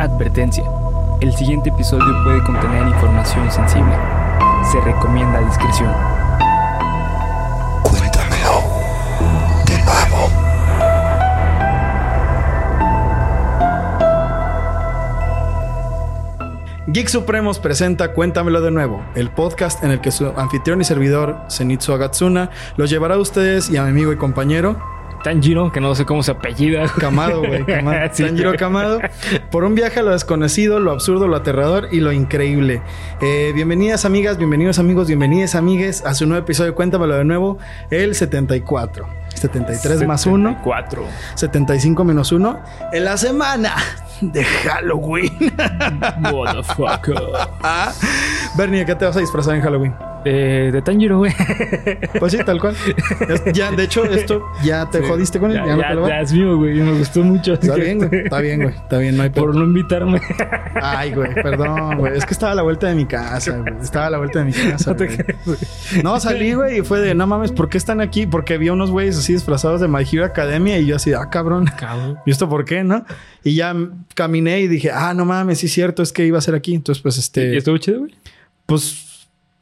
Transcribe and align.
Advertencia. 0.00 0.64
El 1.20 1.34
siguiente 1.34 1.70
episodio 1.70 2.06
puede 2.22 2.40
contener 2.44 2.86
información 2.86 3.50
sensible. 3.50 3.96
Se 4.70 4.80
recomienda 4.80 5.40
discreción. 5.40 5.92
Cuéntamelo 7.82 8.62
de 9.66 9.78
nuevo. 9.82 10.30
Geek 16.86 17.08
Supremos 17.08 17.58
presenta 17.58 18.12
Cuéntamelo 18.12 18.60
de 18.60 18.70
nuevo, 18.70 19.04
el 19.16 19.30
podcast 19.30 19.82
en 19.82 19.90
el 19.90 20.00
que 20.00 20.12
su 20.12 20.28
anfitrión 20.36 20.80
y 20.80 20.84
servidor, 20.84 21.40
Zenitsu 21.50 21.92
Agatsuna, 21.92 22.50
los 22.76 22.88
llevará 22.88 23.16
a 23.16 23.18
ustedes 23.18 23.68
y 23.68 23.76
a 23.76 23.82
mi 23.82 23.90
amigo 23.90 24.12
y 24.12 24.16
compañero, 24.16 24.80
Tanjiro, 25.22 25.72
que 25.72 25.80
no 25.80 25.94
sé 25.94 26.04
cómo 26.04 26.22
se 26.22 26.30
apellida. 26.30 26.86
Kamado, 26.98 27.40
güey. 27.40 27.64
Sí. 28.12 28.24
Tanjiro 28.24 28.54
Kamado. 28.54 29.00
Por 29.50 29.64
un 29.64 29.74
viaje 29.74 30.00
a 30.00 30.02
lo 30.02 30.12
desconocido, 30.12 30.80
lo 30.80 30.92
absurdo, 30.92 31.26
lo 31.28 31.36
aterrador 31.36 31.88
y 31.90 32.00
lo 32.00 32.12
increíble. 32.12 32.82
Eh, 33.20 33.52
bienvenidas 33.54 34.04
amigas, 34.04 34.38
bienvenidos 34.38 34.78
amigos, 34.78 35.08
bienvenidas 35.08 35.54
amigues 35.54 36.04
a 36.04 36.14
su 36.14 36.26
nuevo 36.26 36.42
episodio 36.42 36.74
Cuéntamelo 36.74 37.16
de 37.16 37.24
nuevo, 37.24 37.58
el 37.90 38.14
74. 38.14 39.06
73 39.34 40.06
más 40.06 40.26
1, 40.26 40.60
4. 40.62 41.04
75 41.34 42.04
menos 42.04 42.32
1. 42.32 42.60
En 42.92 43.04
la 43.04 43.16
semana 43.16 43.74
de 44.20 44.44
Halloween. 44.44 45.52
Motherfucker. 46.18 47.14
Ah, 47.62 47.92
Bernie, 48.56 48.82
¿a 48.82 48.86
qué 48.86 48.94
te 48.94 49.04
vas 49.04 49.16
a 49.16 49.20
disfrazar 49.20 49.54
en 49.54 49.62
Halloween? 49.62 49.94
Eh, 50.30 50.70
de 50.72 50.82
Tanjiro, 50.82 51.18
güey. 51.18 51.32
Pues 52.18 52.32
sí, 52.32 52.38
tal 52.44 52.60
cual. 52.60 52.74
Ya, 53.54 53.70
de 53.72 53.84
hecho, 53.84 54.04
esto 54.04 54.44
ya 54.62 54.88
te 54.90 55.00
jodiste 55.02 55.38
con 55.40 55.50
él. 55.50 55.56
Ya, 55.56 55.66
Ya, 55.66 55.76
no 55.76 55.80
ya, 55.80 55.94
va. 55.94 56.08
ya 56.08 56.20
es 56.20 56.32
mío, 56.32 56.56
güey. 56.56 56.74
Me 56.74 56.98
gustó 56.98 57.22
mucho. 57.22 57.54
Está 57.54 57.76
bien, 57.76 57.98
güey. 57.98 58.24
Está 58.24 58.40
bien, 58.40 58.62
güey. 58.62 58.74
Está 58.74 58.98
bien, 58.98 59.16
no 59.16 59.22
hay 59.22 59.30
Por 59.30 59.54
no 59.54 59.64
invitarme. 59.64 60.20
Ay, 60.74 61.12
güey, 61.14 61.32
perdón, 61.34 61.98
güey. 61.98 62.16
Es 62.16 62.26
que 62.26 62.34
estaba 62.34 62.52
a 62.52 62.54
la 62.54 62.62
vuelta 62.62 62.88
de 62.88 62.94
mi 62.94 63.06
casa, 63.06 63.56
güey. 63.58 63.74
Estaba 63.80 64.06
a 64.06 64.10
la 64.10 64.18
vuelta 64.18 64.40
de 64.40 64.44
mi 64.44 64.52
casa. 64.52 64.90
No 64.90 64.96
te 64.96 65.06
güey. 65.46 65.58
No, 66.02 66.20
salí, 66.20 66.52
güey, 66.52 66.80
y 66.80 66.82
fue 66.82 67.00
de, 67.00 67.14
no 67.14 67.26
mames, 67.26 67.52
¿por 67.52 67.68
qué 67.70 67.78
están 67.78 68.00
aquí? 68.00 68.26
Porque 68.26 68.58
vi 68.58 68.68
a 68.68 68.72
unos 68.74 68.90
güeyes 68.90 69.16
así 69.16 69.32
disfrazados 69.32 69.80
de 69.80 69.88
My 69.88 70.04
Hero 70.10 70.24
Academia 70.24 70.78
y 70.78 70.86
yo 70.86 70.96
así, 70.96 71.12
ah, 71.14 71.28
cabrón. 71.30 71.66
Cabrón. 71.78 72.18
¿Y 72.26 72.30
esto 72.30 72.48
por 72.48 72.64
qué, 72.66 72.84
no? 72.84 73.04
Y 73.44 73.54
ya 73.54 73.74
caminé 74.14 74.60
y 74.60 74.68
dije, 74.68 74.90
ah, 74.92 75.14
no 75.14 75.24
mames, 75.24 75.58
sí 75.58 75.66
es 75.66 75.72
cierto, 75.72 76.02
es 76.02 76.12
que 76.12 76.26
iba 76.26 76.38
a 76.38 76.42
ser 76.42 76.54
aquí. 76.54 76.74
Entonces, 76.74 77.00
pues, 77.02 77.16
¿Y 77.16 77.20
este, 77.20 77.56
estuvo 77.56 77.78
chido, 77.78 78.00
güey? 78.00 78.14
pues, 78.66 79.07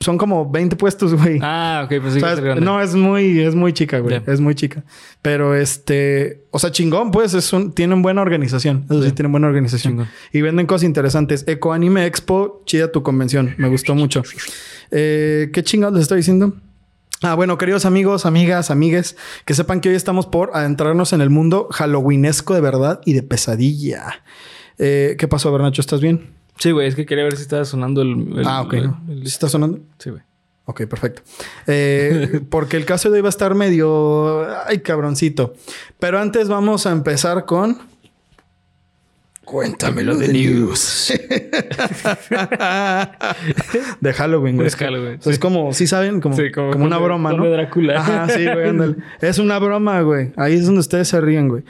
son 0.00 0.18
como 0.18 0.50
20 0.50 0.76
puestos, 0.76 1.14
güey. 1.14 1.38
Ah, 1.42 1.82
ok, 1.84 2.00
pues 2.02 2.14
sí. 2.14 2.18
O 2.18 2.22
sea, 2.22 2.36
que 2.40 2.52
es- 2.52 2.60
no, 2.60 2.80
es 2.82 2.94
muy, 2.94 3.40
es 3.40 3.54
muy 3.54 3.72
chica, 3.72 3.98
güey. 4.00 4.20
Es 4.26 4.40
muy 4.40 4.54
chica. 4.54 4.84
Pero 5.22 5.54
este, 5.54 6.44
o 6.50 6.58
sea, 6.58 6.70
chingón, 6.70 7.10
pues, 7.10 7.32
es 7.34 7.52
un, 7.52 7.72
tienen 7.72 8.02
buena 8.02 8.20
organización. 8.22 8.84
Eso 8.90 9.02
sí, 9.02 9.08
Sí. 9.08 9.14
tienen 9.14 9.32
buena 9.32 9.46
organización. 9.46 9.94
Chingón. 9.94 10.08
Y 10.32 10.42
venden 10.42 10.66
cosas 10.66 10.84
interesantes. 10.84 11.44
Eco 11.48 11.72
Anime 11.72 12.04
Expo, 12.06 12.62
chida 12.66 12.92
tu 12.92 13.02
convención. 13.02 13.54
Me 13.58 13.68
gustó 13.68 13.94
mucho. 13.94 14.22
Eh, 14.90 15.50
¿Qué 15.52 15.62
chingados 15.64 15.94
les 15.94 16.02
estoy 16.02 16.18
diciendo? 16.18 16.54
Ah, 17.22 17.34
bueno, 17.34 17.56
queridos 17.56 17.86
amigos, 17.86 18.26
amigas, 18.26 18.70
amigues, 18.70 19.16
que 19.46 19.54
sepan 19.54 19.80
que 19.80 19.88
hoy 19.88 19.94
estamos 19.94 20.26
por 20.26 20.50
adentrarnos 20.52 21.14
en 21.14 21.22
el 21.22 21.30
mundo 21.30 21.68
halloweenesco 21.72 22.54
de 22.54 22.60
verdad 22.60 23.00
y 23.06 23.14
de 23.14 23.22
pesadilla. 23.22 24.22
Eh, 24.78 25.16
¿Qué 25.18 25.26
pasó, 25.26 25.50
Bernacho? 25.50 25.80
¿Estás 25.80 26.02
bien? 26.02 26.34
Sí, 26.58 26.70
güey. 26.70 26.88
Es 26.88 26.94
que 26.94 27.06
quería 27.06 27.24
ver 27.24 27.36
si 27.36 27.42
estaba 27.42 27.64
sonando 27.64 28.02
el... 28.02 28.38
el- 28.38 28.46
ah, 28.46 28.62
ok. 28.62 28.74
el- 28.74 28.90
¿Sí 29.22 29.28
está 29.28 29.48
sonando? 29.48 29.80
Sí, 29.98 30.10
güey. 30.10 30.22
Ok, 30.64 30.82
perfecto. 30.86 31.22
Eh, 31.66 32.40
porque 32.50 32.76
el 32.76 32.84
caso 32.84 33.10
de 33.10 33.16
hoy 33.18 33.22
va 33.22 33.28
a 33.28 33.30
estar 33.30 33.54
medio... 33.54 34.44
Ay, 34.66 34.80
cabroncito. 34.80 35.54
Pero 35.98 36.18
antes 36.18 36.48
vamos 36.48 36.86
a 36.86 36.92
empezar 36.92 37.44
con... 37.44 37.78
Cuéntamelo 39.46 40.16
de 40.16 40.26
news. 40.28 41.12
de 44.00 44.12
Halloween, 44.12 44.56
güey. 44.56 44.66
Es 44.66 44.74
Halloween, 44.74 45.20
Es 45.24 45.38
como... 45.38 45.72
Sí 45.72 45.86
saben, 45.86 46.20
como, 46.20 46.34
Sí, 46.36 46.50
como, 46.50 46.72
como 46.72 46.84
una 46.84 46.98
broma, 46.98 47.30
¿no? 47.30 47.38
Conde 47.38 47.52
Drácula. 47.52 48.00
Ajá, 48.00 48.28
sí, 48.28 48.44
güey, 48.44 48.68
ándale. 48.70 48.96
Es 49.20 49.38
una 49.38 49.60
broma, 49.60 50.00
güey. 50.02 50.32
Ahí 50.36 50.54
es 50.54 50.66
donde 50.66 50.80
ustedes 50.80 51.06
se 51.08 51.20
ríen, 51.20 51.48
güey. 51.48 51.62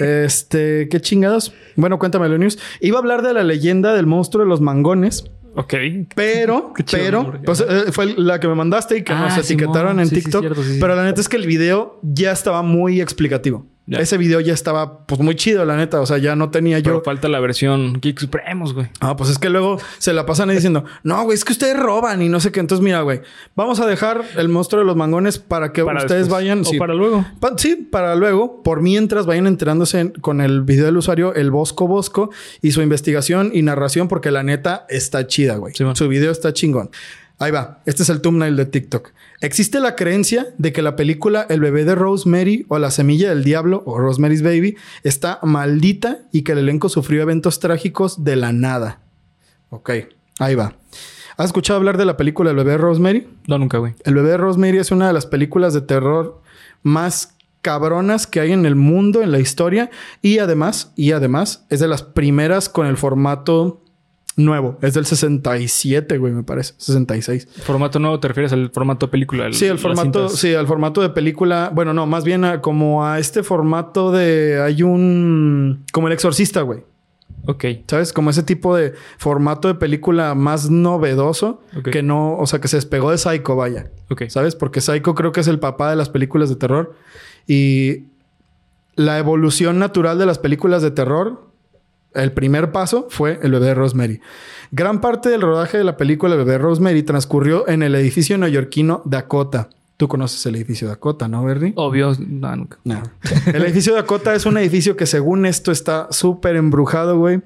Este... 0.00 0.88
¿Qué 0.90 1.00
chingados? 1.02 1.52
Bueno, 1.76 1.98
cuéntamelo 1.98 2.38
news. 2.38 2.58
Iba 2.80 2.96
a 2.96 3.00
hablar 3.00 3.20
de 3.22 3.34
la 3.34 3.44
leyenda 3.44 3.92
del 3.92 4.06
monstruo 4.06 4.42
de 4.42 4.48
los 4.48 4.62
mangones. 4.62 5.24
Ok. 5.54 5.74
Pero, 6.14 6.72
chido 6.84 7.02
pero, 7.02 7.34
pues 7.44 7.60
eh, 7.68 7.92
fue 7.92 8.06
la 8.16 8.40
que 8.40 8.48
me 8.48 8.54
mandaste 8.54 8.96
y 8.96 9.02
que 9.04 9.12
Ah, 9.12 9.28
nos 9.28 9.36
etiquetaron 9.44 9.90
Simón. 9.92 10.00
en 10.00 10.06
Sí, 10.08 10.14
sí, 10.16 10.22
TikTok. 10.22 10.40
cierto, 10.42 10.62
sí, 10.62 10.72
sí. 10.74 10.78
Pero 10.80 10.96
la 10.96 11.04
neta 11.04 11.20
es 11.20 11.28
que 11.28 11.36
el 11.36 11.46
video 11.46 12.00
ya 12.02 12.32
estaba 12.32 12.62
muy 12.62 13.02
explicativo. 13.02 13.66
Ya. 13.90 14.00
Ese 14.00 14.18
video 14.18 14.38
ya 14.40 14.52
estaba, 14.52 15.06
pues, 15.06 15.18
muy 15.22 15.34
chido, 15.34 15.64
la 15.64 15.74
neta. 15.74 15.98
O 16.02 16.04
sea, 16.04 16.18
ya 16.18 16.36
no 16.36 16.50
tenía 16.50 16.76
Pero 16.82 16.96
yo. 16.98 17.02
falta 17.02 17.26
la 17.28 17.40
versión 17.40 17.94
Geek 18.02 18.18
Supremos, 18.20 18.74
güey. 18.74 18.88
Ah, 19.00 19.16
pues 19.16 19.30
es 19.30 19.38
que 19.38 19.48
luego 19.48 19.78
se 19.96 20.12
la 20.12 20.26
pasan 20.26 20.50
ahí 20.50 20.56
diciendo, 20.56 20.84
no, 21.04 21.22
güey, 21.24 21.34
es 21.36 21.44
que 21.44 21.52
ustedes 21.54 21.74
roban 21.78 22.20
y 22.20 22.28
no 22.28 22.38
sé 22.38 22.52
qué. 22.52 22.60
Entonces, 22.60 22.84
mira, 22.84 23.00
güey, 23.00 23.22
vamos 23.56 23.80
a 23.80 23.86
dejar 23.86 24.22
el 24.36 24.50
monstruo 24.50 24.80
de 24.80 24.86
los 24.86 24.94
mangones 24.94 25.38
para 25.38 25.72
que 25.72 25.82
Para 25.84 26.00
ustedes 26.00 26.24
después. 26.26 26.42
vayan. 26.42 26.60
O 26.60 26.64
sí. 26.64 26.76
para 26.78 26.92
luego. 26.92 27.24
Pa- 27.40 27.54
sí, 27.56 27.76
para 27.90 28.14
luego, 28.14 28.62
por 28.62 28.82
mientras 28.82 29.24
vayan 29.24 29.46
enterándose 29.46 30.00
en- 30.00 30.10
con 30.10 30.42
el 30.42 30.60
video 30.64 30.84
del 30.84 30.98
usuario, 30.98 31.34
el 31.34 31.50
Bosco 31.50 31.88
Bosco, 31.88 32.30
y 32.60 32.72
su 32.72 32.82
investigación 32.82 33.52
y 33.54 33.62
narración, 33.62 34.06
porque 34.08 34.30
la 34.30 34.42
neta 34.42 34.84
está 34.90 35.26
chida, 35.26 35.56
güey. 35.56 35.72
Sí, 35.74 35.84
su 35.94 36.08
video 36.08 36.30
está 36.30 36.52
chingón. 36.52 36.90
Ahí 37.40 37.52
va. 37.52 37.80
Este 37.86 38.02
es 38.02 38.08
el 38.08 38.20
thumbnail 38.20 38.56
de 38.56 38.66
TikTok. 38.66 39.10
Existe 39.40 39.78
la 39.78 39.94
creencia 39.94 40.48
de 40.58 40.72
que 40.72 40.82
la 40.82 40.96
película 40.96 41.46
El 41.48 41.60
bebé 41.60 41.84
de 41.84 41.94
Rosemary 41.94 42.66
o 42.68 42.78
La 42.78 42.90
semilla 42.90 43.28
del 43.28 43.44
diablo 43.44 43.84
o 43.86 43.98
Rosemary's 43.98 44.42
Baby 44.42 44.76
está 45.04 45.38
maldita 45.42 46.18
y 46.32 46.42
que 46.42 46.52
el 46.52 46.58
elenco 46.58 46.88
sufrió 46.88 47.22
eventos 47.22 47.60
trágicos 47.60 48.24
de 48.24 48.34
la 48.34 48.52
nada. 48.52 49.00
Ok, 49.70 49.90
ahí 50.40 50.56
va. 50.56 50.74
¿Has 51.36 51.46
escuchado 51.46 51.76
hablar 51.76 51.96
de 51.96 52.04
la 52.04 52.16
película 52.16 52.50
El 52.50 52.56
bebé 52.56 52.72
de 52.72 52.78
Rosemary? 52.78 53.28
No, 53.46 53.58
nunca, 53.58 53.78
güey. 53.78 53.94
El 54.04 54.14
bebé 54.14 54.30
de 54.30 54.36
Rosemary 54.38 54.78
es 54.78 54.90
una 54.90 55.06
de 55.06 55.12
las 55.12 55.26
películas 55.26 55.72
de 55.74 55.82
terror 55.82 56.42
más 56.82 57.36
cabronas 57.62 58.26
que 58.26 58.40
hay 58.40 58.50
en 58.50 58.66
el 58.66 58.74
mundo, 58.74 59.22
en 59.22 59.30
la 59.30 59.38
historia. 59.38 59.90
Y 60.22 60.40
además, 60.40 60.92
y 60.96 61.12
además, 61.12 61.64
es 61.70 61.78
de 61.78 61.86
las 61.86 62.02
primeras 62.02 62.68
con 62.68 62.88
el 62.88 62.96
formato 62.96 63.84
nuevo. 64.38 64.78
Es 64.80 64.94
del 64.94 65.04
67, 65.04 66.16
güey, 66.16 66.32
me 66.32 66.42
parece. 66.42 66.72
66. 66.78 67.46
¿Formato 67.64 67.98
nuevo 67.98 68.18
te 68.20 68.28
refieres 68.28 68.52
al 68.54 68.70
formato 68.70 69.10
película? 69.10 69.52
Sí, 69.52 69.66
el 69.66 69.78
formato, 69.78 70.30
sí, 70.30 70.54
al 70.54 70.66
formato 70.66 71.02
de 71.02 71.10
película. 71.10 71.70
Bueno, 71.74 71.92
no, 71.92 72.06
más 72.06 72.24
bien 72.24 72.44
a- 72.44 72.60
como 72.62 73.04
a 73.04 73.18
este 73.18 73.42
formato 73.42 74.10
de. 74.12 74.62
Hay 74.62 74.82
un. 74.82 75.84
Como 75.92 76.06
el 76.06 76.14
exorcista, 76.14 76.62
güey. 76.62 76.80
Ok. 77.46 77.64
¿Sabes? 77.86 78.12
Como 78.12 78.30
ese 78.30 78.42
tipo 78.42 78.74
de 78.76 78.94
formato 79.18 79.68
de 79.68 79.74
película 79.74 80.34
más 80.34 80.68
novedoso 80.70 81.62
que 81.92 82.02
no, 82.02 82.36
o 82.36 82.46
sea, 82.46 82.60
que 82.60 82.68
se 82.68 82.76
despegó 82.76 83.10
de 83.10 83.18
Psycho, 83.18 83.56
vaya. 83.56 83.90
Ok. 84.10 84.24
¿Sabes? 84.28 84.54
Porque 84.54 84.80
Psycho 84.80 85.14
creo 85.14 85.32
que 85.32 85.40
es 85.40 85.48
el 85.48 85.58
papá 85.58 85.88
de 85.90 85.96
las 85.96 86.08
películas 86.10 86.48
de 86.48 86.56
terror. 86.56 86.94
Y 87.46 88.04
la 88.96 89.18
evolución 89.18 89.78
natural 89.78 90.18
de 90.18 90.26
las 90.26 90.38
películas 90.38 90.82
de 90.82 90.90
terror, 90.90 91.47
el 92.22 92.32
primer 92.32 92.72
paso 92.72 93.06
fue 93.10 93.38
el 93.42 93.52
bebé 93.52 93.74
Rosemary. 93.74 94.20
Gran 94.70 95.00
parte 95.00 95.28
del 95.30 95.40
rodaje 95.40 95.78
de 95.78 95.84
la 95.84 95.96
película 95.96 96.34
El 96.34 96.44
bebé 96.44 96.58
Rosemary 96.58 97.02
transcurrió 97.02 97.68
en 97.68 97.82
el 97.82 97.94
edificio 97.94 98.36
neoyorquino 98.36 99.02
Dakota. 99.04 99.70
Tú 99.96 100.06
conoces 100.06 100.44
el 100.46 100.54
edificio 100.56 100.86
Dakota, 100.86 101.26
¿no, 101.26 101.42
Bernie? 101.44 101.72
Obvio, 101.74 102.12
no, 102.18 102.54
nunca. 102.54 102.78
No. 102.84 103.02
El 103.46 103.64
edificio 103.64 103.94
Dakota 103.94 104.34
es 104.34 104.46
un 104.46 104.56
edificio 104.58 104.96
que 104.96 105.06
según 105.06 105.44
esto 105.44 105.72
está 105.72 106.06
súper 106.10 106.54
embrujado, 106.56 107.18
güey. 107.18 107.40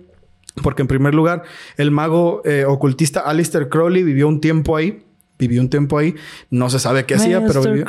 Porque 0.62 0.82
en 0.82 0.88
primer 0.88 1.15
lugar, 1.15 1.44
el 1.78 1.91
mago 1.91 2.43
eh, 2.44 2.66
ocultista 2.66 3.21
Alistair 3.21 3.71
Crowley 3.71 4.03
vivió 4.03 4.28
un 4.28 4.41
tiempo 4.41 4.77
ahí. 4.77 5.03
Vivió 5.48 5.60
un 5.60 5.69
tiempo 5.69 5.98
ahí. 5.98 6.14
No 6.50 6.70
se 6.70 6.78
sabe 6.78 7.04
qué 7.04 7.16
hacía, 7.16 7.44
pero 7.47 7.62
vivió. 7.62 7.84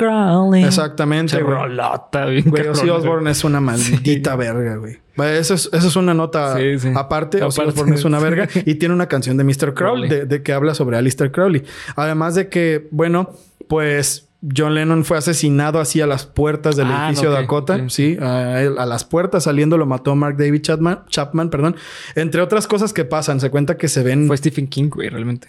Exactamente. 0.66 1.36
Se 1.36 1.42
güey. 1.42 1.54
rolota, 1.54 2.24
Güey, 2.44 2.68
Ozzy 2.68 2.88
Osbourne 2.90 3.30
es 3.30 3.44
una 3.44 3.60
maldita 3.60 4.34
verga, 4.36 4.76
güey. 4.76 4.98
Eso 5.16 5.54
es, 5.54 5.70
eso 5.72 5.86
es 5.86 5.94
una 5.96 6.12
nota 6.14 6.56
Sí, 6.56 6.78
sí. 6.80 6.88
aparte. 6.94 7.42
Ozzy. 7.42 7.60
Osbourne 7.62 7.94
es 7.94 8.04
una 8.04 8.18
verga. 8.18 8.48
Y 8.66 8.74
tiene 8.74 8.94
una 8.94 9.06
canción 9.06 9.36
de 9.36 9.44
Mr. 9.44 9.72
Crowley, 9.74 9.74
Crowley. 9.74 10.08
de, 10.08 10.24
de 10.26 10.42
que 10.42 10.52
habla 10.52 10.74
sobre 10.74 10.96
Alistair 10.96 11.30
Crowley. 11.30 11.62
Además 11.94 12.34
de 12.34 12.48
que, 12.48 12.88
bueno, 12.90 13.30
pues 13.68 14.28
John 14.56 14.74
Lennon 14.74 15.04
fue 15.04 15.16
asesinado 15.16 15.80
así 15.80 16.00
a 16.02 16.06
las 16.06 16.26
puertas 16.26 16.76
del 16.76 16.88
Ah, 16.90 17.06
edificio 17.08 17.30
no, 17.30 17.36
ok. 17.36 17.40
Dakota. 17.42 17.76
Sí. 17.88 18.16
Sí, 18.16 18.18
a, 18.20 18.60
él- 18.60 18.76
a 18.78 18.84
las 18.86 19.04
puertas 19.04 19.44
saliendo 19.44 19.78
lo 19.78 19.86
mató 19.86 20.14
Mark 20.16 20.36
David 20.36 20.60
Chapman, 20.62 21.04
Chapman, 21.08 21.48
perdón. 21.48 21.76
Entre 22.14 22.42
otras 22.42 22.66
cosas 22.66 22.92
que 22.92 23.04
pasan, 23.04 23.40
se 23.40 23.50
cuenta 23.50 23.76
que 23.76 23.88
se 23.88 24.02
ven... 24.02 24.26
Fue 24.26 24.36
Stephen 24.36 24.66
King, 24.66 24.90
güey, 24.90 25.08
realmente. 25.08 25.48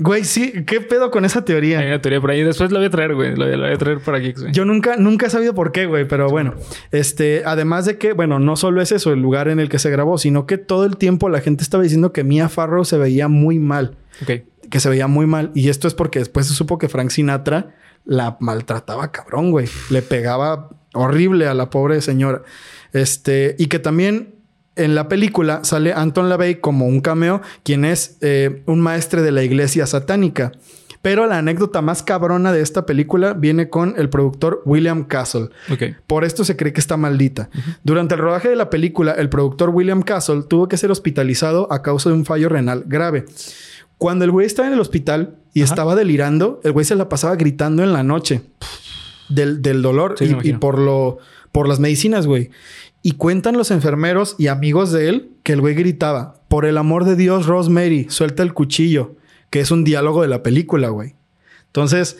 Güey, 0.00 0.24
sí, 0.24 0.64
¿qué 0.66 0.80
pedo 0.80 1.10
con 1.10 1.26
esa 1.26 1.40
Hay 1.40 1.44
teoría? 1.44 1.78
una 1.78 2.00
teoría 2.00 2.20
por 2.20 2.30
ahí. 2.30 2.42
Después 2.42 2.72
la 2.72 2.78
voy 2.78 2.86
a 2.86 2.90
traer, 2.90 3.14
güey. 3.14 3.36
La 3.36 3.44
voy 3.44 3.54
a, 3.54 3.56
la 3.58 3.66
voy 3.66 3.74
a 3.74 3.78
traer 3.78 4.00
para 4.00 4.18
Geeks, 4.18 4.40
güey. 4.40 4.52
Yo 4.52 4.64
nunca, 4.64 4.96
nunca 4.96 5.26
he 5.26 5.30
sabido 5.30 5.54
por 5.54 5.72
qué, 5.72 5.84
güey, 5.84 6.08
pero 6.08 6.28
bueno. 6.30 6.54
Este, 6.90 7.42
además 7.44 7.84
de 7.84 7.98
que, 7.98 8.14
bueno, 8.14 8.38
no 8.38 8.56
solo 8.56 8.80
es 8.80 8.92
eso 8.92 9.12
el 9.12 9.20
lugar 9.20 9.48
en 9.48 9.60
el 9.60 9.68
que 9.68 9.78
se 9.78 9.90
grabó, 9.90 10.16
sino 10.16 10.46
que 10.46 10.56
todo 10.56 10.86
el 10.86 10.96
tiempo 10.96 11.28
la 11.28 11.40
gente 11.40 11.62
estaba 11.62 11.82
diciendo 11.82 12.12
que 12.12 12.24
Mia 12.24 12.48
Farrow 12.48 12.84
se 12.84 12.96
veía 12.96 13.28
muy 13.28 13.58
mal. 13.58 13.98
Ok. 14.22 14.42
Que 14.70 14.80
se 14.80 14.88
veía 14.88 15.06
muy 15.06 15.26
mal. 15.26 15.50
Y 15.54 15.68
esto 15.68 15.86
es 15.86 15.94
porque 15.94 16.18
después 16.18 16.46
se 16.46 16.54
supo 16.54 16.78
que 16.78 16.88
Frank 16.88 17.10
Sinatra 17.10 17.74
la 18.06 18.38
maltrataba 18.40 19.12
cabrón, 19.12 19.50
güey. 19.50 19.68
Le 19.90 20.00
pegaba 20.00 20.70
horrible 20.94 21.46
a 21.46 21.54
la 21.54 21.68
pobre 21.68 22.00
señora. 22.00 22.42
Este, 22.92 23.54
y 23.58 23.66
que 23.66 23.78
también 23.78 24.39
en 24.76 24.94
la 24.94 25.08
película 25.08 25.64
sale 25.64 25.92
Anton 25.92 26.28
LaVey 26.28 26.60
como 26.60 26.86
un 26.86 27.00
cameo, 27.00 27.42
quien 27.62 27.84
es 27.84 28.16
eh, 28.20 28.62
un 28.66 28.80
maestre 28.80 29.22
de 29.22 29.32
la 29.32 29.42
iglesia 29.42 29.86
satánica. 29.86 30.52
Pero 31.02 31.26
la 31.26 31.38
anécdota 31.38 31.80
más 31.80 32.02
cabrona 32.02 32.52
de 32.52 32.60
esta 32.60 32.84
película 32.84 33.32
viene 33.32 33.70
con 33.70 33.94
el 33.96 34.10
productor 34.10 34.60
William 34.66 35.04
Castle. 35.04 35.48
Por 36.06 36.24
esto 36.24 36.44
se 36.44 36.56
cree 36.56 36.74
que 36.74 36.80
está 36.80 36.98
maldita. 36.98 37.48
Durante 37.84 38.16
el 38.16 38.20
rodaje 38.20 38.50
de 38.50 38.56
la 38.56 38.68
película, 38.68 39.12
el 39.12 39.30
productor 39.30 39.70
William 39.70 40.02
Castle 40.02 40.42
tuvo 40.46 40.68
que 40.68 40.76
ser 40.76 40.90
hospitalizado 40.90 41.72
a 41.72 41.80
causa 41.80 42.10
de 42.10 42.16
un 42.16 42.26
fallo 42.26 42.50
renal 42.50 42.84
grave. 42.86 43.24
Cuando 43.96 44.26
el 44.26 44.30
güey 44.30 44.46
estaba 44.46 44.68
en 44.68 44.74
el 44.74 44.80
hospital 44.80 45.36
y 45.54 45.62
Ajá. 45.62 45.72
estaba 45.72 45.94
delirando, 45.96 46.60
el 46.64 46.72
güey 46.72 46.84
se 46.84 46.94
la 46.96 47.08
pasaba 47.08 47.34
gritando 47.36 47.82
en 47.82 47.94
la 47.94 48.02
noche 48.02 48.42
del, 49.30 49.62
del 49.62 49.80
dolor 49.82 50.16
Sí, 50.18 50.36
y- 50.42 50.48
y, 50.50 50.52
por 50.54 50.78
lo 50.78 51.18
por 51.52 51.66
las 51.66 51.80
medicinas, 51.80 52.26
güey. 52.28 52.50
Y 53.02 53.12
cuentan 53.12 53.56
los 53.56 53.70
enfermeros 53.70 54.36
y 54.38 54.48
amigos 54.48 54.92
de 54.92 55.08
él 55.08 55.30
que 55.42 55.54
el 55.54 55.60
güey 55.60 55.74
gritaba, 55.74 56.40
por 56.48 56.66
el 56.66 56.76
amor 56.76 57.04
de 57.04 57.16
Dios, 57.16 57.46
Rosemary, 57.46 58.06
suelta 58.10 58.42
el 58.42 58.52
cuchillo, 58.52 59.16
que 59.50 59.60
es 59.60 59.70
un 59.70 59.84
diálogo 59.84 60.22
de 60.22 60.28
la 60.28 60.42
película, 60.42 60.88
güey. 60.88 61.14
Entonces, 61.66 62.18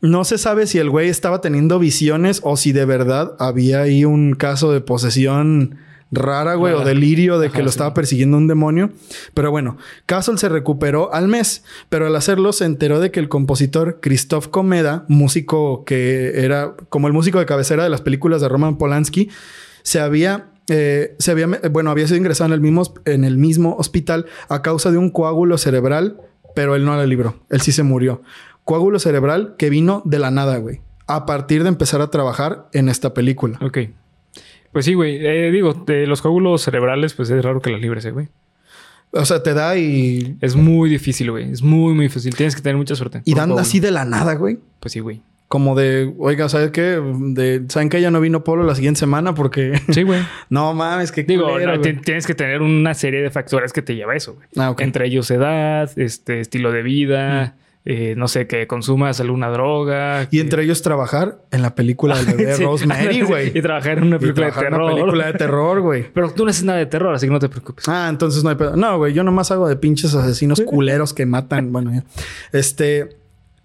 no 0.00 0.24
se 0.24 0.38
sabe 0.38 0.66
si 0.66 0.78
el 0.78 0.90
güey 0.90 1.08
estaba 1.08 1.40
teniendo 1.40 1.78
visiones 1.78 2.40
o 2.44 2.56
si 2.56 2.72
de 2.72 2.84
verdad 2.84 3.36
había 3.38 3.82
ahí 3.82 4.04
un 4.04 4.34
caso 4.34 4.72
de 4.72 4.80
posesión 4.80 5.76
rara, 6.12 6.54
güey, 6.54 6.74
o 6.74 6.84
delirio 6.84 7.38
de 7.38 7.46
Ajá, 7.46 7.56
que 7.56 7.62
lo 7.62 7.70
sí. 7.70 7.74
estaba 7.74 7.94
persiguiendo 7.94 8.36
un 8.36 8.46
demonio. 8.46 8.90
Pero 9.32 9.50
bueno, 9.50 9.78
Castle 10.06 10.38
se 10.38 10.48
recuperó 10.48 11.12
al 11.14 11.26
mes, 11.26 11.64
pero 11.88 12.06
al 12.06 12.14
hacerlo 12.14 12.52
se 12.52 12.66
enteró 12.66 13.00
de 13.00 13.10
que 13.10 13.18
el 13.18 13.28
compositor 13.28 13.98
Christoph 14.00 14.48
Komeda, 14.48 15.04
músico 15.08 15.84
que 15.84 16.44
era 16.44 16.74
como 16.90 17.06
el 17.06 17.14
músico 17.14 17.38
de 17.38 17.46
cabecera 17.46 17.82
de 17.82 17.90
las 17.90 18.02
películas 18.02 18.40
de 18.42 18.48
Roman 18.48 18.76
Polanski, 18.76 19.30
se 19.82 20.00
había 20.00 20.52
eh, 20.68 21.16
se 21.18 21.32
había, 21.32 21.48
bueno, 21.70 21.90
había 21.90 22.06
sido 22.06 22.18
ingresado 22.18 22.48
en 22.48 22.54
el, 22.54 22.60
mismo, 22.60 22.82
en 23.04 23.24
el 23.24 23.36
mismo 23.36 23.76
hospital 23.76 24.26
a 24.48 24.62
causa 24.62 24.90
de 24.90 24.98
un 24.98 25.10
coágulo 25.10 25.58
cerebral, 25.58 26.20
pero 26.54 26.74
él 26.76 26.84
no 26.84 26.96
la 26.96 27.06
libró. 27.06 27.40
Él 27.50 27.60
sí 27.60 27.72
se 27.72 27.82
murió. 27.82 28.22
Coágulo 28.64 28.98
cerebral 28.98 29.56
que 29.58 29.70
vino 29.70 30.02
de 30.04 30.18
la 30.18 30.30
nada, 30.30 30.58
güey. 30.58 30.80
A 31.06 31.26
partir 31.26 31.62
de 31.62 31.68
empezar 31.68 32.00
a 32.00 32.10
trabajar 32.10 32.68
en 32.72 32.88
esta 32.88 33.12
película. 33.12 33.58
Ok. 33.60 33.78
Pues 34.72 34.84
sí, 34.84 34.94
güey. 34.94 35.24
Eh, 35.24 35.50
digo, 35.50 35.74
de 35.74 36.06
los 36.06 36.22
coágulos 36.22 36.62
cerebrales, 36.62 37.14
pues 37.14 37.28
es 37.30 37.44
raro 37.44 37.60
que 37.60 37.70
las 37.70 37.80
libres, 37.80 38.04
eh, 38.04 38.12
güey. 38.12 38.28
O 39.10 39.26
sea, 39.26 39.42
te 39.42 39.52
da 39.52 39.76
y... 39.76 40.38
Es 40.40 40.56
muy 40.56 40.88
difícil, 40.88 41.30
güey. 41.32 41.50
Es 41.50 41.62
muy, 41.62 41.92
muy 41.92 42.06
difícil. 42.06 42.34
Tienes 42.34 42.56
que 42.56 42.62
tener 42.62 42.76
mucha 42.76 42.94
suerte. 42.94 43.20
Y 43.26 43.34
dan 43.34 43.52
así 43.58 43.78
de 43.78 43.90
la 43.90 44.06
nada, 44.06 44.34
güey. 44.34 44.58
Pues 44.80 44.92
sí, 44.92 45.00
güey. 45.00 45.22
Como 45.52 45.74
de, 45.74 46.14
oiga, 46.16 46.48
¿sabes 46.48 46.70
qué? 46.70 46.98
De, 47.02 47.64
¿Saben 47.68 47.90
que 47.90 48.00
ya 48.00 48.10
no 48.10 48.22
vino 48.22 48.42
Polo 48.42 48.62
la 48.62 48.74
siguiente 48.74 49.00
semana? 49.00 49.34
Porque... 49.34 49.78
Sí, 49.90 50.02
güey. 50.02 50.20
no 50.48 50.72
mames, 50.72 51.12
que 51.12 51.24
Digo, 51.24 51.58
no, 51.58 51.78
tienes 51.78 52.26
que 52.26 52.34
tener 52.34 52.62
una 52.62 52.94
serie 52.94 53.20
de 53.20 53.28
factores 53.28 53.74
que 53.74 53.82
te 53.82 53.94
lleva 53.94 54.14
a 54.14 54.16
eso, 54.16 54.32
güey. 54.32 54.48
Ah. 54.56 54.74
Entre 54.78 55.04
ellos 55.04 55.30
edad, 55.30 55.90
este, 55.96 56.40
estilo 56.40 56.72
de 56.72 56.80
vida, 56.82 57.56
eh, 57.84 58.14
no 58.16 58.28
sé, 58.28 58.46
que 58.46 58.66
consumas 58.66 59.20
alguna 59.20 59.50
droga. 59.50 60.22
Y 60.22 60.26
que- 60.36 60.40
entre 60.40 60.62
ellos 60.62 60.80
trabajar 60.80 61.42
en 61.50 61.60
la 61.60 61.74
película 61.74 62.16
del 62.16 62.34
bebé 62.34 62.54
Sí. 62.56 62.64
Rosemary, 62.64 63.20
güey. 63.28 63.52
y 63.54 63.60
trabajar 63.60 63.98
en 63.98 64.04
una 64.04 64.18
película 64.18 64.46
de 64.46 64.52
en 64.52 64.58
terror. 64.58 64.80
una 64.80 64.94
película 64.94 65.26
de 65.26 65.32
terror, 65.34 65.80
güey. 65.82 66.06
Pero 66.14 66.30
tú 66.30 66.44
no 66.44 66.50
haces 66.50 66.64
nada 66.64 66.78
de 66.78 66.86
terror, 66.86 67.14
así 67.14 67.26
que 67.26 67.32
no 67.32 67.38
te 67.38 67.50
preocupes. 67.50 67.86
Ah, 67.90 68.06
entonces 68.08 68.42
no 68.42 68.48
hay 68.48 68.56
pedo. 68.56 68.74
No, 68.74 68.96
güey, 68.96 69.12
yo 69.12 69.22
nomás 69.22 69.50
hago 69.50 69.68
de 69.68 69.76
pinches 69.76 70.14
asesinos 70.14 70.62
culeros 70.62 71.12
que 71.12 71.26
matan. 71.26 71.72
Bueno. 71.72 71.92
Este. 72.52 73.20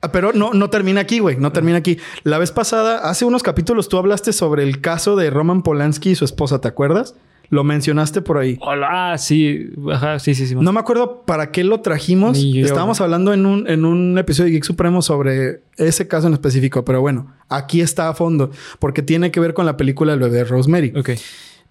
Ah, 0.07 0.11
Pero 0.11 0.33
no, 0.33 0.53
no 0.53 0.69
termina 0.69 1.01
aquí, 1.01 1.19
güey. 1.19 1.37
No 1.37 1.51
termina 1.51 1.77
aquí. 1.77 1.97
La 2.23 2.37
vez 2.37 2.51
pasada, 2.51 3.09
hace 3.09 3.25
unos 3.25 3.43
capítulos, 3.43 3.89
tú 3.89 3.97
hablaste 3.97 4.33
sobre 4.33 4.63
el 4.63 4.81
caso 4.81 5.15
de 5.15 5.29
Roman 5.29 5.63
Polanski 5.63 6.11
y 6.11 6.15
su 6.15 6.25
esposa, 6.25 6.61
¿te 6.61 6.67
acuerdas? 6.67 7.15
Lo 7.49 7.63
mencionaste 7.63 8.21
por 8.21 8.37
ahí. 8.37 8.57
Hola, 8.59 9.13
ah, 9.13 9.17
sí, 9.17 9.69
ajá, 9.91 10.19
sí, 10.19 10.35
sí, 10.35 10.47
sí. 10.47 10.55
No 10.55 10.73
me 10.73 10.79
acuerdo 10.81 11.23
para 11.25 11.51
qué 11.51 11.63
lo 11.63 11.79
trajimos. 11.79 12.37
Yo. 12.41 12.65
Estábamos 12.65 12.99
hablando 12.99 13.33
en 13.33 13.45
un, 13.45 13.69
en 13.69 13.85
un 13.85 14.17
episodio 14.17 14.47
de 14.47 14.51
Geek 14.51 14.65
Supremo 14.65 15.01
sobre 15.01 15.61
ese 15.77 16.07
caso 16.07 16.27
en 16.27 16.33
específico, 16.33 16.83
pero 16.83 16.99
bueno, 16.99 17.33
aquí 17.47 17.79
está 17.79 18.09
a 18.09 18.13
fondo, 18.13 18.51
porque 18.79 19.01
tiene 19.01 19.31
que 19.31 19.39
ver 19.39 19.53
con 19.53 19.65
la 19.65 19.77
película 19.77 20.13
El 20.13 20.19
bebé 20.19 20.37
de 20.37 20.43
Rosemary. 20.43 20.93
Ok. 20.97 21.11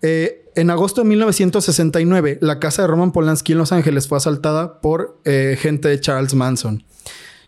Eh, 0.00 0.47
en 0.55 0.71
agosto 0.71 1.03
de 1.03 1.09
1969, 1.09 2.38
la 2.41 2.59
casa 2.59 2.83
de 2.83 2.88
Roman 2.88 3.12
Polanski 3.12 3.53
en 3.53 3.59
Los 3.59 3.73
Ángeles 3.73 4.09
fue 4.09 4.17
asaltada 4.17 4.81
por 4.81 5.21
eh, 5.27 5.59
gente 5.61 5.88
de 5.88 6.00
Charles 6.00 6.33
Manson. 6.33 6.85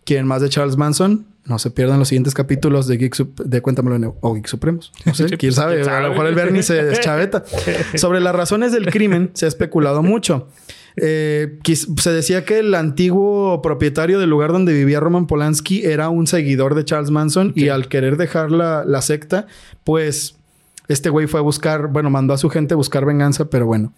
¿Quieren 0.08 0.26
más 0.26 0.40
de 0.40 0.48
Charles 0.48 0.78
Manson? 0.78 1.26
No 1.44 1.58
se 1.58 1.70
pierdan 1.70 1.98
los 1.98 2.08
siguientes 2.08 2.32
capítulos 2.32 2.86
de 2.86 2.96
Geek 2.96 3.14
Sup- 3.14 3.44
de 3.44 3.60
Cuéntamelo 3.60 3.96
en- 3.96 4.10
o 4.22 4.34
Geek 4.34 4.46
Supremos. 4.46 4.90
No 5.04 5.12
sé, 5.12 5.26
quién 5.36 5.38
pues, 5.38 5.54
sabe. 5.56 5.82
A 5.82 6.00
lo 6.00 6.08
mejor 6.08 6.26
el 6.28 6.34
Bernie 6.34 6.62
se 6.62 6.82
deschaveta. 6.82 7.44
Sobre 7.94 8.18
las 8.22 8.34
razones 8.34 8.72
del 8.72 8.86
crimen 8.90 9.30
se 9.34 9.44
ha 9.44 9.48
especulado 9.48 10.02
mucho. 10.02 10.48
Eh, 10.96 11.58
se 11.98 12.10
decía 12.10 12.46
que 12.46 12.60
el 12.60 12.74
antiguo 12.74 13.60
propietario 13.60 14.18
del 14.18 14.30
lugar 14.30 14.50
donde 14.50 14.72
vivía 14.72 14.98
Roman 14.98 15.26
Polanski 15.26 15.84
era 15.84 16.08
un 16.08 16.26
seguidor 16.26 16.74
de 16.74 16.86
Charles 16.86 17.10
Manson 17.10 17.52
y 17.54 17.68
al 17.68 17.88
querer 17.88 18.16
dejar 18.16 18.50
la, 18.50 18.86
la 18.86 19.02
secta, 19.02 19.46
pues 19.84 20.36
este 20.88 21.10
güey 21.10 21.26
fue 21.26 21.40
a 21.40 21.42
buscar, 21.42 21.88
bueno, 21.88 22.08
mandó 22.08 22.32
a 22.32 22.38
su 22.38 22.48
gente 22.48 22.72
a 22.72 22.78
buscar 22.78 23.04
venganza, 23.04 23.50
pero 23.50 23.66
bueno. 23.66 23.92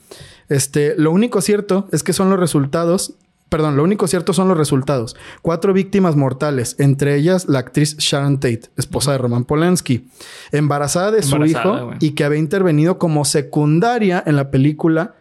Este, 0.49 0.95
lo 0.97 1.13
único 1.13 1.41
cierto 1.41 1.87
es 1.93 2.03
que 2.03 2.13
son 2.13 2.31
los 2.31 2.41
resultados. 2.41 3.15
Perdón, 3.51 3.77
lo 3.77 3.83
único 3.83 4.07
cierto 4.07 4.33
son 4.33 4.49
los 4.49 4.57
resultados. 4.57 5.17
Cuatro 5.43 5.73
víctimas 5.73 6.15
mortales, 6.15 6.77
entre 6.79 7.17
ellas 7.17 7.49
la 7.49 7.59
actriz 7.59 7.97
Sharon 7.99 8.39
Tate, 8.39 8.71
esposa 8.77 9.11
de 9.11 9.19
Roman 9.19 9.45
Polanski, 9.45 10.09
embarazada 10.53 11.11
de 11.11 11.23
su 11.23 11.35
Embarazada, 11.35 11.81
hijo 11.81 11.91
y 11.99 12.13
que 12.13 12.23
había 12.25 12.39
intervenido 12.39 12.99
como 12.99 13.25
secundaria 13.25 14.23
en 14.25 14.37
la 14.37 14.53
película 14.53 15.17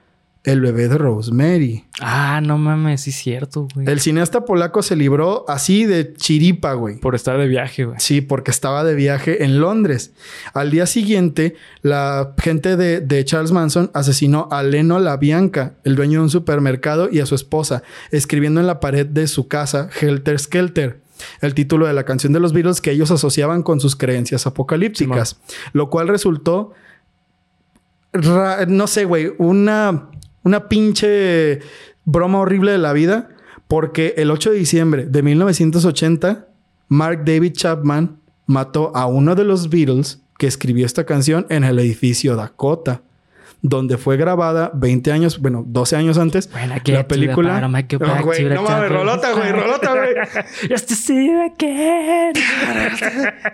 El 0.52 0.62
bebé 0.62 0.88
de 0.88 0.98
Rosemary. 0.98 1.86
Ah, 2.02 2.42
no 2.42 2.58
mames, 2.58 3.02
sí 3.02 3.12
es 3.12 3.18
cierto, 3.18 3.68
güey. 3.74 3.88
El 3.88 4.00
cineasta 4.00 4.46
polaco 4.46 4.82
se 4.82 4.96
libró 4.96 5.46
así 5.48 5.86
de 5.86 6.14
chiripa, 6.14 6.74
güey. 6.74 6.98
Por 7.00 7.14
estar 7.14 7.38
de 7.38 7.48
viaje, 7.48 7.86
güey. 7.86 8.00
Sí, 8.00 8.22
porque 8.22 8.52
estaba 8.52 8.84
de 8.84 8.96
viaje 8.96 9.44
en 9.44 9.60
Londres. 9.60 10.14
Al 10.54 10.72
día 10.72 10.86
siguiente, 10.86 11.56
la 11.82 12.34
gente 12.42 12.78
de, 12.78 13.00
de 13.00 13.26
Charles 13.26 13.52
Manson 13.52 13.92
asesinó 13.94 14.48
a 14.52 14.64
Leno 14.64 15.00
LaBianca, 15.00 15.76
el 15.84 15.96
dueño 15.96 16.20
de 16.20 16.24
un 16.24 16.30
supermercado, 16.30 17.10
y 17.12 17.20
a 17.20 17.26
su 17.26 17.36
esposa, 17.36 17.84
escribiendo 18.12 18.60
en 18.60 18.68
la 18.68 18.80
pared 18.80 19.06
de 19.06 19.28
su 19.28 19.48
casa 19.48 19.90
Helter 20.02 20.40
Skelter, 20.40 21.02
el 21.42 21.54
título 21.54 21.88
de 21.88 21.94
la 21.94 22.06
canción 22.06 22.34
de 22.34 22.40
los 22.40 22.54
Beatles 22.54 22.82
que 22.82 22.92
ellos 22.92 23.12
asociaban 23.12 23.64
con 23.64 23.80
sus 23.80 23.96
creencias 23.96 24.48
apocalípticas, 24.48 25.40
lo 25.74 25.90
cual 25.90 26.08
resultó, 26.08 26.74
no 28.68 28.88
sé, 28.88 29.06
güey, 29.06 29.34
una, 29.38 30.10
una 30.44 30.68
pinche 30.70 31.60
broma 32.06 32.40
horrible 32.40 32.72
de 32.72 32.78
la 32.78 32.94
vida, 32.94 33.30
porque 33.68 34.14
el 34.18 34.32
8 34.32 34.52
de 34.52 34.58
diciembre 34.58 35.06
de 35.06 35.22
1980, 35.22 36.48
Mark 36.88 37.24
David 37.26 37.54
Chapman 37.54 38.18
mató 38.48 38.92
a 38.96 39.06
uno 39.06 39.36
de 39.36 39.44
los 39.44 39.70
Beatles 39.70 40.22
que 40.38 40.48
escribió 40.48 40.86
esta 40.86 41.06
canción 41.06 41.46
en 41.50 41.64
el 41.64 41.78
edificio 41.80 42.36
Dakota, 42.36 43.02
donde 43.62 43.98
fue 43.98 44.16
grabada 44.16 44.72
20 44.74 45.12
años, 45.12 45.40
bueno, 45.40 45.66
12 45.68 45.98
años 45.98 46.18
antes, 46.18 46.50
get 46.86 46.96
la 46.96 47.08
película. 47.08 47.60
back 47.68 47.90
to 47.90 48.00
the 48.00 48.06
no 48.56 48.64
mames, 48.64 48.90
rolota, 48.90 49.34
güey, 49.34 49.52
rolota, 49.52 49.94
güey. 49.94 50.14
Just 50.70 50.88
to 50.88 50.96
see 50.96 51.28
you 51.28 51.42
again. 51.42 52.34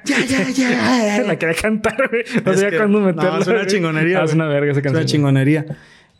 Ya, 0.05 0.19
ya, 0.25 0.49
ya. 0.51 1.23
La 1.27 1.37
quería 1.39 1.55
cantar, 1.55 1.97
güey. 2.09 2.23
No 2.45 2.51
Es 2.51 2.59
sabía 2.61 2.77
cuándo 2.77 2.99
no, 2.99 3.05
meterla. 3.07 3.39
es 3.39 3.47
una 3.47 3.65
chingonería, 3.65 4.19
Ah, 4.21 4.25
es 4.25 4.33
una 4.33 4.47
verga 4.47 4.71
esa 4.71 4.79
Es 4.79 4.83
canción. 4.83 5.01
una 5.01 5.05
chingonería. 5.05 5.65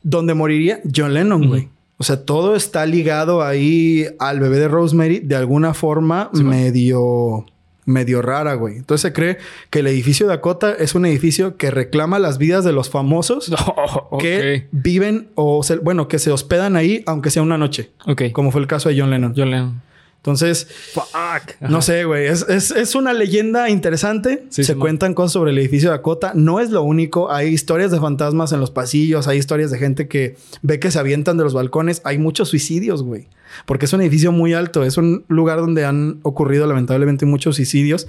Donde 0.07 0.33
moriría 0.35 0.79
John 0.95 1.13
Lennon, 1.15 1.47
güey. 1.47 1.67
O 1.97 2.03
sea, 2.03 2.23
todo 2.25 2.55
está 2.55 2.85
ligado 2.85 3.41
ahí 3.41 4.05
al 4.19 4.39
bebé 4.39 4.57
de 4.59 4.67
Rosemary 4.67 5.19
de 5.19 5.35
alguna 5.35 5.73
forma 5.73 6.29
medio, 6.33 7.45
medio 7.85 8.21
rara, 8.21 8.53
güey. 8.55 8.75
Entonces 8.77 9.01
se 9.01 9.13
cree 9.13 9.37
que 9.69 9.79
el 9.79 9.87
edificio 9.87 10.27
Dakota 10.27 10.73
es 10.77 10.93
un 10.93 11.05
edificio 11.05 11.55
que 11.57 11.71
reclama 11.71 12.19
las 12.19 12.37
vidas 12.37 12.63
de 12.65 12.71
los 12.73 12.89
famosos 12.89 13.49
Oh, 14.11 14.17
que 14.17 14.67
viven 14.71 15.29
o, 15.35 15.63
se- 15.63 15.77
bueno, 15.77 16.07
que 16.07 16.19
se 16.19 16.31
hospedan 16.31 16.75
ahí, 16.75 17.01
aunque 17.07 17.29
sea 17.31 17.41
una 17.41 17.57
noche. 17.57 17.91
Ok. 18.05 18.23
como 18.33 18.51
fue 18.51 18.61
el 18.61 18.67
caso 18.67 18.89
de 18.89 18.99
John 18.99 19.09
Lennon. 19.09 19.33
John 19.35 19.49
Lennon. 19.51 19.81
Entonces, 20.25 20.67
Fuck. 20.93 21.61
No 21.69 21.83
sé, 21.83 22.03
güey. 22.03 22.25
Es, 22.25 22.41
es- 22.49 22.71
es 22.71 22.95
una 22.95 23.13
leyenda 23.13 23.69
interesante. 23.69 24.45
Sí, 24.49 24.63
Se 24.63 24.73
sí, 24.73 24.79
cuentan 24.79 25.13
cosas 25.13 25.33
sobre 25.33 25.51
el 25.51 25.59
edificio 25.59 25.89
de 25.91 25.97
Dakota. 25.97 26.31
No 26.33 26.59
es 26.59 26.71
lo 26.71 26.81
único. 26.81 27.31
Hay 27.31 27.49
historias 27.49 27.91
de 27.91 27.99
fantasmas 27.99 28.51
en 28.51 28.59
los 28.59 28.71
pasillos. 28.71 29.27
Hay 29.27 29.37
historias 29.37 29.69
de 29.69 29.77
gente 29.77 30.07
que 30.07 30.35
ve 30.63 30.79
que 30.79 30.89
se 30.89 30.97
avientan 30.97 31.37
de 31.37 31.43
los 31.43 31.53
balcones. 31.53 32.01
Hay 32.05 32.17
muchos 32.17 32.49
suicidios, 32.49 33.03
güey. 33.03 33.27
Porque 33.67 33.85
es 33.85 33.93
un 33.93 34.01
edificio 34.01 34.31
muy 34.31 34.55
alto. 34.55 34.83
Es 34.83 34.97
un 34.97 35.25
lugar 35.27 35.59
donde 35.59 35.85
han 35.85 36.21
ocurrido 36.23 36.65
lamentablemente 36.65 37.27
muchos 37.27 37.57
suicidios. 37.57 38.07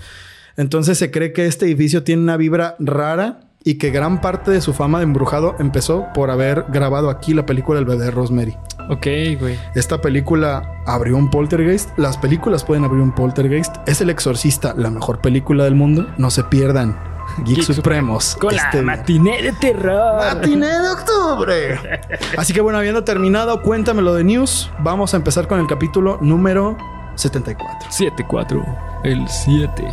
Entonces 0.57 0.97
se 0.97 1.11
cree 1.11 1.35
que 1.35 1.45
este 1.45 1.67
edificio 1.67 2.03
tiene 2.03 2.23
una 2.23 2.39
vibra 2.39 2.77
rara 2.79 3.41
y 3.67 3.79
que 3.79 3.91
gran 3.91 4.21
parte 4.21 4.53
de 4.53 4.61
su 4.61 4.73
fama 4.73 4.99
de 4.99 5.05
embrujado 5.05 5.57
empezó 5.59 6.07
por 6.15 6.31
haber 6.31 6.67
grabado 6.69 7.11
aquí 7.11 7.35
la 7.35 7.45
película 7.47 7.81
El 7.81 7.85
bebé 7.85 8.05
de 8.05 8.11
Rosemary. 8.13 8.57
Ok, 8.89 9.07
güey. 9.41 9.59
Esta 9.75 10.01
película 10.01 10.83
abrió 10.87 11.17
un 11.17 11.29
poltergeist. 11.31 11.91
Las 11.99 12.17
películas 12.17 12.63
pueden 12.63 12.85
abrir 12.85 13.03
un 13.03 13.13
poltergeist. 13.13 13.75
Es 13.87 14.01
El 14.01 14.11
Exorcista, 14.11 14.73
la 14.77 14.89
mejor 14.89 15.21
película 15.21 15.65
del 15.65 15.75
mundo. 15.75 16.07
No 16.17 16.31
se 16.31 16.45
pierdan 16.45 16.97
Geek, 17.45 17.63
Supremos. 17.63 18.37
Con 18.37 18.55
este 18.55 18.77
la 18.77 18.83
matiné 18.85 19.43
de 19.43 19.53
terror. 19.53 20.17
Matiné 20.17 20.69
de 20.69 20.89
octubre. 20.89 22.01
Así 22.39 22.53
que 22.53 22.61
bueno, 22.61 22.79
habiendo 22.79 23.03
terminado, 23.03 23.63
cuéntamelo 23.63 24.15
de 24.15 24.23
news. 24.23 24.71
Vamos 24.79 25.13
a 25.13 25.17
empezar 25.17 25.49
con 25.49 25.59
el 25.59 25.67
capítulo 25.67 26.19
número 26.21 26.77
74. 27.17 27.91
7-4. 27.91 29.03
El 29.03 29.27
7. 29.27 29.85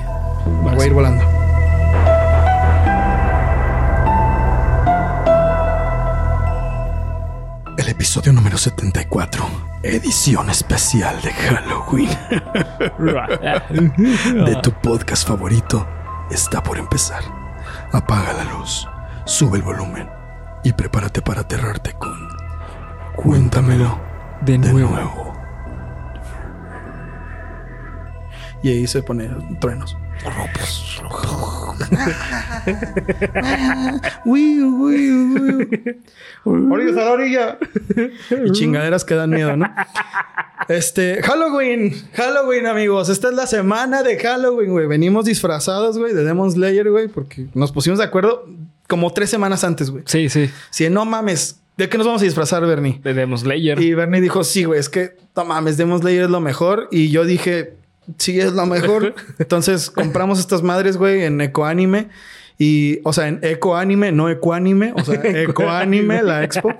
Voy 0.62 0.80
a 0.80 0.86
ir 0.86 0.94
volando. 0.94 1.43
Episodio 7.94 8.34
número 8.34 8.58
74, 8.58 9.46
edición 9.84 10.50
especial 10.50 11.22
de 11.22 11.32
Halloween 11.32 12.10
de 14.46 14.56
tu 14.64 14.72
podcast 14.82 15.28
favorito, 15.28 15.88
está 16.32 16.64
por 16.64 16.80
empezar. 16.80 17.22
Apaga 17.92 18.34
la 18.34 18.46
luz, 18.46 18.88
sube 19.26 19.58
el 19.58 19.64
volumen 19.64 20.10
y 20.64 20.74
prepárate 20.74 21.22
para 21.22 21.42
aterrarte 21.42 21.94
con 21.94 22.12
Cuéntamelo 23.16 24.00
De 24.42 24.58
de 24.58 24.72
nuevo. 24.72 24.90
nuevo. 24.90 25.34
Y 28.64 28.70
ahí 28.70 28.88
se 28.88 29.04
pone 29.04 29.30
truenos. 29.60 29.96
Orillas 36.46 36.98
a 36.98 37.06
la 37.06 37.12
orilla. 37.12 37.58
Y 38.46 38.52
chingaderas 38.52 39.06
que 39.06 39.16
dan 39.16 39.30
miedo, 39.30 39.56
¿no? 39.56 39.66
Este, 40.68 41.22
Halloween, 41.24 41.94
Halloween, 42.14 42.68
amigos. 42.68 43.10
Esta 43.10 43.30
es 43.30 43.36
la 43.36 43.48
semana 43.48 44.04
de 44.04 44.18
Halloween, 44.18 44.72
güey. 44.72 44.88
Venimos 44.88 45.26
disfrazados, 45.26 45.98
güey, 45.98 46.14
de 46.14 46.24
Demon 46.24 46.52
Slayer, 46.52 46.90
güey, 46.90 47.08
porque 47.08 47.48
nos 47.54 47.72
pusimos 47.72 48.00
de 48.00 48.06
acuerdo 48.06 48.46
como 48.88 49.12
tres 49.12 49.30
semanas 49.30 49.64
antes, 49.64 49.90
güey. 49.90 50.04
Sí, 50.08 50.30
sí. 50.30 50.50
Si 50.70 50.90
no 50.90 51.06
mames, 51.06 51.60
¿de 51.78 51.90
qué 51.90 51.98
nos 51.98 52.08
vamos 52.08 52.22
a 52.22 52.26
disfrazar, 52.26 52.66
Bernie? 52.66 53.00
De 53.04 53.14
Demon 53.14 53.38
Slayer. 53.38 53.82
Y 53.82 53.94
Bernie 53.94 54.22
dijo, 54.22 54.44
sí, 54.44 54.64
güey, 54.64 54.80
es 54.80 54.90
que 54.90 55.18
no 55.36 55.46
mames, 55.46 55.78
Demon 55.78 56.00
Slayer 56.00 56.24
es 56.24 56.30
lo 56.30 56.40
mejor. 56.40 56.88
Y 56.92 57.10
yo 57.10 57.26
dije, 57.26 57.76
sí, 58.18 58.40
es 58.40 58.54
lo 58.54 58.66
mejor. 58.66 59.16
Entonces 59.40 59.90
compramos 59.92 60.40
estas 60.40 60.62
madres, 60.62 60.98
güey, 60.98 61.24
en 61.24 61.40
Ecoanime. 61.42 62.10
Y, 62.60 63.00
o 63.04 63.12
sea, 63.14 63.28
en 63.28 63.40
Ecoanime, 63.42 64.12
no 64.12 64.30
Ecoanime, 64.30 64.94
o 64.96 65.04
sea, 65.04 65.16
Ecoanime, 65.24 66.22
la 66.22 66.44
expo. 66.44 66.74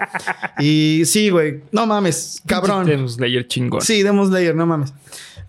Y 0.60 1.04
sí, 1.06 1.30
güey, 1.30 1.62
no 1.72 1.88
mames, 1.88 2.42
cabrón. 2.46 2.86
Demon 2.86 3.10
Slayer 3.10 3.48
chingón. 3.48 3.82
Sí, 3.82 4.04
Demon 4.04 4.28
Slayer, 4.28 4.56
no 4.56 4.66
mames. 4.66 4.94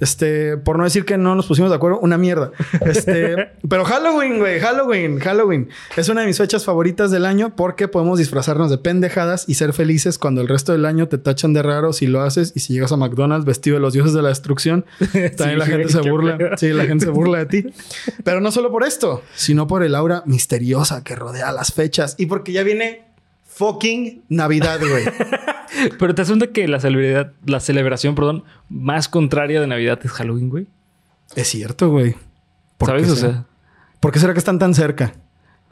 Este, 0.01 0.57
por 0.57 0.79
no 0.79 0.85
decir 0.85 1.05
que 1.05 1.17
no 1.17 1.35
nos 1.35 1.47
pusimos 1.47 1.71
de 1.71 1.77
acuerdo, 1.77 1.99
una 2.01 2.19
mierda. 2.19 2.51
Este, 2.85 3.53
pero 3.69 3.85
Halloween, 3.85 4.39
güey, 4.39 4.61
Halloween, 4.61 5.19
Halloween. 5.19 5.69
Es 5.97 6.09
una 6.09 6.23
de 6.23 6.27
mis 6.27 6.39
fechas 6.39 6.65
favoritas 6.65 7.11
del 7.11 7.25
año 7.25 7.55
porque 7.57 7.89
podemos 7.89 8.19
disfrazarnos 8.19 8.71
de 8.71 8.79
pendejadas 8.79 9.45
y 9.49 9.55
ser 9.55 9.73
felices 9.73 10.19
cuando 10.19 10.41
el 10.41 10.49
resto 10.49 10.73
del 10.73 10.85
año 10.85 11.09
te 11.09 11.19
tachan 11.19 11.53
de 11.53 11.63
raro 11.63 11.93
si 11.93 12.07
lo 12.07 12.23
haces 12.23 12.53
y 12.55 12.61
si 12.61 12.73
llegas 12.73 12.93
a 12.93 12.97
McDonald's 12.97 13.45
vestido 13.45 13.75
de 13.75 13.81
los 13.81 13.93
dioses 13.93 14.13
de 14.13 14.23
la 14.23 14.29
destrucción, 14.29 14.85
también 15.37 15.59
la 15.59 15.67
gente 15.67 15.89
se 15.89 16.01
burla. 16.01 16.39
Sí, 16.57 16.69
la 16.69 16.85
gente 16.85 17.05
se 17.05 17.11
burla 17.11 17.39
de 17.39 17.47
ti. 17.47 17.73
Pero 18.25 18.41
no 18.41 18.51
solo 18.51 18.71
por 18.71 18.85
esto, 18.85 19.23
sino 19.35 19.67
por 19.67 19.83
el 19.83 19.95
aura 19.95 20.23
misteriosa 20.27 21.05
que 21.05 21.15
rodea 21.15 21.53
las 21.53 21.73
fechas 21.73 22.15
y 22.19 22.27
porque 22.27 22.53
ya 22.53 22.63
viene 22.63 23.05
fucking 23.45 24.25
Navidad, 24.29 24.81
güey. 24.81 25.05
Pero 25.99 26.15
te 26.15 26.23
asunta 26.23 26.49
que 26.49 26.67
la 26.69 26.81
celebridad, 26.81 27.33
la 27.47 27.61
celebración, 27.61 28.15
perdón, 28.15 28.45
más 28.69 29.09
contraria 29.09 29.61
de 29.61 29.67
Navidad 29.67 29.99
es 30.03 30.11
Halloween, 30.13 30.49
güey. 30.51 30.67
Es 31.37 31.49
cierto, 31.49 31.91
güey. 31.91 32.15
¿Por 32.79 32.89
¿Sabes? 32.89 33.07
qué 33.07 33.13
O 33.13 33.17
sea, 33.17 33.45
¿Por 34.01 34.13
qué 34.13 34.19
será 34.19 34.33
que 34.33 34.39
están 34.39 34.59
tan 34.59 34.75
cerca? 34.75 35.15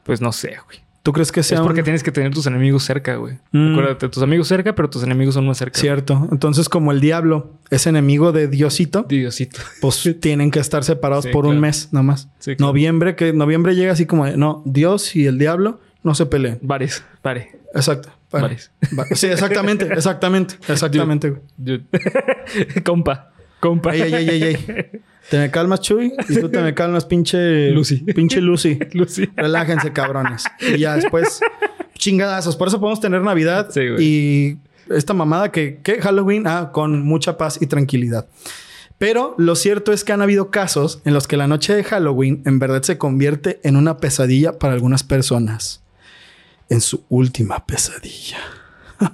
pues 0.03 0.19
no 0.19 0.31
sé, 0.33 0.55
güey. 0.65 0.79
¿Tú 1.01 1.11
crees 1.13 1.31
que 1.31 1.43
sea 1.43 1.57
Es 1.59 1.63
porque 1.63 1.81
un- 1.81 1.83
tienes 1.85 2.01
que 2.03 2.11
tener 2.11 2.33
tus 2.33 2.45
enemigos 2.47 2.83
cerca, 2.83 3.15
güey. 3.15 3.37
Mm. 3.51 3.71
Acuérdate, 3.73 4.07
tus 4.09 4.23
amigos 4.23 4.47
cerca, 4.47 4.73
pero 4.73 4.89
tus 4.89 5.03
enemigos 5.03 5.33
son 5.33 5.45
más 5.45 5.57
cerca. 5.57 5.79
Cierto. 5.79 6.27
Entonces, 6.31 6.67
como 6.69 6.91
el 6.93 6.99
diablo 7.01 7.51
es 7.69 7.87
enemigo 7.87 8.31
de 8.31 8.47
Diosito, 8.47 9.03
Diosito. 9.07 9.59
pues 9.81 10.01
tienen 10.21 10.49
que 10.51 10.59
estar 10.59 10.83
separados 10.85 11.25
Sí, 11.25 11.31
por 11.31 11.45
un 11.45 11.59
mes 11.59 11.89
nada 11.91 12.03
más. 12.03 12.29
Sí, 12.39 12.55
claro. 12.55 12.69
Noviembre, 12.71 13.15
que 13.15 13.31
noviembre 13.33 13.75
llega 13.75 13.91
así 13.93 14.05
como 14.05 14.25
de, 14.25 14.35
no, 14.37 14.61
Dios 14.65 15.15
y 15.15 15.25
el 15.25 15.37
diablo 15.37 15.79
no 16.03 16.15
se 16.15 16.25
peleen. 16.25 16.59
Vares, 16.61 17.03
vare. 17.21 17.59
Exacto. 17.75 18.09
Sí, 19.15 19.27
exactamente, 19.27 19.85
exactamente, 19.91 20.55
exactamente, 20.67 21.29
güey. 21.29 21.41
Dude. 21.57 21.85
compa, 22.83 23.31
compa. 23.59 23.93
Ey, 23.95 24.01
ey, 24.01 24.13
ey, 24.13 24.29
ey, 24.29 24.43
ey. 24.43 25.01
Te 25.29 25.37
me 25.37 25.51
calmas, 25.51 25.81
Chuy, 25.81 26.13
y 26.27 26.39
tú 26.39 26.49
te 26.49 26.61
me 26.61 26.73
calmas, 26.73 27.05
pinche 27.05 27.71
Lucy. 27.71 27.97
Pinche 27.97 28.41
Lucy. 28.41 28.77
Lucy. 28.93 29.29
Relájense, 29.35 29.93
cabrones. 29.93 30.43
Y 30.59 30.79
ya 30.79 30.95
después, 30.95 31.39
chingadazos. 31.97 32.55
Por 32.55 32.67
eso 32.67 32.79
podemos 32.79 32.99
tener 32.99 33.21
Navidad 33.21 33.69
Sí, 33.71 33.81
y 33.99 34.57
esta 34.93 35.13
mamada 35.13 35.51
que, 35.51 35.79
que 35.81 36.01
Halloween, 36.01 36.45
ah, 36.45 36.71
con 36.73 37.03
mucha 37.03 37.37
paz 37.37 37.57
y 37.61 37.67
tranquilidad. 37.67 38.27
Pero 38.97 39.35
lo 39.37 39.55
cierto 39.55 39.91
es 39.91 40.03
que 40.03 40.13
han 40.13 40.21
habido 40.21 40.49
casos 40.51 41.01
en 41.03 41.13
los 41.13 41.27
que 41.27 41.37
la 41.37 41.47
noche 41.47 41.75
de 41.75 41.83
Halloween 41.83 42.41
en 42.45 42.59
verdad 42.59 42.83
se 42.83 42.97
convierte 42.97 43.59
en 43.63 43.75
una 43.75 43.97
pesadilla 43.97 44.59
para 44.59 44.73
algunas 44.73 45.03
personas. 45.03 45.82
En 46.69 46.81
su 46.81 47.05
última 47.09 47.65
pesadilla. 47.65 48.39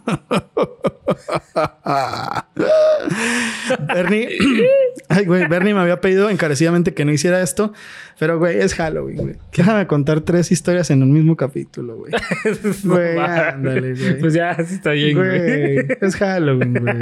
Bernie, 3.94 4.30
ay, 5.10 5.26
güey, 5.26 5.48
Bernie 5.48 5.74
me 5.74 5.82
había 5.82 6.02
pedido 6.02 6.30
encarecidamente 6.30 6.94
que 6.94 7.06
no 7.06 7.12
hiciera 7.12 7.42
esto, 7.42 7.74
pero 8.20 8.38
güey, 8.38 8.60
es 8.60 8.74
Halloween, 8.76 9.16
güey. 9.18 9.36
Déjame 9.56 9.88
contar 9.88 10.20
tres 10.22 10.52
historias 10.52 10.90
en 10.92 11.02
un 11.02 11.12
mismo 11.14 11.38
capítulo, 11.38 11.96
güey. 11.96 12.12
Güey, 12.84 13.18
ándale, 13.18 13.94
güey. 13.94 14.20
Pues 14.20 14.34
ya, 14.34 14.52
está 14.52 14.92
bien, 14.92 15.16
güey. 15.18 15.78
Es 16.02 16.16
Halloween, 16.18 16.74
güey. 16.74 16.98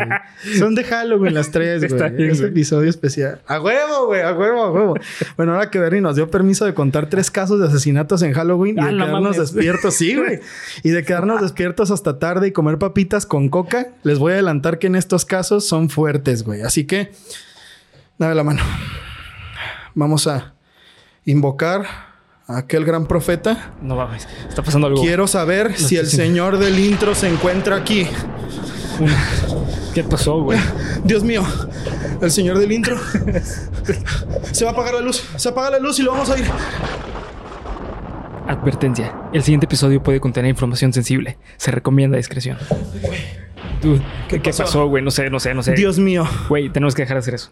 Son 0.60 0.76
de 0.76 0.84
Halloween 0.84 1.34
las 1.34 1.50
tres, 1.52 1.82
Está 1.84 2.10
güey. 2.10 2.18
bien, 2.18 2.32
Es 2.32 2.42
episodio 2.42 2.90
especial. 2.90 3.42
A 3.48 3.60
huevo, 3.60 4.06
güey, 4.08 4.22
a 4.22 4.34
huevo, 4.34 4.64
a 4.64 4.72
huevo. 4.72 4.94
Bueno, 5.36 5.54
ahora 5.54 5.70
que 5.72 5.80
Bernie 5.80 6.02
nos 6.02 6.16
dio 6.16 6.30
permiso 6.30 6.66
de 6.66 6.74
contar 6.74 7.10
tres 7.10 7.32
casos 7.32 7.60
de 7.60 7.68
asesinatos 7.68 8.22
en 8.22 8.34
Halloween 8.34 8.78
y 8.78 8.82
Ah, 8.82 8.86
de 8.88 8.94
no 8.94 9.06
quedarnos 9.06 9.38
despiertos, 9.38 9.94
sí, 9.96 10.16
güey. 10.16 10.40
Y 10.84 10.90
de 10.92 11.04
quedarnos 11.04 11.42
despiertos 11.42 11.90
hasta 11.92 12.20
tarde 12.20 12.48
y 12.48 12.52
comer 12.52 12.78
papitas 12.78 13.26
con 13.26 13.50
coca, 13.50 13.88
les 14.04 14.20
voy 14.20 14.32
a 14.34 14.36
adelantar 14.36 14.78
que 14.80 14.88
en 14.88 14.96
estos 14.96 15.26
casos 15.26 15.66
son 15.68 15.90
fuertes, 15.90 16.44
güey. 16.44 16.62
Así 16.62 16.86
que, 16.86 17.12
dame 18.20 18.36
la 18.36 18.44
mano. 18.44 18.62
Vamos 19.96 20.28
a 20.28 20.54
invocar 21.28 21.86
a 22.48 22.58
aquel 22.58 22.86
gran 22.86 23.06
profeta. 23.06 23.74
No 23.82 23.96
mames. 23.96 24.28
Está 24.50 24.64
pasando 24.64 24.88
algo. 24.88 25.02
Quiero 25.02 25.28
saber 25.28 25.78
si 25.78 25.98
el 25.98 26.08
sí. 26.08 26.16
señor 26.16 26.58
del 26.58 26.80
intro 26.80 27.14
se 27.14 27.28
encuentra 27.28 27.76
aquí. 27.76 28.08
¿Qué 29.94 30.04
pasó, 30.04 30.42
güey? 30.42 30.60
Dios 31.04 31.24
mío, 31.24 31.44
el 32.22 32.32
señor 32.32 32.58
del 32.58 32.72
intro. 32.72 32.98
Se 34.52 34.64
va 34.66 34.72
a 34.72 34.74
apagar 34.74 34.96
la 34.96 35.02
luz. 35.02 35.24
Se 35.36 35.50
apaga 35.50 35.72
la 35.72 35.80
luz 35.80 36.00
y 36.00 36.04
lo 36.04 36.12
vamos 36.12 36.30
a 36.30 36.40
ir. 36.40 36.46
Advertencia. 38.48 39.14
El 39.34 39.44
siguiente 39.44 39.66
episodio 39.66 40.02
puede 40.02 40.20
contener 40.22 40.50
información 40.50 40.94
sensible. 40.94 41.38
Se 41.58 41.70
recomienda 41.72 42.18
discreción. 42.18 42.58
Dude, 43.82 44.02
¿qué, 44.28 44.42
qué 44.42 44.52
pasó? 44.52 44.88
güey? 44.88 45.04
No 45.04 45.12
sé, 45.12 45.30
no 45.30 45.40
sé, 45.40 45.54
no 45.54 45.62
sé. 45.62 45.74
Dios 45.74 46.00
mío, 46.00 46.28
Güey, 46.50 46.70
tenemos 46.70 46.96
que 46.96 47.04
dejar 47.04 47.16
de 47.18 47.20
hacer 47.20 47.36
eso. 47.36 47.52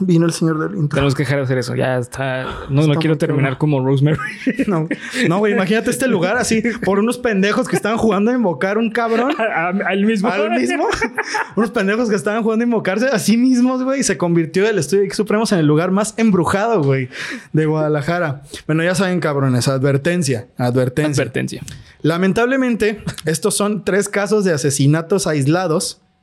vino 0.00 0.24
el 0.26 0.32
señor 0.32 0.58
del 0.58 0.78
intro. 0.78 0.96
Tenemos 0.96 1.14
que 1.14 1.24
dejar 1.24 1.38
de 1.38 1.44
hacer 1.44 1.58
eso. 1.58 1.74
Ya 1.74 1.98
está. 1.98 2.46
No, 2.70 2.86
no 2.86 2.94
quiero 2.94 3.18
terminar 3.18 3.58
como 3.58 3.84
Rosemary. 3.84 4.18
No, 4.66 4.88
no, 5.28 5.38
güey, 5.38 5.52
imagínate 5.52 5.90
este 5.90 6.08
lugar 6.08 6.36
así 6.36 6.62
por 6.84 6.98
unos 6.98 7.18
pendejos 7.18 7.68
que 7.68 7.76
estaban 7.76 7.98
jugando 7.98 8.30
a 8.30 8.34
invocar 8.34 8.78
un 8.78 8.90
cabrón. 8.90 9.32
Al 9.86 10.04
mismo. 10.04 10.28
Al 10.28 10.50
mismo, 10.50 10.86
unos 11.56 11.70
pendejos 11.70 12.08
que 12.08 12.16
estaban 12.16 12.42
jugando 12.42 12.64
a 12.64 12.66
invocarse 12.66 13.06
a 13.06 13.18
sí 13.18 13.36
mismos, 13.36 13.82
güey, 13.82 14.00
y 14.00 14.02
se 14.02 14.16
convirtió 14.16 14.68
el 14.68 14.78
estudio 14.78 15.00
de 15.02 15.06
Geek 15.06 15.14
Supremos 15.14 15.52
en 15.52 15.58
el 15.58 15.66
lugar 15.66 15.90
más 15.90 16.14
embrujado, 16.16 16.82
güey, 16.82 17.08
de 17.52 17.66
Guadalajara. 17.66 18.42
Bueno, 18.66 18.82
ya 18.82 18.94
saben, 18.94 19.20
cabrones, 19.20 19.68
advertencia, 19.68 20.46
advertencia. 20.56 21.22
Advertencia. 21.22 21.62
Lamentablemente, 22.02 23.02
estos 23.24 23.56
son 23.56 23.84
tres 23.84 24.08
casos 24.08 24.44
de 24.44 24.52
asesinatos 24.52 25.26
aislados 25.26 25.55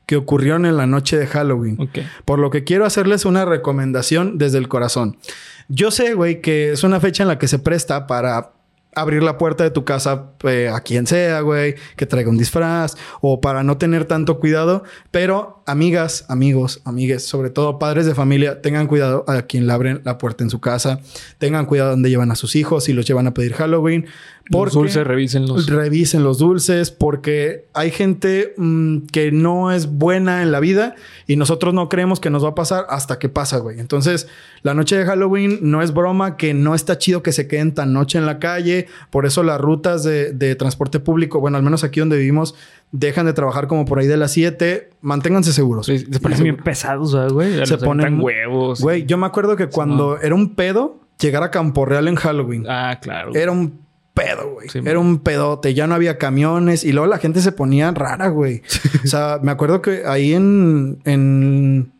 que 0.06 0.18
ocurrieron 0.18 0.66
en 0.66 0.78
la 0.78 0.86
noche 0.86 1.18
de 1.18 1.28
Halloween. 1.28 1.90
Por 2.26 2.40
lo 2.40 2.50
que 2.50 2.64
quiero 2.64 2.86
hacerles 2.86 3.26
una 3.26 3.46
recomendación 3.46 4.38
desde 4.38 4.58
el 4.58 4.68
corazón. 4.68 5.18
Yo 5.70 5.92
sé, 5.92 6.14
güey, 6.14 6.42
que 6.42 6.72
es 6.72 6.84
una 6.84 7.00
fecha 7.00 7.24
en 7.24 7.30
la 7.30 7.40
que 7.40 7.48
se 7.48 7.60
presta 7.60 8.06
para 8.06 8.52
abrir 8.96 9.24
la 9.24 9.38
puerta 9.38 9.64
de 9.64 9.72
tu 9.72 9.86
casa 9.86 10.32
eh, 10.44 10.70
a 10.72 10.82
quien 10.82 11.08
sea, 11.08 11.42
güey, 11.42 11.76
que 11.96 12.06
traiga 12.06 12.30
un 12.30 12.38
disfraz 12.38 12.96
o 13.22 13.42
para 13.42 13.64
no 13.64 13.78
tener 13.78 14.06
tanto 14.06 14.40
cuidado. 14.40 14.84
Pero 15.12 15.63
amigas, 15.66 16.26
amigos, 16.30 16.82
amigues, 16.86 17.26
sobre 17.26 17.50
todo 17.50 17.80
padres 17.80 18.06
de 18.06 18.16
familia, 18.16 18.62
tengan 18.62 18.88
cuidado 18.88 19.26
a 19.28 19.44
quien 19.44 19.68
le 19.68 19.74
abren 19.74 20.02
la 20.04 20.18
puerta 20.18 20.44
en 20.44 20.50
su 20.50 20.60
casa. 20.60 21.00
Tengan 21.38 21.66
cuidado 21.66 21.92
donde 21.92 22.10
llevan 22.10 22.32
a 22.32 22.36
sus 22.36 22.56
hijos, 22.56 22.86
si 22.86 22.94
los 22.94 23.06
llevan 23.06 23.28
a 23.28 23.34
pedir 23.34 23.54
Halloween, 23.54 24.06
Los 24.50 24.74
dulces, 24.74 25.08
revisen 25.08 25.48
los. 25.48 25.68
Revisen 25.68 26.24
los 26.24 26.38
dulces 26.38 26.92
porque 26.92 27.66
hay 27.74 27.92
gente 27.92 28.54
mm, 28.58 29.06
que 29.12 29.32
no 29.32 29.72
es 29.72 29.88
buena 29.88 30.42
en 30.42 30.52
la 30.52 30.60
vida 30.60 30.96
y 31.28 31.38
nosotros 31.38 31.74
no 31.74 31.88
creemos 31.88 32.20
que 32.20 32.30
nos 32.30 32.44
va 32.44 32.50
a 32.50 32.56
pasar 32.56 32.86
hasta 32.90 33.20
que 33.20 33.30
pasa, 33.30 33.58
güey. 33.60 33.80
Entonces, 33.80 34.28
la 34.62 34.74
noche 34.74 34.98
de 34.98 35.06
Halloween 35.06 35.60
no 35.62 35.82
es 35.82 35.94
broma, 35.94 36.36
que 36.36 36.54
no 36.54 36.76
está 36.76 36.98
chido 36.98 37.24
que 37.24 37.32
se 37.32 37.48
queden 37.48 37.74
tan 37.74 37.94
noche 37.94 38.18
en 38.18 38.26
la 38.26 38.40
calle. 38.40 38.88
Por 39.12 39.26
eso 39.26 39.44
las 39.44 39.62
rutas 39.62 40.04
de, 40.04 40.34
de 40.34 40.56
transporte 40.56 41.00
público, 41.00 41.40
bueno, 41.40 41.58
al 41.58 41.64
menos 41.64 41.84
aquí 41.86 42.02
donde 42.02 42.18
vivimos, 42.18 42.56
dejan 42.94 43.26
de 43.26 43.34
trabajar 43.34 43.68
como 43.68 43.84
por 43.84 44.00
ahí 44.00 44.08
de 44.08 44.16
las 44.16 44.32
7. 44.32 44.92
Manténganse 45.02 45.52
seguros. 45.52 45.88
Se 45.88 46.20
ponen 46.22 46.44
bien 46.44 46.58
pesados, 46.58 47.14
¿verdad, 47.14 47.32
güey. 47.32 47.66
Se 47.66 47.78
ponen 47.78 48.22
huevos. 48.22 48.80
Güey, 48.80 49.06
yo 49.06 49.18
me 49.18 49.26
acuerdo 49.26 49.58
que 49.58 49.68
cuando 49.68 50.18
era 50.22 50.34
un 50.34 50.56
pedo 50.56 51.02
llegar 51.20 51.44
a 51.44 51.52
Campo 51.52 51.86
Real 51.86 52.08
en 52.08 52.16
Halloween. 52.16 52.66
Ah, 52.70 53.00
claro. 53.02 53.34
Era 53.36 53.52
un 53.52 53.82
pedo, 54.14 54.54
güey. 54.54 54.70
Sí, 54.70 54.80
Era 54.86 55.00
un 55.00 55.20
pedote. 55.20 55.74
Ya 55.74 55.88
no 55.88 55.96
había 55.96 56.18
camiones. 56.18 56.84
Y 56.84 56.92
luego 56.92 57.08
la 57.08 57.18
gente 57.18 57.42
se 57.42 57.52
ponía 57.52 57.92
rara, 57.92 58.28
güey. 58.28 58.62
o 59.04 59.08
sea, 59.08 59.40
me 59.42 59.52
acuerdo 59.52 59.82
que 59.82 60.04
ahí 60.06 60.34
en... 60.34 61.00
en 61.04 61.93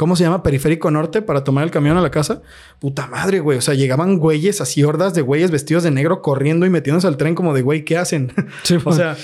¿Cómo 0.00 0.16
se 0.16 0.24
llama? 0.24 0.42
Periférico 0.42 0.90
Norte 0.90 1.20
para 1.20 1.44
tomar 1.44 1.62
el 1.62 1.70
camión 1.70 1.98
a 1.98 2.00
la 2.00 2.10
casa. 2.10 2.40
Puta 2.78 3.06
madre, 3.06 3.40
güey. 3.40 3.58
O 3.58 3.60
sea, 3.60 3.74
llegaban 3.74 4.16
güeyes 4.16 4.62
así, 4.62 4.82
hordas 4.82 5.12
de 5.12 5.20
güeyes 5.20 5.50
vestidos 5.50 5.82
de 5.82 5.90
negro 5.90 6.22
corriendo 6.22 6.64
y 6.64 6.70
metiéndose 6.70 7.06
al 7.06 7.18
tren 7.18 7.34
como 7.34 7.52
de, 7.52 7.60
güey, 7.60 7.84
¿qué 7.84 7.98
hacen? 7.98 8.32
Sí, 8.62 8.78
o 8.82 8.92
sea, 8.92 9.14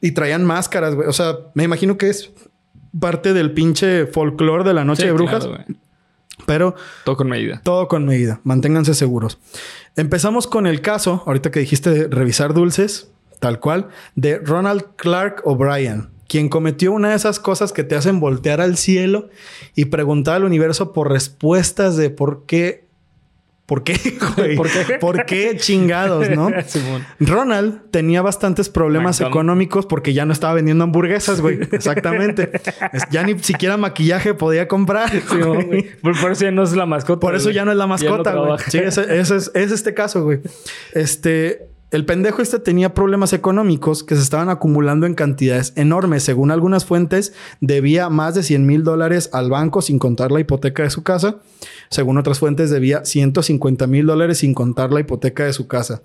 y 0.00 0.12
traían 0.12 0.42
máscaras, 0.46 0.94
güey. 0.94 1.06
O 1.08 1.12
sea, 1.12 1.36
me 1.52 1.64
imagino 1.64 1.98
que 1.98 2.08
es 2.08 2.30
parte 2.98 3.34
del 3.34 3.52
pinche 3.52 4.06
folclore 4.06 4.64
de 4.64 4.72
la 4.72 4.86
noche 4.86 5.02
Sí, 5.02 5.08
de 5.08 5.12
brujas. 5.12 5.44
claro, 5.46 5.64
pero 6.46 6.74
Todo 7.04 7.18
con 7.18 7.28
medida. 7.28 7.60
todo 7.62 7.86
con 7.86 8.06
medida. 8.06 8.40
Manténganse 8.44 8.94
seguros. 8.94 9.38
Empezamos 9.94 10.46
con 10.46 10.66
el 10.66 10.80
caso, 10.80 11.22
ahorita 11.26 11.50
que 11.50 11.60
dijiste 11.60 11.90
de 11.90 12.08
revisar 12.08 12.54
dulces, 12.54 13.10
tal 13.40 13.60
cual, 13.60 13.88
de 14.16 14.38
Ronald 14.38 14.84
Clark 14.96 15.42
O'Brien, 15.44 16.08
quien 16.28 16.48
cometió 16.48 16.92
una 16.92 17.10
de 17.10 17.16
esas 17.16 17.38
cosas 17.38 17.72
que 17.72 17.84
te 17.84 17.94
hacen 17.94 18.20
voltear 18.20 18.60
al 18.60 18.76
cielo 18.76 19.28
y 19.74 19.86
preguntar 19.86 20.36
al 20.36 20.44
universo 20.44 20.92
por 20.92 21.10
respuestas 21.10 21.96
de 21.96 22.10
por 22.10 22.46
qué. 22.46 22.84
¿Por 23.66 23.82
qué, 23.82 23.94
güey? 24.36 24.56
¿Por 24.56 24.68
qué? 24.68 24.98
¿Por 25.00 25.24
qué 25.24 25.56
chingados, 25.56 26.28
no? 26.28 26.50
Ronald 27.20 27.90
tenía 27.90 28.20
bastantes 28.20 28.68
problemas 28.68 29.16
McDonald's. 29.16 29.34
económicos 29.34 29.86
porque 29.86 30.12
ya 30.12 30.26
no 30.26 30.34
estaba 30.34 30.52
vendiendo 30.52 30.84
hamburguesas, 30.84 31.40
güey. 31.40 31.60
Exactamente. 31.72 32.50
Ya 33.10 33.22
ni 33.22 33.38
siquiera 33.38 33.78
maquillaje 33.78 34.34
podía 34.34 34.68
comprar. 34.68 35.10
Güey. 35.28 35.96
Por, 36.02 36.20
por 36.20 36.32
eso 36.32 36.44
ya 36.44 36.50
no 36.50 36.62
es 36.62 36.72
la 36.72 36.84
mascota. 36.84 37.20
Por 37.20 37.34
eso 37.34 37.44
güey. 37.44 37.54
ya 37.54 37.64
no 37.64 37.70
es 37.70 37.78
la 37.78 37.86
mascota, 37.86 38.34
güey. 38.34 38.58
sí, 38.68 38.78
ese, 38.78 39.18
ese 39.18 39.36
es, 39.36 39.50
es 39.54 39.72
este 39.72 39.94
caso, 39.94 40.24
güey. 40.24 40.40
Este, 40.92 41.73
el 41.94 42.04
pendejo 42.04 42.42
este 42.42 42.58
tenía 42.58 42.92
problemas 42.92 43.32
económicos 43.32 44.02
que 44.02 44.16
se 44.16 44.22
estaban 44.22 44.48
acumulando 44.48 45.06
en 45.06 45.14
cantidades 45.14 45.72
enormes. 45.76 46.24
Según 46.24 46.50
algunas 46.50 46.84
fuentes, 46.84 47.34
debía 47.60 48.10
más 48.10 48.34
de 48.34 48.42
100 48.42 48.66
mil 48.66 48.82
dólares 48.82 49.30
al 49.32 49.48
banco 49.48 49.80
sin 49.80 50.00
contar 50.00 50.32
la 50.32 50.40
hipoteca 50.40 50.82
de 50.82 50.90
su 50.90 51.04
casa. 51.04 51.36
Según 51.90 52.18
otras 52.18 52.40
fuentes, 52.40 52.70
debía 52.70 53.04
150 53.04 53.86
mil 53.86 54.06
dólares 54.06 54.38
sin 54.38 54.54
contar 54.54 54.92
la 54.92 54.98
hipoteca 54.98 55.44
de 55.44 55.52
su 55.52 55.68
casa. 55.68 56.02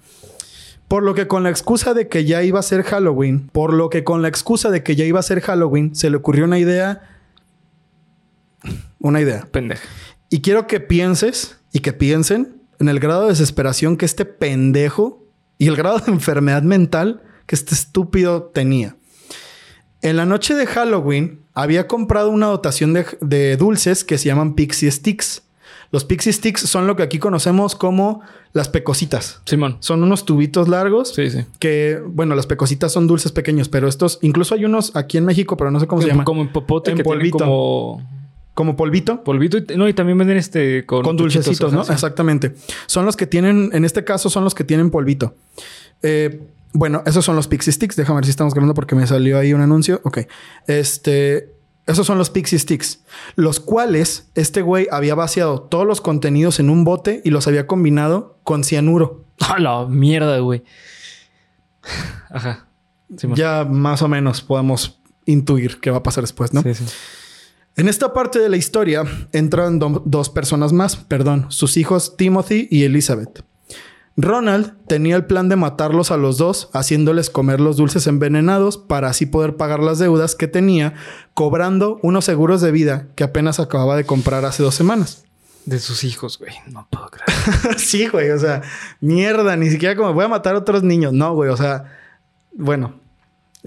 Por 0.88 1.02
lo 1.02 1.16
que 1.16 1.28
con 1.28 1.42
la 1.42 1.50
excusa 1.50 1.96
de 1.96 2.08
que 2.08 2.24
ya 2.24 2.44
iba 2.44 2.60
a 2.60 2.64
ser 2.64 2.84
Halloween, 2.84 3.50
por 3.52 3.74
lo 3.74 3.90
que 3.90 4.04
con 4.04 4.22
la 4.22 4.28
excusa 4.28 4.70
de 4.70 4.84
que 4.84 4.96
ya 4.96 5.06
iba 5.06 5.20
a 5.20 5.24
ser 5.24 5.42
Halloween, 5.42 5.96
se 5.96 6.12
le 6.12 6.18
ocurrió 6.18 6.46
una 6.46 6.60
idea. 6.60 7.02
Una 9.00 9.22
idea. 9.22 9.48
Pendeja. 9.52 9.88
Y 10.30 10.42
quiero 10.42 10.68
que 10.68 10.80
pienses 10.80 11.58
y 11.74 11.80
que 11.80 11.94
piensen 11.94 12.62
en 12.78 12.90
el 12.90 13.00
grado 13.00 13.24
de 13.24 13.30
desesperación 13.30 13.98
que 13.98 14.06
este 14.06 14.26
pendejo 14.26 15.19
y 15.60 15.68
el 15.68 15.76
grado 15.76 16.00
de 16.00 16.12
enfermedad 16.12 16.64
mental 16.64 17.22
que 17.46 17.54
este 17.56 17.76
estúpido 17.76 18.44
tenía. 18.46 18.96
En 20.02 20.16
la 20.18 20.26
noche 20.26 20.56
de 20.56 20.66
Halloween 20.66 21.42
había 21.54 21.86
comprado 21.88 22.30
una 22.32 22.48
dotación 22.48 22.94
de, 22.94 23.06
de 23.22 23.58
dulces 23.58 24.04
que 24.04 24.18
se 24.18 24.26
llaman 24.30 24.56
Pixie 24.56 24.90
Sticks. 24.90 25.44
Los 25.92 26.06
Pixie 26.06 26.32
Sticks 26.32 26.62
son 26.62 26.88
lo 26.88 26.96
que 26.96 27.04
aquí 27.04 27.20
conocemos 27.20 27.76
como 27.76 28.22
las 28.54 28.70
pecositas. 28.70 29.42
Simón. 29.46 29.78
Son 29.82 30.02
unos 30.04 30.24
tubitos 30.26 30.68
largos 30.70 31.14
Sí, 31.14 31.30
sí. 31.30 31.46
que, 31.60 32.00
bueno, 32.06 32.36
las 32.36 32.46
pecositas 32.48 32.92
son 32.94 33.08
dulces 33.08 33.32
pequeños, 33.32 33.70
pero 33.70 33.88
estos, 33.88 34.20
incluso 34.22 34.56
hay 34.56 34.66
unos 34.66 34.96
aquí 34.96 35.18
en 35.18 35.26
México, 35.26 35.58
pero 35.58 35.70
no 35.72 35.80
sé 35.80 35.88
cómo 35.88 36.02
se 36.02 36.08
llaman. 36.08 36.26
Como 36.26 36.42
en 36.44 36.52
popote 36.54 36.92
En 36.92 36.98
que 36.98 37.04
polvito. 37.04 37.38
como 37.40 38.19
Como 38.54 38.76
polvito. 38.76 39.24
polvito. 39.24 39.58
y- 39.58 39.78
No, 39.78 39.88
y 39.88 39.94
también 39.94 40.18
venden 40.18 40.38
este 40.38 40.86
con... 40.86 41.04
con 41.04 41.16
dulcecitos, 41.18 41.72
¿no? 41.72 41.80
ajá, 41.82 41.88
sí. 41.88 41.94
Exactamente. 41.94 42.56
Son 42.88 43.06
los 43.06 43.16
que 43.16 43.26
tienen, 43.28 43.70
en 43.74 43.86
este 43.86 44.04
caso, 44.04 44.30
son 44.30 44.44
los 44.44 44.54
que 44.56 44.64
tienen 44.64 44.92
polvito. 44.92 45.36
Eh, 46.02 46.42
bueno, 46.74 47.02
esos 47.06 47.24
son 47.26 47.36
los 47.36 47.48
Pixie 47.48 47.72
Sticks. 47.74 47.96
Déjame 47.96 48.18
ver 48.18 48.26
si 48.26 48.32
estamos 48.32 48.54
grabando 48.54 48.74
porque 48.74 48.96
me 48.96 49.08
salió 49.08 49.38
ahí 49.40 49.54
un 49.54 49.62
anuncio. 49.62 50.02
Ok. 50.04 50.20
Este. 50.68 51.54
Esos 51.88 52.06
son 52.06 52.20
los 52.20 52.30
Pixie 52.30 52.60
Sticks, 52.60 53.00
los 53.36 53.60
cuales 53.60 54.30
este 54.36 54.62
güey 54.62 54.88
había 54.92 55.16
vaciado 55.16 55.62
todos 55.62 55.88
los 55.88 56.02
contenidos 56.02 56.60
en 56.60 56.70
un 56.70 56.84
bote 56.84 57.22
y 57.26 57.32
los 57.32 57.48
había 57.48 57.66
combinado 57.66 58.38
con 58.44 58.64
cianuro. 58.64 59.26
¡A 59.40 59.58
la 59.60 59.86
mierda, 59.88 60.38
güey! 60.40 60.64
Ajá. 62.30 62.68
Ya 63.10 63.66
más 63.66 64.02
o 64.04 64.08
menos 64.08 64.42
podemos 64.42 65.00
intuir 65.26 65.80
qué 65.80 65.90
va 65.90 65.98
a 65.98 66.04
pasar 66.04 66.24
después, 66.24 66.54
¿no? 66.54 66.62
Sí, 66.62 66.76
sí. 66.76 66.86
En 67.80 67.88
esta 67.88 68.12
parte 68.14 68.40
de 68.40 68.50
la 68.50 68.58
historia 68.58 69.04
entran 69.32 69.80
do- 69.80 70.04
dos 70.06 70.30
personas 70.30 70.74
más, 70.74 70.98
perdón, 70.98 71.46
sus 71.50 71.78
hijos 71.78 72.18
Timothy 72.18 72.68
y 72.70 72.84
Elizabeth. 72.84 73.44
Ronald 74.18 74.74
tenía 74.88 75.16
el 75.16 75.26
plan 75.26 75.48
de 75.48 75.56
matarlos 75.56 76.12
a 76.12 76.18
los 76.18 76.38
dos, 76.38 76.70
haciéndoles 76.74 77.30
comer 77.30 77.62
los 77.62 77.78
dulces 77.78 78.06
envenenados 78.08 78.78
para 78.78 79.08
así 79.10 79.26
poder 79.26 79.56
pagar 79.56 79.80
las 79.80 79.98
deudas 79.98 80.36
que 80.36 80.50
tenía, 80.50 80.94
cobrando 81.34 82.00
unos 82.04 82.26
seguros 82.26 82.60
de 82.60 82.72
vida 82.72 83.08
que 83.16 83.24
apenas 83.24 83.62
acababa 83.62 83.96
de 83.96 84.04
comprar 84.06 84.44
hace 84.44 84.62
dos 84.62 84.76
semanas. 84.76 85.24
De 85.66 85.80
sus 85.80 86.04
hijos, 86.04 86.38
güey. 86.38 86.52
No 86.70 86.86
puedo 86.90 87.08
creer. 87.10 87.78
sí, 87.80 88.08
güey, 88.10 88.30
o 88.32 88.40
sea, 88.40 88.62
mierda, 89.00 89.56
ni 89.56 89.70
siquiera 89.70 89.96
como 89.96 90.14
voy 90.14 90.26
a 90.26 90.30
matar 90.30 90.56
a 90.56 90.60
otros 90.60 90.84
niños. 90.84 91.14
No, 91.14 91.34
güey, 91.34 91.50
o 91.50 91.56
sea, 91.56 91.86
bueno. 92.54 93.00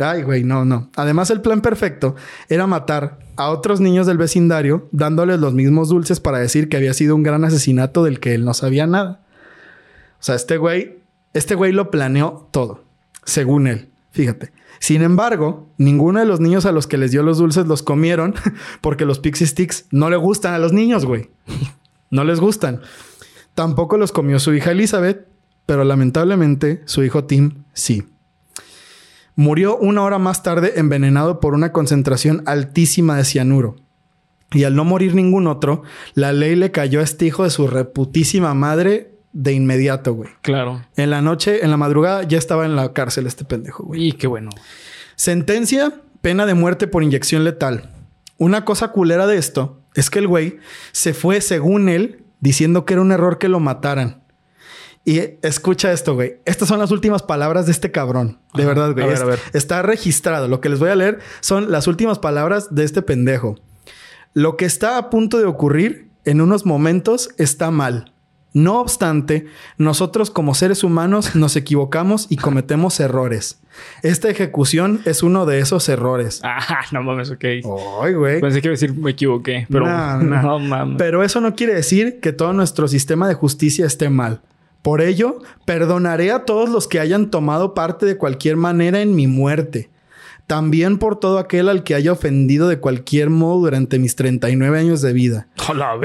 Ay, 0.02 0.22
güey, 0.22 0.44
no, 0.44 0.64
no. 0.64 0.90
Además, 0.96 1.30
el 1.30 1.40
plan 1.40 1.60
perfecto 1.60 2.16
era 2.48 2.66
matar 2.66 3.18
a 3.36 3.50
otros 3.50 3.80
niños 3.80 4.06
del 4.06 4.18
vecindario 4.18 4.88
dándoles 4.92 5.40
los 5.40 5.54
mismos 5.54 5.88
dulces 5.88 6.20
para 6.20 6.38
decir 6.38 6.68
que 6.68 6.76
había 6.76 6.94
sido 6.94 7.14
un 7.14 7.22
gran 7.22 7.44
asesinato 7.44 8.04
del 8.04 8.20
que 8.20 8.34
él 8.34 8.44
no 8.44 8.54
sabía 8.54 8.86
nada. 8.86 9.20
O 10.20 10.22
sea, 10.22 10.34
este 10.34 10.56
güey, 10.56 10.98
este 11.32 11.54
güey 11.54 11.72
lo 11.72 11.90
planeó 11.90 12.48
todo, 12.50 12.84
según 13.24 13.66
él. 13.66 13.88
Fíjate. 14.12 14.52
Sin 14.78 15.02
embargo, 15.02 15.68
ninguno 15.78 16.18
de 16.20 16.26
los 16.26 16.40
niños 16.40 16.66
a 16.66 16.72
los 16.72 16.86
que 16.86 16.98
les 16.98 17.12
dio 17.12 17.22
los 17.22 17.38
dulces 17.38 17.66
los 17.66 17.82
comieron 17.82 18.34
porque 18.80 19.04
los 19.04 19.20
Pixie 19.20 19.46
Sticks 19.46 19.86
no 19.90 20.10
le 20.10 20.16
gustan 20.16 20.54
a 20.54 20.58
los 20.58 20.72
niños, 20.72 21.04
güey. 21.06 21.30
No 22.10 22.24
les 22.24 22.40
gustan. 22.40 22.80
Tampoco 23.54 23.96
los 23.96 24.12
comió 24.12 24.38
su 24.38 24.52
hija 24.54 24.72
Elizabeth, 24.72 25.26
pero 25.66 25.84
lamentablemente 25.84 26.82
su 26.84 27.04
hijo 27.04 27.24
Tim 27.24 27.64
sí. 27.72 28.04
Murió 29.34 29.76
una 29.78 30.02
hora 30.02 30.18
más 30.18 30.42
tarde 30.42 30.74
envenenado 30.76 31.40
por 31.40 31.54
una 31.54 31.72
concentración 31.72 32.42
altísima 32.46 33.16
de 33.16 33.24
cianuro. 33.24 33.76
Y 34.52 34.64
al 34.64 34.76
no 34.76 34.84
morir 34.84 35.14
ningún 35.14 35.46
otro, 35.46 35.82
la 36.14 36.32
ley 36.32 36.56
le 36.56 36.70
cayó 36.70 37.00
a 37.00 37.04
este 37.04 37.26
hijo 37.26 37.44
de 37.44 37.50
su 37.50 37.66
reputísima 37.66 38.52
madre 38.52 39.14
de 39.32 39.54
inmediato, 39.54 40.12
güey. 40.12 40.30
Claro. 40.42 40.82
En 40.96 41.10
la 41.10 41.22
noche, 41.22 41.64
en 41.64 41.70
la 41.70 41.78
madrugada, 41.78 42.22
ya 42.24 42.36
estaba 42.36 42.66
en 42.66 42.76
la 42.76 42.92
cárcel 42.92 43.26
este 43.26 43.44
pendejo, 43.44 43.84
güey. 43.84 44.08
Y 44.08 44.12
qué 44.12 44.26
bueno. 44.26 44.50
Sentencia, 45.16 45.94
pena 46.20 46.44
de 46.44 46.54
muerte 46.54 46.86
por 46.86 47.02
inyección 47.02 47.44
letal. 47.44 47.90
Una 48.36 48.64
cosa 48.64 48.88
culera 48.88 49.26
de 49.26 49.38
esto 49.38 49.80
es 49.94 50.10
que 50.10 50.18
el 50.18 50.28
güey 50.28 50.58
se 50.92 51.14
fue, 51.14 51.40
según 51.40 51.88
él, 51.88 52.24
diciendo 52.40 52.84
que 52.84 52.94
era 52.94 53.02
un 53.02 53.12
error 53.12 53.38
que 53.38 53.48
lo 53.48 53.60
mataran. 53.60 54.21
Y 55.04 55.18
escucha 55.42 55.90
esto, 55.92 56.14
güey. 56.14 56.36
Estas 56.44 56.68
son 56.68 56.78
las 56.78 56.92
últimas 56.92 57.22
palabras 57.22 57.66
de 57.66 57.72
este 57.72 57.90
cabrón. 57.90 58.38
De 58.54 58.62
Ajá. 58.62 58.68
verdad, 58.68 58.92
güey. 58.92 59.04
A 59.04 59.08
ver, 59.08 59.22
a 59.22 59.24
ver. 59.24 59.38
Está 59.52 59.82
registrado. 59.82 60.46
Lo 60.48 60.60
que 60.60 60.68
les 60.68 60.78
voy 60.78 60.90
a 60.90 60.94
leer 60.96 61.18
son 61.40 61.72
las 61.72 61.86
últimas 61.88 62.18
palabras 62.20 62.74
de 62.74 62.84
este 62.84 63.02
pendejo. 63.02 63.56
Lo 64.32 64.56
que 64.56 64.64
está 64.64 64.98
a 64.98 65.10
punto 65.10 65.38
de 65.38 65.44
ocurrir 65.44 66.08
en 66.24 66.40
unos 66.40 66.64
momentos 66.66 67.30
está 67.36 67.70
mal. 67.72 68.12
No 68.54 68.80
obstante, 68.80 69.46
nosotros 69.78 70.30
como 70.30 70.54
seres 70.54 70.84
humanos 70.84 71.34
nos 71.34 71.56
equivocamos 71.56 72.26
y 72.28 72.36
cometemos 72.36 73.00
errores. 73.00 73.58
Esta 74.02 74.28
ejecución 74.28 75.00
es 75.06 75.22
uno 75.22 75.46
de 75.46 75.58
esos 75.60 75.88
errores. 75.88 76.40
Ah, 76.44 76.82
no 76.92 77.02
mames, 77.02 77.30
ok. 77.30 77.44
Ay, 78.02 78.12
güey. 78.14 78.40
Pensé 78.40 78.60
que 78.60 78.68
iba 78.68 78.72
a 78.72 78.78
decir 78.78 78.94
me 78.94 79.12
equivoqué, 79.12 79.66
pero 79.70 79.86
No, 79.86 80.18
no. 80.22 80.42
no 80.42 80.58
mames. 80.60 80.96
Pero 80.98 81.24
eso 81.24 81.40
no 81.40 81.54
quiere 81.56 81.74
decir 81.74 82.20
que 82.20 82.32
todo 82.32 82.52
nuestro 82.52 82.86
sistema 82.88 83.26
de 83.26 83.34
justicia 83.34 83.86
esté 83.86 84.08
mal. 84.10 84.42
Por 84.82 85.00
ello, 85.00 85.38
perdonaré 85.64 86.32
a 86.32 86.44
todos 86.44 86.68
los 86.68 86.88
que 86.88 86.98
hayan 86.98 87.30
tomado 87.30 87.72
parte 87.72 88.04
de 88.04 88.18
cualquier 88.18 88.56
manera 88.56 89.00
en 89.00 89.14
mi 89.14 89.28
muerte. 89.28 89.90
También 90.48 90.98
por 90.98 91.18
todo 91.18 91.38
aquel 91.38 91.68
al 91.68 91.84
que 91.84 91.94
haya 91.94 92.12
ofendido 92.12 92.68
de 92.68 92.80
cualquier 92.80 93.30
modo 93.30 93.60
durante 93.60 94.00
mis 94.00 94.16
39 94.16 94.78
años 94.78 95.00
de 95.00 95.12
vida. 95.12 95.48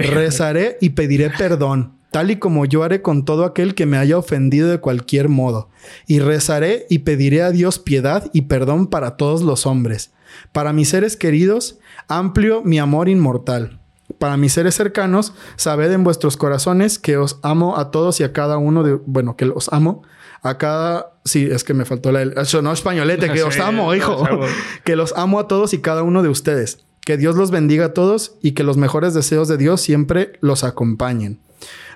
Rezaré 0.10 0.78
y 0.80 0.92
pediré 0.92 1.32
perdón, 1.32 1.98
tal 2.12 2.30
y 2.30 2.38
como 2.38 2.66
yo 2.66 2.84
haré 2.84 3.02
con 3.02 3.26
todo 3.26 3.46
aquel 3.46 3.74
que 3.74 3.88
me 3.88 3.98
haya 3.98 4.18
ofendido 4.18 4.70
de 4.70 4.80
cualquier 4.80 5.28
modo. 5.28 5.70
Y 6.06 6.20
rezaré 6.20 6.86
y 6.88 7.00
pediré 7.00 7.42
a 7.42 7.52
Dios 7.52 7.80
piedad 7.80 8.30
y 8.32 8.44
perdón 8.44 8.88
para 8.88 9.18
todos 9.18 9.42
los 9.42 9.66
hombres. 9.66 10.14
Para 10.52 10.72
mis 10.72 10.90
seres 10.90 11.18
queridos, 11.18 11.80
amplio 12.08 12.62
mi 12.64 12.78
amor 12.78 13.10
inmortal. 13.10 13.80
Para 14.20 14.38
mis 14.38 14.54
seres 14.54 14.76
cercanos, 14.76 15.34
sabed 15.56 15.92
en 15.92 16.04
vuestros 16.04 16.38
corazones 16.38 16.98
que 16.98 17.18
os 17.18 17.40
amo 17.44 17.78
a 17.78 17.92
todos 17.92 18.20
y 18.20 18.24
a 18.24 18.34
cada 18.34 18.58
uno 18.58 18.84
de... 18.84 19.00
Bueno, 19.06 19.36
que 19.36 19.46
los 19.46 19.72
amo. 19.72 20.04
A 20.42 20.58
cada... 20.58 21.14
Sí, 21.24 21.48
es 21.52 21.64
que 21.64 21.74
me 21.74 21.86
faltó 21.86 22.12
la... 22.12 22.24
Eso 22.24 22.62
no 22.62 22.72
españolete, 22.72 23.32
que 23.32 23.44
os 23.44 23.60
amo, 23.60 23.94
hijo. 23.94 24.26
que 24.84 24.96
los 24.96 25.14
amo 25.16 25.40
a 25.40 25.48
todos 25.48 25.74
y 25.74 25.80
cada 25.80 26.04
uno 26.04 26.24
de 26.24 26.30
ustedes. 26.30 26.86
Que 27.02 27.18
Dios 27.18 27.36
los 27.36 27.52
bendiga 27.52 27.86
a 27.86 27.94
todos 27.94 28.36
y 28.42 28.52
que 28.52 28.64
los 28.64 28.78
mejores 28.78 29.14
deseos 29.14 29.48
de 29.48 29.58
Dios 29.58 29.82
siempre 29.82 30.34
los 30.42 30.64
acompañen. 30.64 31.40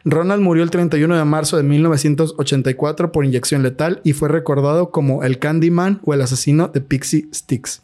Ronald 0.03 0.41
murió 0.41 0.63
el 0.63 0.71
31 0.71 1.15
de 1.15 1.25
marzo 1.25 1.57
de 1.57 1.63
1984 1.63 3.11
por 3.11 3.25
inyección 3.25 3.61
letal 3.61 4.01
y 4.03 4.13
fue 4.13 4.29
recordado 4.29 4.89
como 4.91 5.23
el 5.23 5.37
Candyman 5.37 6.01
o 6.03 6.13
el 6.13 6.21
asesino 6.21 6.69
de 6.69 6.81
Pixie 6.81 7.29
Sticks. 7.33 7.81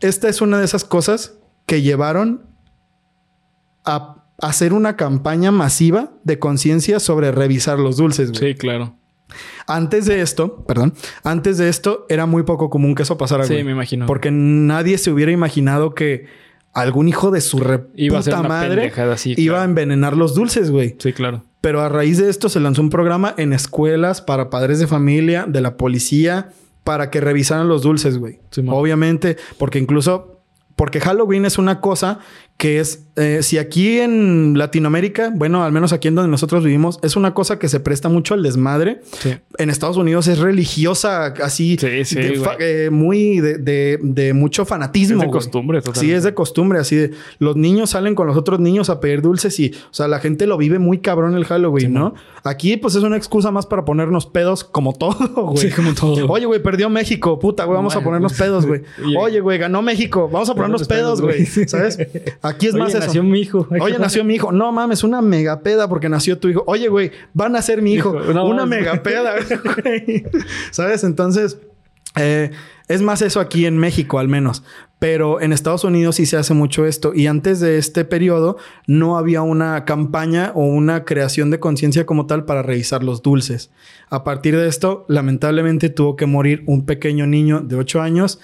Esta 0.00 0.28
es 0.28 0.40
una 0.40 0.58
de 0.58 0.64
esas 0.64 0.84
cosas 0.84 1.34
que 1.64 1.82
llevaron 1.82 2.42
a 3.86 4.24
hacer 4.40 4.72
una 4.72 4.96
campaña 4.96 5.50
masiva 5.50 6.10
de 6.24 6.38
conciencia 6.38 7.00
sobre 7.00 7.32
revisar 7.32 7.78
los 7.78 7.96
dulces. 7.96 8.32
Sí, 8.38 8.54
claro. 8.54 8.96
Antes 9.66 10.06
de 10.06 10.20
esto, 10.20 10.64
perdón, 10.64 10.94
antes 11.24 11.58
de 11.58 11.68
esto 11.68 12.06
era 12.08 12.26
muy 12.26 12.44
poco 12.44 12.70
común 12.70 12.94
que 12.94 13.02
eso 13.02 13.18
pasara. 13.18 13.44
Sí, 13.44 13.64
me 13.64 13.72
imagino. 13.72 14.06
Porque 14.06 14.30
nadie 14.30 14.98
se 14.98 15.10
hubiera 15.10 15.32
imaginado 15.32 15.94
que 15.94 16.26
algún 16.72 17.08
hijo 17.08 17.30
de 17.30 17.40
su 17.40 17.58
re 17.58 17.86
Iba 17.94 18.18
a 18.18 18.22
ser 18.22 18.34
puta 18.34 18.40
una 18.40 18.48
madre 18.48 18.92
así, 19.12 19.34
iba 19.36 19.62
a 19.62 19.64
envenenar 19.64 20.16
los 20.16 20.34
dulces, 20.34 20.70
güey. 20.70 20.94
Sí, 20.98 21.12
claro. 21.12 21.42
Pero 21.60 21.80
a 21.80 21.88
raíz 21.88 22.18
de 22.18 22.28
esto 22.28 22.48
se 22.48 22.60
lanzó 22.60 22.82
un 22.82 22.90
programa 22.90 23.34
en 23.38 23.52
escuelas 23.52 24.20
para 24.20 24.50
padres 24.50 24.78
de 24.78 24.86
familia, 24.86 25.46
de 25.48 25.60
la 25.60 25.76
policía, 25.76 26.50
para 26.84 27.10
que 27.10 27.20
revisaran 27.20 27.66
los 27.66 27.82
dulces, 27.82 28.18
güey. 28.18 28.40
Sí. 28.50 28.62
Obviamente, 28.68 29.36
porque 29.58 29.78
incluso... 29.78 30.42
Porque 30.76 31.00
Halloween 31.00 31.46
es 31.46 31.58
una 31.58 31.80
cosa 31.80 32.20
que 32.56 32.78
es... 32.78 33.05
eh, 33.16 33.42
si 33.42 33.56
aquí 33.58 33.98
en 34.00 34.58
Latinoamérica, 34.58 35.32
bueno, 35.34 35.64
al 35.64 35.72
menos 35.72 35.92
aquí 35.92 36.08
en 36.08 36.14
donde 36.14 36.30
nosotros 36.30 36.62
vivimos, 36.62 36.98
es 37.02 37.16
una 37.16 37.32
cosa 37.34 37.58
que 37.58 37.68
se 37.68 37.80
presta 37.80 38.08
mucho 38.10 38.34
al 38.34 38.42
desmadre. 38.42 39.00
Sí. 39.18 39.34
En 39.58 39.70
Estados 39.70 39.96
Unidos 39.96 40.28
es 40.28 40.38
religiosa, 40.38 41.26
así... 41.42 41.76
Sí, 41.80 42.04
sí, 42.04 42.16
de 42.16 42.40
eh, 42.58 42.90
muy 42.90 43.40
de, 43.40 43.56
de- 43.58 43.98
de 44.02 44.34
mucho 44.34 44.66
fanatismo. 44.66 45.22
Es 45.22 45.28
de 45.28 45.32
costumbre, 45.32 45.80
Sí, 45.80 45.84
totalmente. 45.86 46.16
es 46.16 46.24
de 46.24 46.34
costumbre, 46.34 46.78
así 46.78 46.96
de 46.96 47.10
los 47.38 47.56
niños 47.56 47.90
salen 47.90 48.14
con 48.14 48.26
los 48.26 48.36
otros 48.36 48.60
niños 48.60 48.90
a 48.90 49.00
pedir 49.00 49.22
dulces 49.22 49.58
y, 49.60 49.72
o 49.90 49.94
sea, 49.94 50.08
la 50.08 50.18
gente 50.18 50.46
lo 50.46 50.58
vive 50.58 50.78
muy 50.78 50.98
cabrón 50.98 51.34
el 51.36 51.44
Halloween, 51.46 51.86
Sí, 51.86 51.92
¿no? 51.92 52.14
Aquí, 52.44 52.76
pues 52.76 52.94
es 52.96 53.02
una 53.02 53.16
excusa 53.16 53.50
más 53.50 53.64
para 53.66 53.84
ponernos 53.84 54.26
pedos 54.26 54.62
como 54.62 54.92
todo, 54.92 55.16
güey. 55.52 55.56
Sí, 55.58 55.70
como 55.74 55.94
todo. 55.94 56.26
Oye, 56.28 56.44
güey, 56.46 56.62
perdió 56.62 56.90
México, 56.90 57.38
puta, 57.38 57.64
güey, 57.64 57.76
vamos 57.76 57.96
a 57.96 58.02
ponernos 58.02 58.34
pedos, 58.34 58.66
güey. 58.66 58.82
Oye. 59.18 59.40
Güey, 59.40 59.58
ganó 59.58 59.80
México, 59.80 60.28
vamos 60.30 60.50
a 60.50 60.54
ponernos 60.54 60.88
pedos, 60.88 61.20
güey. 61.20 61.46
¿Sabes? 61.46 61.98
Aquí 62.42 62.66
es 62.66 62.74
Oye, 62.74 62.82
más 62.82 62.94
eso. 62.94 63.05
Nació 63.06 63.22
mi 63.22 63.40
hijo. 63.40 63.66
Oye, 63.80 63.98
nació 63.98 64.24
mi 64.24 64.34
hijo. 64.34 64.52
No 64.52 64.72
mames, 64.72 65.04
una 65.04 65.22
mega 65.22 65.60
peda 65.60 65.88
porque 65.88 66.08
nació 66.08 66.38
tu 66.38 66.48
hijo. 66.48 66.64
Oye, 66.66 66.88
güey, 66.88 67.12
van 67.32 67.56
a 67.56 67.62
ser 67.62 67.82
mi 67.82 67.94
hijo. 67.94 68.20
Hijo, 68.20 68.32
no 68.32 68.46
una 68.46 68.66
mega 68.66 69.02
peda, 69.02 69.34
güey. 69.84 70.24
¿Sabes? 70.70 71.04
Entonces, 71.04 71.58
eh, 72.16 72.50
es 72.88 73.02
más 73.02 73.22
eso 73.22 73.40
aquí 73.40 73.66
en 73.66 73.78
México, 73.78 74.18
al 74.18 74.28
menos. 74.28 74.62
Pero 74.98 75.40
en 75.40 75.52
Estados 75.52 75.84
Unidos 75.84 76.16
sí 76.16 76.26
se 76.26 76.36
hace 76.36 76.54
mucho 76.54 76.86
esto. 76.86 77.12
Y 77.14 77.26
antes 77.26 77.60
de 77.60 77.78
este 77.78 78.04
periodo, 78.04 78.56
no 78.86 79.18
había 79.18 79.42
una 79.42 79.84
campaña 79.84 80.52
o 80.54 80.64
una 80.64 81.04
creación 81.04 81.50
de 81.50 81.60
conciencia 81.60 82.06
como 82.06 82.26
tal 82.26 82.44
para 82.44 82.62
revisar 82.62 83.04
los 83.04 83.22
dulces. 83.22 83.70
A 84.08 84.24
partir 84.24 84.56
de 84.56 84.68
esto, 84.68 85.04
lamentablemente 85.08 85.90
tuvo 85.90 86.16
que 86.16 86.26
morir 86.26 86.62
un 86.66 86.86
pequeño 86.86 87.26
niño 87.26 87.60
de 87.60 87.76
8 87.76 88.00
años 88.00 88.40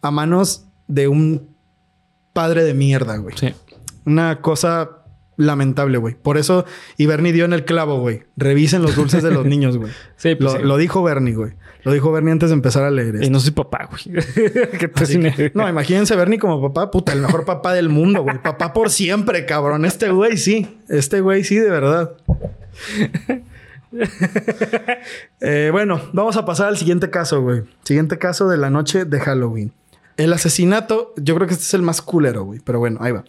a 0.00 0.10
manos 0.10 0.66
de 0.88 1.08
un 1.08 1.48
padre 2.32 2.64
de 2.64 2.74
mierda, 2.74 3.16
güey. 3.16 3.36
Sí. 3.36 3.54
Una 4.06 4.40
cosa 4.40 4.90
lamentable, 5.36 5.98
güey. 5.98 6.14
Por 6.14 6.38
eso, 6.38 6.64
y 6.96 7.04
Bernie 7.04 7.32
dio 7.32 7.44
en 7.44 7.52
el 7.52 7.66
clavo, 7.66 8.00
güey. 8.00 8.22
Revisen 8.38 8.80
los 8.80 8.96
dulces 8.96 9.22
de 9.22 9.30
los 9.30 9.44
niños, 9.52 9.76
güey. 9.76 9.92
Sí, 10.16 10.34
pues 10.34 10.54
lo, 10.54 10.58
sí. 10.60 10.64
lo 10.66 10.76
dijo 10.78 11.02
Bernie, 11.02 11.34
güey. 11.34 11.52
Lo 11.82 11.92
dijo 11.92 12.10
Bernie 12.10 12.32
antes 12.32 12.48
de 12.48 12.54
empezar 12.54 12.82
a 12.84 12.90
leer 12.90 13.14
Y 13.16 13.18
esto. 13.18 13.30
no 13.30 13.38
soy 13.38 13.50
papá, 13.52 13.88
güey. 13.90 14.22
que- 15.36 15.52
no, 15.54 15.68
imagínense 15.68 16.16
Bernie 16.16 16.38
como 16.38 16.60
papá, 16.62 16.90
puta, 16.90 17.12
el 17.12 17.20
mejor 17.20 17.44
papá 17.44 17.74
del 17.74 17.88
mundo, 17.90 18.22
güey. 18.22 18.42
Papá 18.42 18.72
por 18.72 18.90
siempre, 18.90 19.44
cabrón. 19.46 19.84
Este 19.84 20.08
güey 20.10 20.36
sí. 20.38 20.78
Este 20.88 21.20
güey 21.20 21.44
sí, 21.44 21.56
de 21.56 21.68
verdad. 21.70 22.12
Eh, 25.40 25.68
bueno, 25.72 26.00
vamos 26.12 26.36
a 26.36 26.44
pasar 26.44 26.68
al 26.68 26.76
siguiente 26.76 27.08
caso, 27.10 27.40
güey. 27.40 27.62
Siguiente 27.84 28.18
caso 28.18 28.48
de 28.48 28.56
la 28.58 28.68
noche 28.68 29.04
de 29.04 29.20
Halloween. 29.20 29.72
El 30.16 30.32
asesinato, 30.32 31.14
yo 31.16 31.34
creo 31.34 31.46
que 31.46 31.54
este 31.54 31.64
es 31.64 31.74
el 31.74 31.82
más 31.82 32.02
culero, 32.02 32.44
güey. 32.44 32.60
Pero 32.60 32.78
bueno, 32.78 32.98
ahí 33.00 33.12
va. 33.12 33.24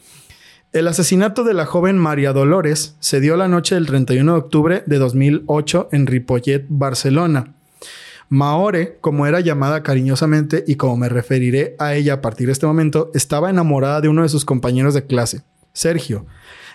El 0.78 0.88
asesinato 0.88 1.44
de 1.44 1.56
la 1.56 1.66
joven 1.66 1.98
María 1.98 2.34
Dolores 2.34 2.98
se 3.00 3.20
dio 3.20 3.36
la 3.36 3.48
noche 3.48 3.74
del 3.74 3.88
31 3.88 4.32
de 4.32 4.38
octubre 4.38 4.84
de 4.86 5.00
2008 5.00 5.90
en 5.92 6.06
Ripollet, 6.06 6.68
Barcelona. 6.70 7.56
Maore, 8.30 9.00
como 9.02 9.26
era 9.26 9.40
llamada 9.40 9.82
cariñosamente 9.82 10.63
y 10.68 10.76
como 10.76 10.96
me 10.96 11.10
referiré 11.10 11.76
a 11.80 11.96
ella 11.96 12.13
a 12.13 12.22
partir 12.22 12.46
de 12.46 12.54
este 12.54 12.68
momento, 12.68 13.10
estaba 13.16 13.50
enamorada 13.50 14.02
de 14.02 14.10
uno 14.10 14.22
de 14.22 14.30
sus 14.30 14.46
compañeros 14.46 14.94
de 14.94 15.08
clase, 15.08 15.42
Sergio. 15.74 16.28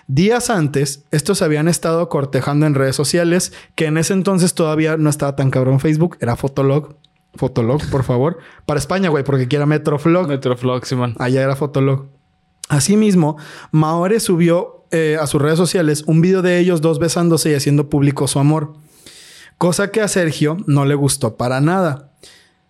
Días 0.07 0.49
antes, 0.49 1.05
estos 1.11 1.41
habían 1.41 1.69
estado 1.69 2.09
cortejando 2.09 2.65
en 2.65 2.75
redes 2.75 2.97
sociales, 2.97 3.53
que 3.75 3.85
en 3.85 3.97
ese 3.97 4.11
entonces 4.11 4.53
todavía 4.53 4.97
no 4.97 5.09
estaba 5.09 5.37
tan 5.37 5.49
cabrón 5.49 5.79
Facebook, 5.79 6.17
era 6.19 6.35
Fotolog. 6.35 6.97
Fotolog, 7.35 7.81
por 7.89 8.03
favor. 8.03 8.39
Para 8.65 8.81
España, 8.81 9.07
güey, 9.07 9.23
porque 9.23 9.47
quiera 9.47 9.65
Metroflog. 9.65 10.27
Metroflog, 10.27 10.85
Simón. 10.85 11.15
Allá 11.19 11.41
era 11.41 11.55
Fotolog. 11.55 12.07
Asimismo, 12.73 13.37
Maore 13.71 14.19
subió 14.19 14.85
eh, 14.89 15.17
a 15.21 15.27
sus 15.27 15.39
redes 15.39 15.57
sociales 15.57 16.03
un 16.07 16.21
video 16.21 16.41
de 16.41 16.57
ellos 16.57 16.81
dos 16.81 16.97
besándose 16.97 17.51
y 17.51 17.53
haciendo 17.53 17.87
público 17.87 18.27
su 18.27 18.39
amor. 18.39 18.73
Cosa 19.59 19.91
que 19.91 20.01
a 20.01 20.07
Sergio 20.07 20.57
no 20.65 20.85
le 20.85 20.95
gustó 20.95 21.37
para 21.37 21.61
nada. 21.61 22.11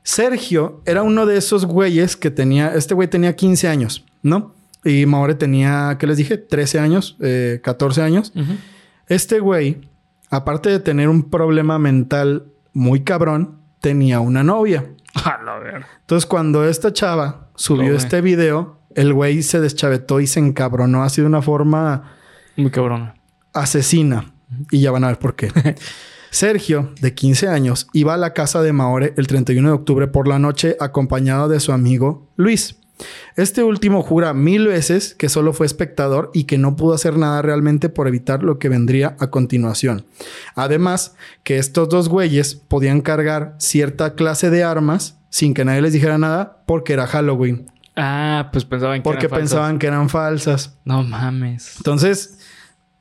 Sergio 0.03 0.81
era 0.85 1.03
uno 1.03 1.25
de 1.25 1.37
esos 1.37 1.65
güeyes 1.65 2.17
que 2.17 2.31
tenía, 2.31 2.73
este 2.75 2.93
güey 2.93 3.07
tenía 3.07 3.37
15 3.37 3.69
años, 3.69 4.03
¿no? 4.21 4.53
Y 4.83 5.05
Maore 5.05 5.35
tenía, 5.35 5.95
¿qué 5.97 6.05
les 6.05 6.17
dije? 6.17 6.37
13 6.37 6.79
años, 6.79 7.15
eh, 7.21 7.61
14 7.63 8.01
años. 8.01 8.33
Este 9.07 9.39
güey, 9.39 9.89
aparte 10.29 10.69
de 10.69 10.81
tener 10.81 11.07
un 11.07 11.29
problema 11.29 11.79
mental 11.79 12.47
muy 12.73 13.05
cabrón, 13.05 13.59
tenía 13.79 14.19
una 14.19 14.43
novia. 14.43 14.85
A 15.25 15.41
la 15.43 15.57
ver. 15.59 15.85
Entonces, 16.01 16.25
cuando 16.25 16.67
esta 16.67 16.91
chava 16.93 17.49
subió 17.55 17.91
Lo 17.91 17.97
este 17.97 18.21
video, 18.21 18.79
el 18.95 19.13
güey 19.13 19.43
se 19.43 19.59
deschavetó 19.59 20.19
y 20.19 20.27
se 20.27 20.39
encabronó 20.39 21.03
así 21.03 21.21
de 21.21 21.27
una 21.27 21.41
forma 21.41 22.13
Muy 22.55 22.71
cabrón. 22.71 23.13
asesina. 23.53 24.33
Y 24.71 24.81
ya 24.81 24.91
van 24.91 25.03
a 25.03 25.07
ver 25.07 25.19
por 25.19 25.35
qué. 25.35 25.49
Sergio, 26.29 26.91
de 26.99 27.13
15 27.13 27.47
años, 27.47 27.87
iba 27.93 28.15
a 28.15 28.17
la 28.17 28.33
casa 28.33 28.61
de 28.63 28.73
Maore 28.73 29.13
el 29.17 29.27
31 29.27 29.67
de 29.69 29.75
octubre 29.75 30.07
por 30.07 30.27
la 30.27 30.39
noche 30.39 30.75
acompañado 30.79 31.47
de 31.47 31.59
su 31.59 31.71
amigo 31.71 32.27
Luis. 32.37 32.79
Este 33.35 33.63
último 33.63 34.01
jura 34.03 34.33
mil 34.33 34.67
veces 34.67 35.15
que 35.15 35.27
solo 35.29 35.53
fue 35.53 35.65
espectador 35.65 36.29
y 36.33 36.43
que 36.43 36.57
no 36.57 36.75
pudo 36.75 36.93
hacer 36.93 37.17
nada 37.17 37.41
realmente 37.41 37.89
por 37.89 38.07
evitar 38.07 38.43
lo 38.43 38.59
que 38.59 38.69
vendría 38.69 39.15
a 39.19 39.27
continuación. 39.31 40.05
Además, 40.55 41.15
que 41.43 41.57
estos 41.57 41.89
dos 41.89 42.07
güeyes 42.09 42.55
podían 42.55 43.01
cargar 43.01 43.55
cierta 43.57 44.13
clase 44.15 44.49
de 44.49 44.63
armas 44.63 45.17
sin 45.29 45.53
que 45.53 45.65
nadie 45.65 45.81
les 45.81 45.93
dijera 45.93 46.17
nada 46.19 46.63
porque 46.67 46.93
era 46.93 47.07
Halloween. 47.07 47.65
Ah, 47.95 48.49
pues 48.51 48.65
pensaban 48.65 48.99
que 48.99 49.03
Porque 49.03 49.25
eran 49.25 49.29
falsas. 49.31 49.49
pensaban 49.49 49.79
que 49.79 49.87
eran 49.87 50.09
falsas. 50.09 50.77
No 50.85 51.03
mames. 51.03 51.75
Entonces, 51.77 52.39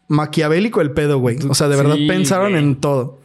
maquiavélico 0.08 0.80
el 0.80 0.92
pedo, 0.92 1.18
güey. 1.18 1.38
O 1.48 1.54
sea, 1.54 1.68
de 1.68 1.76
verdad 1.76 1.96
Sí, 1.96 2.06
pensaron 2.08 2.52
güey. 2.52 2.62
en 2.62 2.76
todo. 2.80 3.20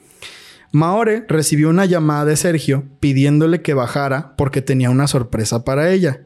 Maore 0.71 1.25
recibió 1.29 1.69
una 1.69 1.85
llamada 1.85 2.25
de 2.25 2.35
Sergio 2.35 2.83
pidiéndole 2.99 3.61
que 3.61 3.73
bajara 3.73 4.35
porque 4.37 4.61
tenía 4.61 4.89
una 4.89 5.07
sorpresa 5.07 5.63
para 5.63 5.89
ella. 5.91 6.21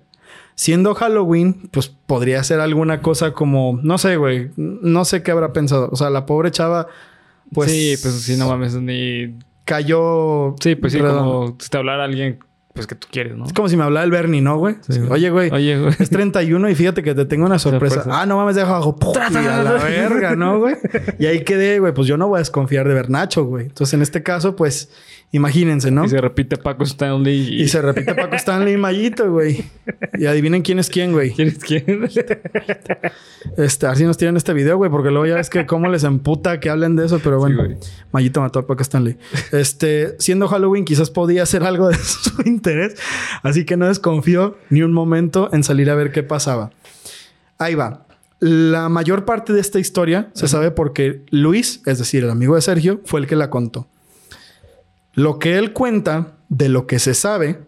Siendo 0.55 0.93
Halloween, 0.93 1.69
pues 1.71 1.87
podría 1.87 2.43
ser 2.43 2.59
alguna 2.59 3.01
cosa 3.01 3.31
como, 3.31 3.79
no 3.81 3.97
sé, 3.97 4.17
güey, 4.17 4.51
no 4.57 5.05
sé 5.05 5.23
qué 5.23 5.31
habrá 5.31 5.53
pensado. 5.53 5.89
O 5.91 5.95
sea, 5.95 6.09
la 6.09 6.25
pobre 6.25 6.51
chava, 6.51 6.87
pues, 7.53 7.71
sí, 7.71 7.95
pues 8.01 8.13
sí, 8.21 8.37
no 8.37 8.47
mames. 8.47 8.75
Ni... 8.75 9.35
cayó. 9.65 10.55
Sí, 10.61 10.75
pues 10.75 10.93
sí, 10.93 10.99
redondo. 10.99 11.23
como 11.23 11.55
si 11.59 11.69
te 11.69 11.77
hablara 11.77 12.03
alguien 12.03 12.39
pues 12.73 12.87
que 12.87 12.95
tú 12.95 13.07
quieres, 13.11 13.35
¿no? 13.35 13.45
Es 13.45 13.53
como 13.53 13.67
si 13.67 13.75
me 13.75 13.83
hablara 13.83 14.05
el 14.05 14.11
Bernie, 14.11 14.41
¿no, 14.41 14.57
güey? 14.57 14.75
Sí, 14.87 14.99
güey. 14.99 15.11
Oye, 15.11 15.29
güey. 15.29 15.51
Oye, 15.51 15.77
güey. 15.77 15.93
Es 15.99 16.09
31 16.09 16.69
y 16.69 16.75
fíjate 16.75 17.03
que 17.03 17.13
te 17.13 17.25
tengo 17.25 17.45
una 17.45 17.59
sorpresa. 17.59 17.95
Sorpresa. 17.95 18.21
Ah, 18.21 18.25
no 18.25 18.37
mames, 18.37 18.55
deja 18.55 18.69
abajo. 18.69 18.95
¡Pum! 18.95 19.13
Y 19.13 19.37
a 19.37 19.63
la 19.63 19.73
verga, 19.73 20.35
¿no, 20.35 20.59
güey? 20.59 20.75
Y 21.19 21.25
ahí 21.25 21.43
quedé, 21.43 21.79
güey. 21.79 21.93
Pues 21.93 22.07
yo 22.07 22.17
no 22.17 22.27
voy 22.27 22.37
a 22.37 22.39
desconfiar 22.39 22.87
de 22.87 22.93
Bernacho, 22.93 23.43
güey. 23.43 23.65
Entonces, 23.65 23.93
en 23.93 24.01
este 24.01 24.23
caso, 24.23 24.55
pues, 24.55 24.89
imagínense, 25.31 25.91
¿no? 25.91 26.05
Y 26.05 26.09
se 26.09 26.19
repite 26.19 26.57
Paco 26.57 26.83
Stanley 26.83 27.55
y... 27.55 27.61
Y 27.63 27.67
se 27.67 27.81
repite 27.81 28.13
Paco 28.15 28.35
Stanley 28.35 28.73
y 28.73 28.77
Mayito, 28.77 29.31
güey. 29.31 29.63
Y 30.17 30.25
adivinen 30.25 30.61
quién 30.61 30.79
es 30.79 30.89
quién, 30.89 31.13
güey. 31.13 31.31
¿Quién 31.31 31.47
es 31.49 31.59
quién? 31.59 32.09
Este, 33.57 33.87
así 33.87 34.03
nos 34.03 34.17
tiran 34.17 34.37
este 34.37 34.53
video, 34.53 34.77
güey, 34.77 34.91
porque 34.91 35.09
luego 35.09 35.25
ya 35.25 35.35
ves 35.35 35.49
que 35.49 35.65
cómo 35.65 35.87
les 35.89 36.03
emputa 36.03 36.59
que 36.59 36.69
hablen 36.69 36.95
de 36.95 37.05
eso, 37.05 37.19
pero 37.23 37.39
bueno. 37.39 37.63
güey. 37.63 37.77
Mayito 38.11 38.41
mató 38.41 38.59
a 38.59 38.67
Paco 38.67 38.81
Stanley. 38.81 39.17
Este, 39.51 40.15
siendo 40.19 40.47
Halloween, 40.47 40.85
quizás 40.85 41.09
podía 41.09 41.45
ser 41.45 41.63
algo 41.63 41.89
de 41.89 41.95
su 41.97 42.41
interés, 42.45 42.95
así 43.43 43.65
que 43.65 43.77
no 43.77 43.87
desconfío 43.87 44.57
ni 44.69 44.81
un 44.83 44.93
momento 44.93 45.49
en 45.53 45.63
salir 45.63 45.89
a 45.89 45.95
ver 45.95 46.11
qué 46.11 46.23
pasaba. 46.23 46.71
Ahí 47.57 47.75
va. 47.75 48.05
La 48.39 48.89
mayor 48.89 49.25
parte 49.25 49.53
de 49.53 49.61
esta 49.61 49.79
historia 49.79 50.31
se 50.33 50.47
sabe 50.47 50.71
porque 50.71 51.21
Luis, 51.29 51.81
es 51.85 51.99
decir, 51.99 52.23
el 52.23 52.31
amigo 52.31 52.55
de 52.55 52.61
Sergio, 52.61 53.01
fue 53.05 53.19
el 53.19 53.27
que 53.27 53.35
la 53.35 53.51
contó. 53.51 53.87
Lo 55.13 55.39
que 55.39 55.57
él 55.57 55.73
cuenta 55.73 56.37
de 56.49 56.69
lo 56.69 56.87
que 56.87 56.99
se 56.99 57.13
sabe 57.13 57.61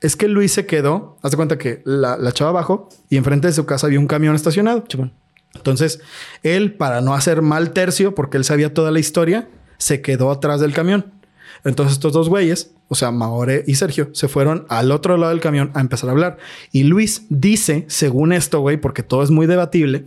es 0.00 0.16
que 0.16 0.28
Luis 0.28 0.52
se 0.52 0.66
quedó, 0.66 1.16
haz 1.22 1.30
de 1.30 1.36
cuenta 1.36 1.58
que 1.58 1.82
la, 1.84 2.16
la 2.16 2.32
chava 2.32 2.50
abajo 2.50 2.88
y 3.08 3.16
enfrente 3.16 3.46
de 3.46 3.52
su 3.52 3.66
casa 3.66 3.86
había 3.86 4.00
un 4.00 4.08
camión 4.08 4.34
estacionado. 4.34 4.84
Chupón. 4.86 5.12
Entonces, 5.54 6.00
él, 6.42 6.74
para 6.74 7.00
no 7.00 7.14
hacer 7.14 7.42
mal 7.42 7.72
tercio, 7.72 8.14
porque 8.14 8.36
él 8.36 8.44
sabía 8.44 8.74
toda 8.74 8.90
la 8.90 8.98
historia, 8.98 9.48
se 9.78 10.00
quedó 10.00 10.30
atrás 10.30 10.60
del 10.60 10.72
camión. 10.72 11.12
Entonces, 11.64 11.94
estos 11.94 12.12
dos 12.12 12.28
güeyes, 12.28 12.72
o 12.88 12.94
sea, 12.94 13.10
Maore 13.10 13.64
y 13.66 13.74
Sergio, 13.76 14.10
se 14.12 14.28
fueron 14.28 14.66
al 14.68 14.90
otro 14.90 15.16
lado 15.16 15.30
del 15.30 15.40
camión 15.40 15.70
a 15.74 15.80
empezar 15.80 16.08
a 16.08 16.12
hablar. 16.12 16.38
Y 16.72 16.84
Luis 16.84 17.26
dice, 17.28 17.84
según 17.88 18.32
esto, 18.32 18.60
güey, 18.60 18.78
porque 18.78 19.02
todo 19.02 19.22
es 19.22 19.30
muy 19.30 19.46
debatible, 19.46 20.06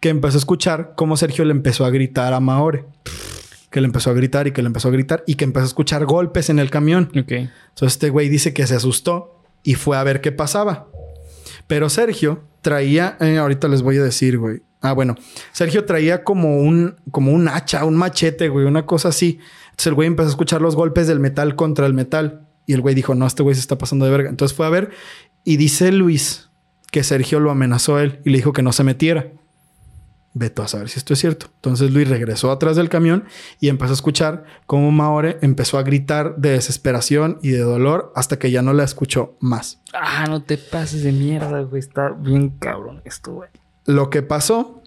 que 0.00 0.10
empezó 0.10 0.36
a 0.36 0.40
escuchar 0.40 0.92
cómo 0.96 1.16
Sergio 1.16 1.44
le 1.44 1.52
empezó 1.52 1.84
a 1.84 1.90
gritar 1.90 2.34
a 2.34 2.40
Maore. 2.40 2.84
Que 3.72 3.80
le 3.80 3.86
empezó 3.86 4.10
a 4.10 4.12
gritar 4.12 4.46
y 4.46 4.52
que 4.52 4.62
le 4.62 4.68
empezó 4.68 4.88
a 4.88 4.90
gritar 4.92 5.24
y 5.26 5.34
que 5.34 5.44
empezó 5.44 5.64
a 5.64 5.66
escuchar 5.66 6.04
golpes 6.04 6.50
en 6.50 6.60
el 6.60 6.70
camión. 6.70 7.10
Ok. 7.18 7.32
Entonces 7.32 7.94
este 7.94 8.10
güey 8.10 8.28
dice 8.28 8.54
que 8.54 8.66
se 8.66 8.76
asustó 8.76 9.42
y 9.64 9.74
fue 9.74 9.96
a 9.96 10.04
ver 10.04 10.20
qué 10.20 10.30
pasaba. 10.30 10.88
Pero 11.66 11.88
Sergio 11.88 12.44
traía, 12.60 13.16
eh, 13.20 13.38
ahorita 13.38 13.66
les 13.68 13.82
voy 13.82 13.96
a 13.96 14.02
decir, 14.02 14.38
güey. 14.38 14.62
Ah, 14.80 14.92
bueno, 14.92 15.14
Sergio 15.52 15.84
traía 15.84 16.24
como 16.24 16.58
un, 16.58 16.96
como 17.10 17.32
un 17.32 17.48
hacha, 17.48 17.84
un 17.84 17.96
machete, 17.96 18.48
güey, 18.48 18.66
una 18.66 18.84
cosa 18.84 19.08
así. 19.08 19.38
Entonces 19.64 19.86
el 19.86 19.94
güey 19.94 20.06
empezó 20.06 20.28
a 20.28 20.30
escuchar 20.30 20.60
los 20.60 20.76
golpes 20.76 21.06
del 21.06 21.20
metal 21.20 21.56
contra 21.56 21.86
el 21.86 21.94
metal. 21.94 22.48
Y 22.66 22.74
el 22.74 22.80
güey 22.80 22.94
dijo, 22.94 23.14
no, 23.14 23.26
este 23.26 23.42
güey 23.42 23.54
se 23.54 23.60
está 23.60 23.78
pasando 23.78 24.04
de 24.04 24.10
verga. 24.10 24.28
Entonces 24.28 24.56
fue 24.56 24.66
a 24.66 24.70
ver 24.70 24.90
y 25.44 25.56
dice 25.56 25.92
Luis 25.92 26.50
que 26.90 27.02
Sergio 27.02 27.40
lo 27.40 27.50
amenazó 27.50 27.96
a 27.96 28.02
él 28.02 28.20
y 28.24 28.30
le 28.30 28.38
dijo 28.38 28.52
que 28.52 28.62
no 28.62 28.72
se 28.72 28.84
metiera. 28.84 29.32
Veto 30.34 30.62
a 30.62 30.68
saber 30.68 30.88
si 30.88 30.98
esto 30.98 31.12
es 31.12 31.18
cierto. 31.18 31.46
Entonces 31.56 31.90
Luis 31.90 32.08
regresó 32.08 32.50
atrás 32.50 32.76
del 32.76 32.88
camión 32.88 33.24
y 33.60 33.68
empezó 33.68 33.92
a 33.92 33.94
escuchar 33.94 34.44
cómo 34.66 34.90
Maore 34.90 35.38
empezó 35.42 35.78
a 35.78 35.82
gritar 35.82 36.36
de 36.36 36.50
desesperación 36.50 37.38
y 37.42 37.50
de 37.50 37.60
dolor 37.60 38.12
hasta 38.16 38.38
que 38.38 38.50
ya 38.50 38.62
no 38.62 38.72
la 38.72 38.84
escuchó 38.84 39.36
más. 39.40 39.80
Ah, 39.92 40.26
no 40.28 40.42
te 40.42 40.56
pases 40.56 41.02
de 41.02 41.12
mierda, 41.12 41.60
güey. 41.62 41.80
Está 41.80 42.10
bien 42.10 42.50
cabrón 42.58 43.02
esto, 43.04 43.32
güey. 43.32 43.50
Lo 43.84 44.08
que 44.08 44.22
pasó 44.22 44.82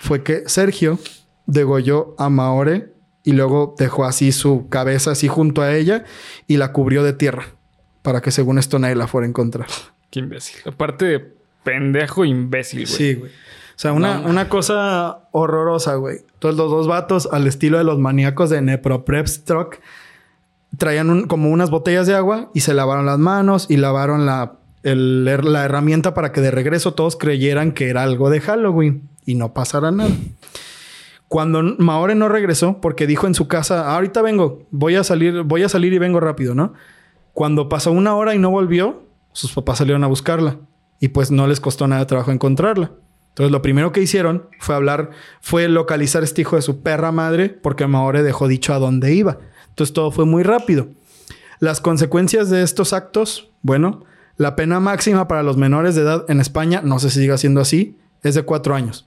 fue 0.00 0.22
que 0.22 0.42
Sergio 0.46 0.98
degolló 1.46 2.14
a 2.18 2.28
Maore 2.28 2.92
y 3.24 3.32
luego 3.32 3.74
dejó 3.78 4.04
así 4.04 4.32
su 4.32 4.68
cabeza 4.68 5.12
así 5.12 5.28
junto 5.28 5.62
a 5.62 5.74
ella 5.74 6.04
y 6.46 6.56
la 6.56 6.72
cubrió 6.72 7.02
de 7.02 7.12
tierra 7.12 7.46
para 8.02 8.20
que 8.20 8.30
según 8.30 8.58
esto 8.58 8.78
nadie 8.78 8.96
la 8.96 9.06
fuera 9.06 9.26
a 9.26 9.28
encontrar. 9.28 9.68
Qué 10.10 10.20
imbécil. 10.20 10.60
Aparte 10.66 11.04
de 11.06 11.34
pendejo 11.64 12.24
imbécil, 12.24 12.84
güey. 12.84 12.96
Sí, 12.96 13.14
güey. 13.14 13.32
O 13.74 13.78
sea, 13.82 13.92
una, 13.92 14.18
No. 14.18 14.28
una 14.28 14.48
cosa 14.48 15.28
horrorosa, 15.32 15.94
güey. 15.96 16.18
Entonces, 16.34 16.58
los 16.58 16.70
dos 16.70 16.86
vatos, 16.88 17.28
al 17.32 17.46
estilo 17.46 17.78
de 17.78 17.84
los 17.84 17.98
maníacos 17.98 18.50
de 18.50 18.60
Neproprepstruck, 18.62 19.78
traían 20.78 21.10
un- 21.10 21.26
como 21.26 21.50
unas 21.50 21.70
botellas 21.70 22.06
de 22.06 22.14
agua 22.14 22.50
y 22.54 22.60
se 22.60 22.74
lavaron 22.74 23.06
las 23.06 23.18
manos 23.18 23.66
y 23.68 23.76
lavaron 23.76 24.24
la, 24.26 24.54
el- 24.82 25.24
la 25.24 25.64
herramienta 25.64 26.14
para 26.14 26.32
que 26.32 26.40
de 26.40 26.50
regreso 26.50 26.94
todos 26.94 27.16
creyeran 27.16 27.72
que 27.72 27.88
era 27.90 28.02
algo 28.02 28.30
de 28.30 28.40
Halloween 28.40 29.08
y 29.26 29.34
no 29.34 29.52
pasara 29.52 29.90
nada. 29.90 30.10
Cuando 31.28 31.62
Maore 31.78 32.14
no 32.14 32.28
regresó, 32.28 32.80
porque 32.80 33.06
dijo 33.06 33.26
en 33.26 33.34
su 33.34 33.48
casa, 33.48 33.88
"Ah, 33.90 33.94
ahorita 33.96 34.20
vengo, 34.22 34.66
voy 34.70 34.96
a 34.96 35.04
salir, 35.04 35.42
voy 35.44 35.62
a 35.62 35.68
salir 35.68 35.92
y 35.94 35.98
vengo 35.98 36.20
rápido, 36.20 36.54
¿no? 36.54 36.74
Cuando 37.32 37.68
pasó 37.70 37.90
una 37.90 38.14
hora 38.14 38.34
y 38.34 38.38
no 38.38 38.50
volvió, 38.50 39.04
sus 39.32 39.52
papás 39.52 39.78
salieron 39.78 40.04
a 40.04 40.08
buscarla 40.08 40.58
y 41.00 41.08
pues 41.08 41.30
no 41.30 41.46
les 41.46 41.58
costó 41.60 41.88
nada 41.88 42.00
de 42.02 42.06
trabajo 42.06 42.32
encontrarla. 42.32 42.90
Entonces 43.32 43.50
lo 43.50 43.62
primero 43.62 43.92
que 43.92 44.02
hicieron 44.02 44.48
fue 44.60 44.74
hablar, 44.74 45.10
fue 45.40 45.66
localizar 45.68 46.20
a 46.20 46.26
este 46.26 46.42
hijo 46.42 46.56
de 46.56 46.62
su 46.62 46.82
perra 46.82 47.12
madre 47.12 47.48
porque 47.48 47.86
Maore 47.86 48.22
dejó 48.22 48.46
dicho 48.46 48.74
a 48.74 48.78
dónde 48.78 49.14
iba. 49.14 49.38
Entonces 49.70 49.94
todo 49.94 50.10
fue 50.10 50.26
muy 50.26 50.42
rápido. 50.42 50.88
Las 51.58 51.80
consecuencias 51.80 52.50
de 52.50 52.62
estos 52.62 52.92
actos, 52.92 53.50
bueno, 53.62 54.04
la 54.36 54.54
pena 54.54 54.80
máxima 54.80 55.28
para 55.28 55.42
los 55.42 55.56
menores 55.56 55.94
de 55.94 56.02
edad 56.02 56.26
en 56.28 56.40
España, 56.40 56.82
no 56.84 56.98
sé 56.98 57.08
si 57.08 57.20
siga 57.20 57.38
siendo 57.38 57.62
así, 57.62 57.96
es 58.22 58.34
de 58.34 58.42
cuatro 58.42 58.74
años. 58.74 59.06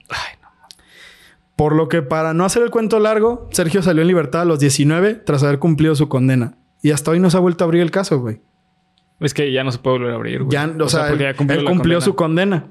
Por 1.54 1.76
lo 1.76 1.88
que 1.88 2.02
para 2.02 2.34
no 2.34 2.44
hacer 2.44 2.64
el 2.64 2.70
cuento 2.70 2.98
largo, 2.98 3.48
Sergio 3.52 3.82
salió 3.82 4.02
en 4.02 4.08
libertad 4.08 4.42
a 4.42 4.44
los 4.44 4.58
19 4.58 5.14
tras 5.14 5.44
haber 5.44 5.60
cumplido 5.60 5.94
su 5.94 6.08
condena. 6.08 6.58
Y 6.82 6.90
hasta 6.90 7.12
hoy 7.12 7.20
no 7.20 7.30
se 7.30 7.36
ha 7.36 7.40
vuelto 7.40 7.62
a 7.62 7.66
abrir 7.66 7.82
el 7.82 7.90
caso, 7.90 8.18
güey. 8.18 8.40
Es 9.20 9.32
que 9.32 9.50
ya 9.52 9.64
no 9.64 9.72
se 9.72 9.78
puede 9.78 9.98
volver 9.98 10.12
a 10.12 10.16
abrir, 10.16 10.42
güey. 10.42 10.52
Ya, 10.52 10.70
o, 10.82 10.88
sea, 10.88 11.08
porque 11.08 11.24
él, 11.24 11.32
ya 11.32 11.36
cumplió 11.36 11.60
él 11.60 11.64
cumplió 11.64 11.98
condena. 11.98 12.04
su 12.04 12.14
condena. 12.16 12.66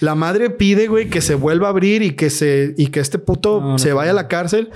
La 0.00 0.14
madre 0.14 0.50
pide, 0.50 0.88
güey, 0.88 1.08
que 1.08 1.20
se 1.20 1.34
vuelva 1.34 1.68
a 1.68 1.70
abrir 1.70 2.02
y 2.02 2.12
que 2.12 2.30
se 2.30 2.74
y 2.76 2.88
que 2.88 3.00
este 3.00 3.18
puto 3.18 3.60
No, 3.60 3.72
no 3.72 3.78
se 3.78 3.92
vaya 3.92 4.10
a 4.10 4.14
la 4.14 4.28
cárcel, 4.28 4.70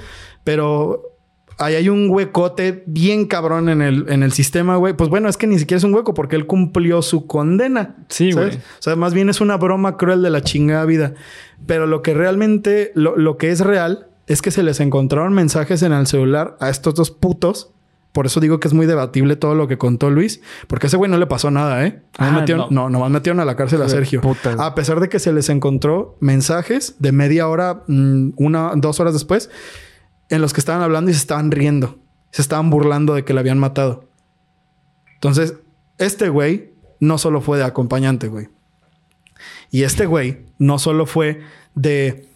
pero 0.44 1.14
ahí 1.58 1.74
hay 1.74 1.88
un 1.88 2.10
huecote 2.10 2.82
bien 2.86 3.26
cabrón 3.26 3.68
en 3.68 3.82
el, 3.82 4.06
en 4.08 4.22
el 4.22 4.32
sistema, 4.32 4.76
güey. 4.76 4.94
Pues 4.94 5.10
bueno, 5.10 5.28
es 5.28 5.36
que 5.36 5.46
ni 5.46 5.58
siquiera 5.58 5.78
es 5.78 5.84
un 5.84 5.94
hueco 5.94 6.14
porque 6.14 6.36
él 6.36 6.46
cumplió 6.46 7.02
su 7.02 7.26
condena. 7.26 7.96
Sí, 8.08 8.32
¿sabes? 8.32 8.56
güey. 8.56 8.58
O 8.58 8.82
sea, 8.82 8.96
más 8.96 9.14
bien 9.14 9.28
es 9.28 9.40
una 9.40 9.56
broma 9.56 9.96
cruel 9.96 10.22
de 10.22 10.30
la 10.30 10.42
chingada 10.42 10.84
vida. 10.84 11.14
Pero 11.66 11.86
lo 11.86 12.02
que 12.02 12.14
realmente, 12.14 12.92
lo, 12.94 13.16
lo 13.16 13.36
que 13.36 13.50
es 13.50 13.60
real 13.60 14.08
es 14.26 14.42
que 14.42 14.50
se 14.50 14.62
les 14.62 14.80
encontraron 14.80 15.32
mensajes 15.32 15.82
en 15.82 15.92
el 15.92 16.06
celular 16.06 16.56
a 16.60 16.70
estos 16.70 16.94
dos 16.94 17.10
putos. 17.10 17.70
Por 18.14 18.26
eso 18.26 18.38
digo 18.40 18.60
que 18.60 18.68
es 18.68 18.74
muy 18.74 18.86
debatible 18.86 19.34
todo 19.36 19.54
lo 19.56 19.66
que 19.68 19.76
contó 19.76 20.08
Luis. 20.08 20.40
Porque 20.68 20.86
a 20.86 20.88
ese 20.88 20.96
güey 20.96 21.10
no 21.10 21.18
le 21.18 21.26
pasó 21.26 21.50
nada, 21.50 21.84
¿eh? 21.84 22.00
Ah, 22.16 22.30
metieron- 22.30 22.70
no. 22.70 22.84
no, 22.84 22.90
nomás 22.90 23.10
metieron 23.10 23.40
a 23.40 23.44
la 23.44 23.56
cárcel 23.56 23.82
a 23.82 23.88
Sergio. 23.88 24.20
puta, 24.20 24.52
a 24.64 24.74
pesar 24.76 25.00
de 25.00 25.08
que 25.08 25.18
se 25.18 25.32
les 25.32 25.48
encontró 25.48 26.16
mensajes 26.20 26.94
de 27.00 27.10
media 27.10 27.48
hora, 27.48 27.82
mm, 27.88 28.30
una, 28.36 28.72
dos 28.76 29.00
horas 29.00 29.14
después, 29.14 29.50
en 30.30 30.40
los 30.40 30.52
que 30.52 30.60
estaban 30.60 30.80
hablando 30.80 31.10
y 31.10 31.14
se 31.14 31.18
estaban 31.18 31.50
riendo. 31.50 31.98
Se 32.30 32.40
estaban 32.40 32.70
burlando 32.70 33.14
de 33.14 33.24
que 33.24 33.34
le 33.34 33.40
habían 33.40 33.58
matado. 33.58 34.04
Entonces, 35.14 35.54
este 35.98 36.28
güey 36.28 36.72
no 37.00 37.18
solo 37.18 37.40
fue 37.40 37.58
de 37.58 37.64
acompañante, 37.64 38.28
güey. 38.28 38.48
Y 39.70 39.82
este 39.82 40.06
güey 40.06 40.46
no 40.58 40.78
solo 40.78 41.06
fue 41.06 41.40
de... 41.74 42.28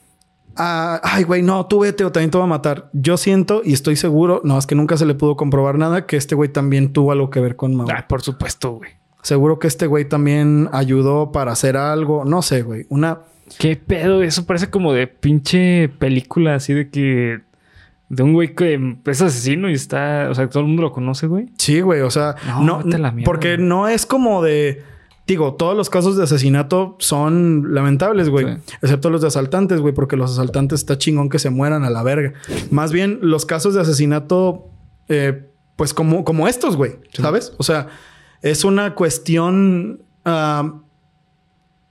ah, 0.59 1.01
ay, 1.03 1.25
güey, 1.25 1.42
no, 1.42 1.66
tú 1.66 1.81
vete 1.81 2.05
o 2.05 2.12
también 2.12 2.31
te 2.31 2.37
voy 2.38 2.44
a 2.44 2.49
matar. 2.49 2.90
Yo 2.92 3.16
siento 3.16 3.62
y 3.64 3.73
estoy 3.73 3.97
seguro, 3.97 4.40
no, 4.44 4.59
es 4.59 4.66
que 4.66 4.75
nunca 4.75 4.97
se 4.97 5.07
le 5.07 5.14
pudo 5.14 5.37
comprobar 5.37 5.79
nada, 5.79 6.07
que 6.07 6.16
este 6.16 6.35
güey 6.35 6.51
también 6.51 6.92
tuvo 6.92 7.12
algo 7.12 7.31
que 7.31 7.40
ver 7.40 7.57
con 7.57 7.75
Mao. 7.75 7.87
Ah, 7.90 8.07
por 8.09 8.23
supuesto, 8.23 8.73
güey. 8.73 8.90
Seguro 9.23 9.59
que 9.59 9.66
este 9.66 9.87
güey 9.87 10.09
también 10.09 10.68
ayudó 10.73 11.33
para 11.33 11.53
hacer 11.53 11.77
algo. 11.77 12.25
No 12.25 12.42
sé, 12.42 12.62
güey. 12.62 12.87
Una... 12.88 13.21
¿Qué 13.59 13.77
pedo? 13.77 14.23
Eso 14.23 14.44
parece 14.47 14.68
como 14.71 14.92
de 14.92 15.07
pinche 15.07 15.88
película 15.88 16.55
así 16.55 16.73
de 16.75 16.88
que... 16.90 17.40
De 18.11 18.23
un 18.23 18.33
güey 18.33 18.55
que 18.55 18.97
es 19.05 19.21
asesino 19.21 19.68
y 19.68 19.75
está... 19.75 20.29
O 20.31 20.35
sea, 20.35 20.49
todo 20.49 20.61
el 20.62 20.68
mundo 20.68 20.83
lo 20.83 20.92
conoce, 20.92 21.27
güey. 21.27 21.47
Sí, 21.59 21.81
güey. 21.81 22.01
O 22.03 22.11
sea, 22.11 22.37
No, 22.47 22.62
no... 22.62 22.79
vete 22.79 22.97
a 22.97 22.99
la 23.01 23.11
mierda, 23.11 23.27
porque 23.27 23.57
güey. 23.57 23.66
no 23.68 23.88
es 23.88 24.07
como 24.07 24.42
de... 24.42 24.83
Digo, 25.29 25.55
todos 25.55 25.77
los 25.77 25.88
casos 25.91 26.17
de 26.17 26.25
asesinato 26.25 26.97
son 26.99 27.73
lamentables, 27.75 28.29
güey. 28.31 28.47
Sí. 28.47 28.75
Excepto 28.83 29.11
los 29.11 29.21
de 29.21 29.29
asaltantes, 29.29 29.81
güey. 29.81 29.95
Porque 29.95 30.17
los 30.17 30.33
asaltantes 30.33 30.81
está 30.81 30.99
chingón 30.99 31.29
que 31.29 31.38
se 31.38 31.51
mueran 31.51 31.85
a 31.85 31.91
la 31.91 32.03
verga. 32.03 32.33
Más 32.73 32.91
bien, 32.91 33.21
los 33.23 33.47
casos 33.47 33.75
de 33.75 33.83
asesinato... 33.83 34.71
eh, 35.09 35.45
pues 35.77 35.95
como, 35.95 36.25
como 36.25 36.49
estos, 36.49 36.77
güey. 36.77 36.97
¿Sabes? 37.12 37.53
O 37.59 37.62
sea, 37.62 37.87
es 38.43 38.64
una 38.64 38.95
cuestión... 38.97 40.03
ah, 40.25 40.81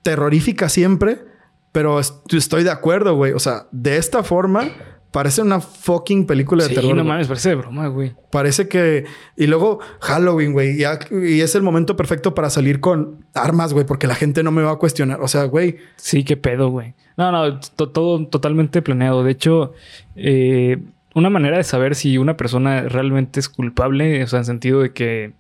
terrorífica 0.04 0.70
siempre, 0.70 1.26
pero 1.72 2.00
est- 2.00 2.34
estoy 2.34 2.64
de 2.64 2.72
acuerdo, 2.72 3.16
güey. 3.16 3.34
O 3.34 3.40
sea, 3.40 3.68
de 3.72 3.98
esta 3.98 4.24
forma 4.24 4.70
parece 5.18 5.42
una 5.42 5.60
fucking 5.60 6.28
película 6.28 6.62
de 6.62 6.70
Sí, 6.70 6.76
terror. 6.76 6.92
no 6.92 7.02
güey. 7.02 7.08
mames, 7.08 7.28
parece 7.28 7.50
de 7.50 7.56
broma, 7.56 7.88
güey. 7.88 8.14
Parece 8.32 8.68
que. 8.68 9.06
Y 9.36 9.48
luego 9.48 9.80
Halloween, 10.00 10.54
güey. 10.54 10.78
Y 10.80 11.42
es 11.42 11.56
el 11.56 11.64
momento 11.64 11.96
perfecto 11.96 12.36
para 12.36 12.52
salir 12.52 12.80
con 12.80 13.26
armas, 13.34 13.74
güey, 13.74 13.84
porque 13.84 14.06
la 14.06 14.14
gente 14.14 14.44
no 14.44 14.52
me 14.52 14.62
va 14.62 14.74
a 14.74 14.76
cuestionar. 14.76 15.20
O 15.22 15.28
sea, 15.28 15.46
güey. 15.46 15.78
Sí, 15.96 16.24
qué 16.24 16.38
pedo, 16.38 16.70
güey. 16.70 16.94
No, 17.18 17.32
no, 17.32 17.60
to- 17.60 17.90
todo 17.90 18.28
totalmente 18.28 18.84
planeado. 18.84 19.24
De 19.24 19.32
hecho, 19.32 19.74
eh, 20.16 20.78
una 21.16 21.32
manera 21.32 21.58
de 21.58 21.64
saber 21.64 21.96
si 21.96 22.20
una 22.20 22.38
persona 22.38 22.82
realmente 22.84 23.40
es 23.40 23.50
culpable, 23.50 24.22
o 24.24 24.28
sea, 24.28 24.38
en 24.38 24.46
sentido 24.46 24.82
de 24.82 24.94
que 24.94 25.34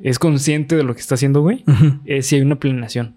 es 0.00 0.18
consciente 0.18 0.74
de 0.74 0.82
lo 0.82 0.92
que 0.94 1.00
está 1.02 1.14
haciendo, 1.14 1.40
güey, 1.40 1.62
es 2.04 2.26
si 2.26 2.34
hay 2.34 2.42
una 2.42 2.56
planeación. 2.56 3.14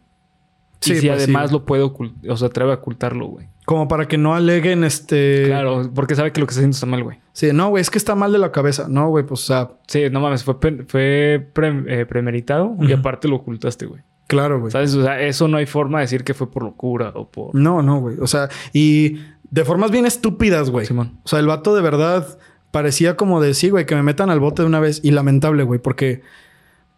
Sí, 0.79 0.93
y 0.93 0.95
si 0.97 1.07
pues 1.07 1.17
sí, 1.17 1.23
además 1.23 1.51
lo 1.51 1.65
puede 1.65 1.81
ocultar, 1.81 2.29
o 2.29 2.38
sea, 2.38 2.49
atreve 2.49 2.71
a 2.71 2.75
ocultarlo, 2.75 3.25
güey. 3.25 3.47
Como 3.67 3.89
para 3.89 4.08
que 4.08 4.17
no 4.17 4.34
aleguen 4.34 4.86
este. 4.86 5.43
Claro, 5.47 5.91
porque 5.93 6.15
sabe 6.15 6.32
que 6.32 6.39
lo 6.39 6.47
que 6.47 6.51
está 6.51 6.62
haciendo 6.62 6.73
está 6.75 6.86
mal, 6.86 7.03
güey. 7.03 7.19
Sí, 7.34 7.49
no, 7.53 7.67
güey, 7.67 7.82
es 7.82 7.89
que 7.89 7.97
está 7.97 8.15
mal 8.15 8.32
de 8.32 8.38
la 8.38 8.53
cabeza. 8.53 8.88
No, 8.88 9.10
güey, 9.10 9.25
pues, 9.25 9.41
o 9.43 9.45
sea, 9.45 9.71
Sí, 9.88 10.03
no 10.10 10.21
mames, 10.21 10.45
fue, 10.45 10.56
fue 10.88 11.45
pre- 11.51 11.84
eh, 11.88 12.06
premeditado 12.06 12.77
y 12.80 12.93
aparte 12.93 13.27
lo 13.27 13.36
ocultaste, 13.36 13.86
güey. 13.86 14.01
claro, 14.27 14.62
güey. 14.62 14.71
¿Sabes? 14.71 14.95
O 14.95 15.03
sea, 15.03 15.19
eso 15.21 15.49
no 15.49 15.58
hay 15.58 15.65
forma 15.65 15.97
de 15.99 16.03
decir 16.06 16.23
que 16.23 16.34
fue 16.34 16.49
por 16.49 16.63
locura 16.63 17.12
o 17.13 17.30
por... 17.30 17.53
No, 17.56 17.82
no, 17.82 17.99
güey. 17.99 18.15
O 18.21 18.27
sea, 18.27 18.47
y 18.71 19.19
de 19.51 19.65
formas 19.65 19.91
bien 19.91 20.06
estúpidas, 20.06 20.69
güey. 20.69 20.86
Simón. 20.86 21.19
O 21.25 21.27
sea, 21.27 21.39
el 21.39 21.47
vato 21.47 21.75
de 21.75 21.82
verdad 21.82 22.39
parecía 22.71 23.17
como 23.17 23.41
de 23.41 23.53
sí, 23.53 23.69
güey, 23.69 23.86
que 23.86 23.95
me 23.95 24.03
metan 24.03 24.30
al 24.30 24.39
bote 24.39 24.62
de 24.62 24.67
una 24.69 24.80
vez. 24.80 25.01
Y 25.03 25.12
lamentable, 25.12 25.63
güey, 25.63 25.82
porque, 25.82 26.21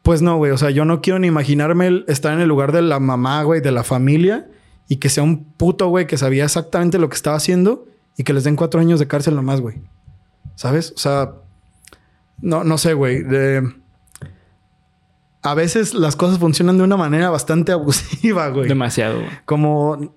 pues 0.04 0.22
no, 0.22 0.38
güey. 0.38 0.52
O 0.52 0.58
sea, 0.60 0.70
yo 0.70 0.86
no 0.86 1.02
quiero 1.02 1.18
ni 1.18 1.26
imaginarme 1.28 1.88
el- 1.88 2.06
estar 2.08 2.32
en 2.32 2.42
el 2.42 2.48
lugar 2.48 2.72
de 2.74 2.84
la 2.84 3.00
mamá, 3.00 3.42
güey, 3.42 3.60
de 3.60 3.72
la 3.72 3.84
familia 3.84 4.48
y 4.90 4.98
que 4.98 5.08
sea 5.08 5.24
un 5.24 5.46
puto, 5.46 5.88
güey, 5.88 6.08
que 6.08 6.18
sabía 6.18 6.44
exactamente 6.44 6.98
lo 6.98 7.08
que 7.08 7.16
estaba 7.16 7.38
haciendo 7.38 7.86
y 8.18 8.24
que 8.24 8.34
les 8.34 8.44
den 8.44 8.58
cuatro 8.58 8.82
años 8.82 9.00
de 9.00 9.08
cárcel 9.08 9.36
nomás, 9.36 9.62
güey. 9.62 9.78
¿Sabes? 10.56 10.92
O 10.96 11.00
sea, 11.00 11.36
no, 12.42 12.66
no 12.66 12.78
sé, 12.78 12.94
güey. 12.94 13.24
A 15.42 15.54
veces 15.54 15.94
las 15.94 16.18
cosas 16.18 16.40
funcionan 16.40 16.78
de 16.78 16.84
una 16.84 16.98
manera 16.98 17.30
bastante 17.30 17.72
abusiva, 17.72 18.50
güey. 18.50 18.68
Demasiado, 18.68 19.20
güey. 19.20 19.30
Como 19.46 20.14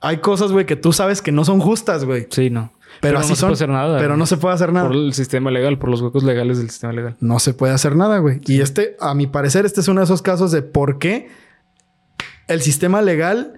hay 0.00 0.18
cosas, 0.18 0.52
güey, 0.52 0.64
que 0.66 0.76
tú 0.76 0.92
sabes 0.92 1.22
que 1.22 1.30
no 1.30 1.44
son 1.44 1.60
justas, 1.60 2.04
güey. 2.04 2.26
Sí, 2.30 2.50
no. 2.50 2.72
Pero, 3.00 3.18
así 3.18 3.30
no 3.30 3.34
se 3.34 3.40
son. 3.40 3.48
puede 3.48 3.54
hacer 3.54 3.68
nada. 3.68 3.98
Pero 3.98 4.10
güey. 4.10 4.18
no 4.18 4.26
se 4.26 4.36
puede 4.38 4.54
hacer 4.54 4.72
nada. 4.72 4.88
Por 4.88 4.96
el 4.96 5.12
sistema 5.12 5.50
legal, 5.50 5.78
por 5.78 5.90
los 5.90 6.00
huecos 6.00 6.24
legales 6.24 6.58
del 6.58 6.70
sistema 6.70 6.94
legal. 6.94 7.16
No 7.20 7.38
se 7.40 7.52
puede 7.52 7.74
hacer 7.74 7.94
nada, 7.94 8.18
güey. 8.18 8.40
Y 8.46 8.62
este, 8.62 8.96
a 9.00 9.14
mi 9.14 9.26
parecer, 9.26 9.66
este 9.66 9.80
es 9.80 9.88
uno 9.88 10.00
de 10.00 10.04
esos 10.04 10.22
casos 10.22 10.50
de 10.50 10.62
por 10.62 10.98
qué 10.98 11.28
el 12.48 12.62
sistema 12.62 13.02
legal, 13.02 13.54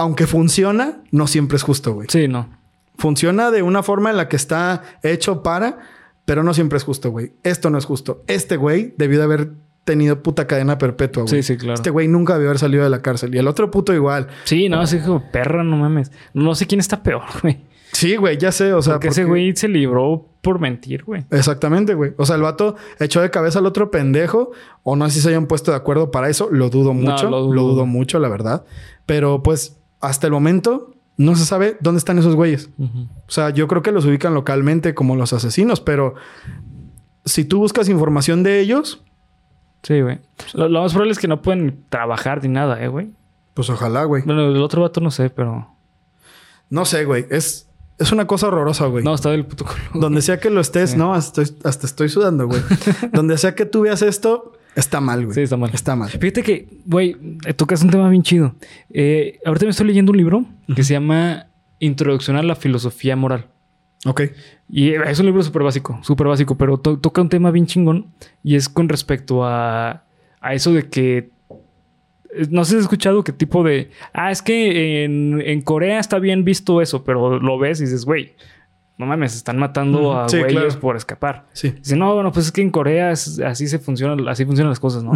aunque 0.00 0.26
funciona, 0.26 1.02
no 1.10 1.26
siempre 1.26 1.56
es 1.56 1.62
justo, 1.62 1.92
güey. 1.92 2.08
Sí, 2.10 2.26
no. 2.26 2.48
Funciona 2.96 3.50
de 3.50 3.62
una 3.62 3.82
forma 3.82 4.10
en 4.10 4.16
la 4.16 4.28
que 4.28 4.36
está 4.36 4.82
hecho 5.02 5.42
para, 5.42 5.78
pero 6.24 6.42
no 6.42 6.54
siempre 6.54 6.78
es 6.78 6.84
justo, 6.84 7.10
güey. 7.10 7.32
Esto 7.42 7.70
no 7.70 7.78
es 7.78 7.84
justo. 7.84 8.22
Este 8.26 8.56
güey 8.56 8.94
debió 8.96 9.18
de 9.18 9.24
haber 9.24 9.50
tenido 9.84 10.22
puta 10.22 10.46
cadena 10.46 10.78
perpetua, 10.78 11.24
güey. 11.24 11.42
Sí, 11.42 11.52
sí, 11.54 11.58
claro. 11.58 11.74
Este 11.74 11.90
güey 11.90 12.08
nunca 12.08 12.34
debió 12.34 12.48
haber 12.48 12.58
salido 12.58 12.82
de 12.84 12.90
la 12.90 13.02
cárcel. 13.02 13.34
Y 13.34 13.38
el 13.38 13.46
otro 13.48 13.70
puto 13.70 13.92
igual. 13.94 14.28
Sí, 14.44 14.68
no, 14.68 14.80
así 14.80 14.98
como 15.00 15.30
perra, 15.30 15.64
no 15.64 15.76
mames. 15.76 16.12
No 16.34 16.54
sé 16.54 16.66
quién 16.66 16.80
está 16.80 17.02
peor, 17.02 17.22
güey. 17.42 17.60
Sí, 17.92 18.16
güey, 18.16 18.38
ya 18.38 18.52
sé. 18.52 18.72
O 18.72 18.82
sea, 18.82 18.94
porque 18.94 19.08
ese 19.08 19.24
güey 19.24 19.54
se 19.56 19.66
libró 19.68 20.28
por 20.42 20.60
mentir, 20.60 21.04
güey. 21.04 21.24
Exactamente, 21.30 21.94
güey. 21.94 22.12
O 22.18 22.24
sea, 22.24 22.36
el 22.36 22.42
vato 22.42 22.76
echó 23.00 23.20
de 23.20 23.30
cabeza 23.30 23.58
al 23.58 23.66
otro 23.66 23.90
pendejo. 23.90 24.52
O 24.82 24.94
no 24.96 25.08
sé 25.08 25.16
si 25.16 25.20
se 25.22 25.28
hayan 25.30 25.46
puesto 25.46 25.72
de 25.72 25.76
acuerdo 25.76 26.10
para 26.10 26.28
eso. 26.28 26.48
Lo 26.52 26.70
dudo 26.70 26.94
No, 26.94 27.10
mucho. 27.12 27.28
lo 27.28 27.40
lo, 27.52 27.62
dudo. 27.62 27.72
dudo. 27.74 27.86
mucho, 27.86 28.18
la 28.20 28.28
verdad. 28.28 28.64
Pero 29.06 29.42
pues 29.42 29.79
hasta 30.00 30.26
el 30.26 30.32
momento 30.32 30.94
no 31.16 31.36
se 31.36 31.44
sabe 31.44 31.76
dónde 31.80 31.98
están 31.98 32.18
esos 32.18 32.34
güeyes. 32.34 32.70
O 32.78 33.30
sea, 33.30 33.50
yo 33.50 33.68
creo 33.68 33.82
que 33.82 33.92
los 33.92 34.04
ubican 34.06 34.32
localmente 34.34 34.94
como 34.94 35.16
los 35.16 35.32
asesinos. 35.32 35.80
Pero 35.80 36.14
si 37.24 37.44
tú 37.44 37.58
buscas 37.58 37.88
información 37.88 38.42
de 38.42 38.60
ellos, 38.60 39.02
Sí, 39.82 40.00
güey. 40.02 40.18
Lo, 40.52 40.68
lo 40.68 40.82
más 40.82 40.92
probable 40.92 41.12
es 41.12 41.18
que 41.18 41.26
no 41.26 41.40
pueden 41.40 41.84
trabajar 41.88 42.42
ni 42.42 42.50
nada, 42.50 42.82
eh, 42.84 42.88
güey. 42.88 43.08
pues 43.54 43.70
ojalá, 43.70 44.04
güey. 44.04 44.22
Bueno, 44.24 44.48
el 44.48 44.60
otro 44.62 44.82
vato 44.82 45.00
no 45.00 45.10
sé, 45.10 45.30
pero... 45.30 45.68
No 46.68 46.84
sé, 46.84 47.06
güey. 47.06 47.24
Es, 47.30 47.66
es 47.98 48.12
una 48.12 48.26
cosa 48.26 48.48
horrorosa, 48.48 48.84
güey. 48.86 49.02
No, 49.02 49.14
está 49.14 49.30
del 49.30 49.46
puto 49.46 49.64
culo. 49.64 49.78
Donde 50.02 50.20
sea 50.20 50.38
que 50.38 50.50
lo 50.50 50.60
estés, 50.60 50.90
Sí. 50.90 50.96
no, 50.98 51.14
hasta 51.14 51.40
estoy, 51.42 51.58
hasta 51.64 51.86
estoy 51.86 52.08
sudando, 52.10 52.46
güey. 52.46 52.60
Donde 53.14 53.38
sea 53.38 53.54
que 53.54 53.64
tú 53.64 53.80
veas 53.80 54.02
esto, 54.02 54.52
está 54.74 55.00
mal, 55.00 55.24
güey. 55.24 55.34
Sí, 55.34 55.42
está 55.42 55.56
mal. 55.56 55.70
Está 55.72 55.96
mal. 55.96 56.08
Fíjate 56.10 56.42
que, 56.42 56.68
güey, 56.86 57.16
tocas 57.56 57.82
un 57.82 57.90
tema 57.90 58.08
bien 58.08 58.22
chido. 58.22 58.54
Eh, 58.92 59.38
ahorita 59.44 59.66
me 59.66 59.70
estoy 59.70 59.86
leyendo 59.86 60.12
un 60.12 60.18
libro 60.18 60.44
que 60.74 60.82
se 60.84 60.94
llama 60.94 61.46
Introducción 61.78 62.36
a 62.36 62.42
la 62.42 62.54
Filosofía 62.54 63.16
Moral. 63.16 63.46
Ok. 64.06 64.22
Y 64.68 64.90
es 64.94 65.18
un 65.18 65.26
libro 65.26 65.42
súper 65.42 65.62
básico, 65.62 65.98
súper 66.02 66.26
básico, 66.28 66.56
pero 66.56 66.78
to- 66.78 66.98
toca 66.98 67.20
un 67.20 67.28
tema 67.28 67.50
bien 67.50 67.66
chingón 67.66 68.06
y 68.42 68.54
es 68.56 68.68
con 68.68 68.88
respecto 68.88 69.44
a, 69.44 70.04
a 70.40 70.54
eso 70.54 70.72
de 70.72 70.88
que... 70.88 71.30
eh, 72.32 72.46
No 72.50 72.64
sé 72.64 72.70
si 72.70 72.76
has 72.76 72.82
escuchado 72.84 73.22
qué 73.24 73.32
tipo 73.32 73.62
de... 73.62 73.90
Ah, 74.14 74.30
es 74.30 74.40
que 74.40 75.04
en, 75.04 75.42
en 75.44 75.60
Corea 75.62 75.98
está 76.00 76.18
bien 76.18 76.44
visto 76.44 76.80
eso, 76.80 77.04
pero 77.04 77.38
lo 77.40 77.58
ves 77.58 77.80
y 77.80 77.84
dices, 77.84 78.04
güey, 78.06 78.32
no 79.00 79.06
mames, 79.06 79.34
están 79.34 79.58
matando 79.58 80.16
a 80.20 80.28
Sí, 80.28 80.38
güeyes 80.38 80.52
claro. 80.62 80.80
por 80.80 80.96
escapar. 80.96 81.46
Sí. 81.52 81.70
Dice, 81.70 81.96
no, 81.96 82.14
bueno, 82.14 82.30
pues 82.30 82.46
es 82.46 82.52
que 82.52 82.62
en 82.62 82.70
Corea 82.70 83.10
es- 83.10 83.40
así 83.40 83.66
se 83.66 83.78
funciona, 83.80 84.30
así 84.30 84.44
funcionan 84.44 84.70
las 84.70 84.78
cosas, 84.80 85.02
¿no? 85.02 85.12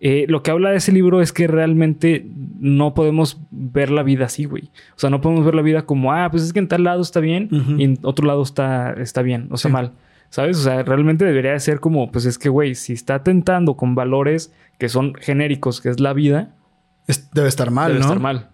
Eh, 0.00 0.26
lo 0.28 0.42
que 0.42 0.50
habla 0.50 0.70
de 0.70 0.76
ese 0.76 0.92
libro 0.92 1.22
es 1.22 1.32
que 1.32 1.46
realmente 1.46 2.26
no 2.58 2.92
podemos 2.94 3.38
ver 3.50 3.90
la 3.90 4.02
vida 4.02 4.26
así, 4.26 4.44
güey. 4.44 4.64
O 4.96 4.98
sea, 4.98 5.08
no 5.08 5.20
podemos 5.22 5.44
ver 5.46 5.54
la 5.54 5.62
vida 5.62 5.82
como, 5.86 6.12
ah, 6.12 6.28
pues 6.30 6.42
es 6.42 6.52
que 6.52 6.58
en 6.58 6.68
tal 6.68 6.84
lado 6.84 7.00
está 7.00 7.20
bien 7.20 7.48
y 7.78 7.84
en 7.84 7.98
otro 8.02 8.26
lado 8.26 8.42
está, 8.42 8.92
está 8.94 9.22
bien 9.22 9.48
o 9.50 9.56
Sí. 9.56 9.68
mal. 9.68 9.92
¿Sabes? 10.28 10.58
O 10.58 10.62
sea, 10.62 10.82
realmente 10.82 11.24
debería 11.24 11.52
de 11.52 11.60
ser 11.60 11.78
como, 11.80 12.10
pues 12.10 12.24
es 12.26 12.38
que, 12.38 12.48
güey, 12.48 12.74
si 12.74 12.92
está 12.92 13.14
atentando 13.14 13.76
con 13.76 13.94
valores 13.94 14.52
que 14.78 14.88
son 14.88 15.14
genéricos, 15.14 15.80
que 15.80 15.88
es 15.90 16.00
la 16.00 16.12
vida, 16.12 16.50
Es- 17.06 17.30
debe 17.30 17.46
estar 17.48 17.70
mal, 17.70 17.88
debe 17.92 18.00
¿no? 18.00 18.06
estar 18.06 18.20
mal. 18.20 18.48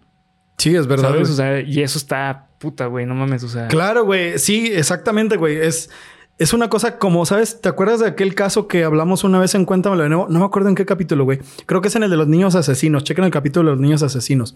Sí, 0.59 0.77
es 0.77 0.87
verdad. 0.87 1.09
¿Sabes? 1.13 1.31
O 1.31 1.35
sea, 1.35 1.61
y 1.63 1.81
eso 1.81 1.97
está 1.97 2.50
puta, 2.61 2.87
güey, 2.87 3.07
no 3.07 3.15
mames, 3.15 3.43
o 3.43 3.49
sea. 3.49 3.67
Claro, 3.69 4.05
güey. 4.05 4.39
Sí, 4.39 4.69
exactamente, 4.73 5.37
güey. 5.37 5.57
Es, 5.57 5.91
es 6.39 6.53
una 6.53 6.69
cosa 6.69 6.99
como, 6.99 7.27
¿sabes? 7.27 7.61
¿Te 7.61 7.69
acuerdas 7.69 8.01
de 8.01 8.07
aquel 8.07 8.35
caso 8.35 8.69
que 8.69 8.85
hablamos 8.85 9.25
una 9.25 9.41
vez 9.41 9.55
en 9.55 9.65
Cuéntamelo 9.65 10.03
de 10.03 10.09
nuevo? 10.11 10.27
No 10.29 10.39
me 10.39 10.45
acuerdo 10.45 10.69
en 10.69 10.75
qué 10.75 10.87
capítulo, 10.87 11.25
güey. 11.25 11.41
Creo 11.67 11.81
que 11.81 11.89
es 11.89 11.97
en 11.97 12.03
el 12.03 12.11
de 12.11 12.17
los 12.17 12.29
niños 12.29 12.55
asesinos. 12.55 13.03
Chequen 13.03 13.25
el 13.25 13.31
capítulo 13.31 13.71
de 13.71 13.77
los 13.77 13.81
niños 13.81 14.03
asesinos. 14.03 14.55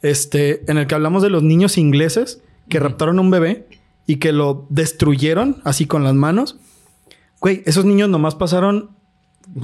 Este, 0.00 0.70
en 0.70 0.78
el 0.78 0.86
que 0.86 0.94
hablamos 0.94 1.22
de 1.22 1.30
los 1.30 1.42
niños 1.42 1.76
ingleses 1.76 2.40
que 2.68 2.78
raptaron 2.80 3.18
a 3.18 3.20
un 3.20 3.30
bebé 3.30 3.66
y 4.06 4.16
que 4.16 4.32
lo 4.32 4.66
destruyeron 4.70 5.60
así 5.64 5.86
con 5.86 6.04
las 6.04 6.14
manos. 6.14 6.56
Güey, 7.40 7.62
esos 7.66 7.84
niños 7.84 8.08
nomás 8.08 8.34
pasaron 8.34 8.90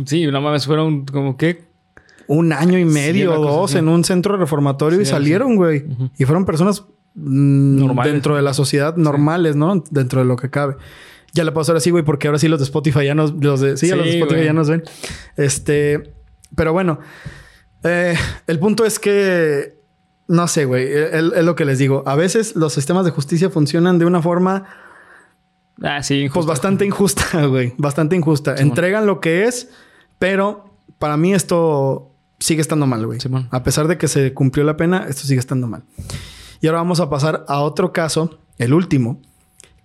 Sí, 0.06 0.26
no 0.26 0.40
mames, 0.40 0.66
fueron 0.66 1.04
como 1.06 1.36
que. 1.36 1.64
un 2.26 2.52
año 2.52 2.78
y 2.78 2.84
medio 2.84 3.40
o 3.40 3.42
dos 3.42 3.70
así. 3.70 3.78
en 3.78 3.88
un 3.88 4.02
centro 4.02 4.36
reformatorio 4.36 5.00
y 5.00 5.04
salieron, 5.04 5.56
güey. 5.56 5.84
Y 6.18 6.24
fueron 6.24 6.44
personas 6.44 6.84
Normales. 7.16 8.12
dentro 8.12 8.36
de 8.36 8.42
la 8.42 8.52
sociedad 8.54 8.96
normales, 8.96 9.56
¿no? 9.56 9.82
Dentro 9.90 10.20
de 10.20 10.26
lo 10.26 10.36
que 10.36 10.50
cabe. 10.50 10.76
Ya 11.32 11.44
le 11.44 11.52
pasó 11.52 11.72
ahora 11.72 11.80
sí, 11.80 11.90
güey, 11.90 12.04
porque 12.04 12.28
ahora 12.28 12.38
sí 12.38 12.46
los 12.48 12.60
de 12.60 12.64
Spotify 12.64 13.04
ya 13.06 13.14
nos... 13.14 13.32
Los 13.32 13.60
de, 13.60 13.76
sí, 13.76 13.90
a 13.90 13.96
los 13.96 14.04
de 14.06 14.12
Sí, 14.12 14.16
Spotify 14.18 14.36
güey. 14.36 14.46
ya 14.46 14.52
nos 14.52 14.68
ven. 14.70 14.82
Este... 15.36 16.14
Pero 16.54 16.72
bueno. 16.72 16.98
eh, 17.82 18.14
el 18.46 18.58
punto 18.58 18.84
es 18.84 18.98
que... 18.98 19.76
No 20.28 20.48
sé, 20.48 20.64
güey. 20.64 20.86
Es 20.90 21.22
lo 21.44 21.54
que 21.54 21.64
les 21.64 21.78
digo. 21.78 22.02
A 22.06 22.14
veces 22.16 22.56
los 22.56 22.72
sistemas 22.72 23.04
de 23.04 23.10
justicia 23.12 23.48
funcionan 23.50 23.98
de 23.98 24.06
una 24.06 24.22
forma... 24.22 24.64
Ah, 25.82 26.02
sí, 26.02 26.28
Pues 26.32 26.46
bastante 26.46 26.84
injusta, 26.86 27.46
güey. 27.46 27.74
Bastante 27.76 28.16
injusta. 28.16 28.56
Simón. 28.56 28.70
Entregan 28.70 29.06
lo 29.06 29.20
que 29.20 29.44
es, 29.44 29.68
pero 30.18 30.74
para 30.98 31.16
mí 31.18 31.34
esto 31.34 32.14
sigue 32.40 32.60
estando 32.62 32.86
mal, 32.86 33.04
güey. 33.06 33.20
Simón. 33.20 33.48
A 33.50 33.62
pesar 33.62 33.86
de 33.88 33.98
que 33.98 34.08
se 34.08 34.32
cumplió 34.32 34.64
la 34.64 34.76
pena, 34.78 35.04
esto 35.08 35.22
sigue 35.26 35.40
estando 35.40 35.66
mal. 35.68 35.84
Y 36.60 36.66
ahora 36.66 36.78
vamos 36.78 37.00
a 37.00 37.10
pasar 37.10 37.44
a 37.48 37.60
otro 37.60 37.92
caso, 37.92 38.38
el 38.58 38.72
último, 38.74 39.20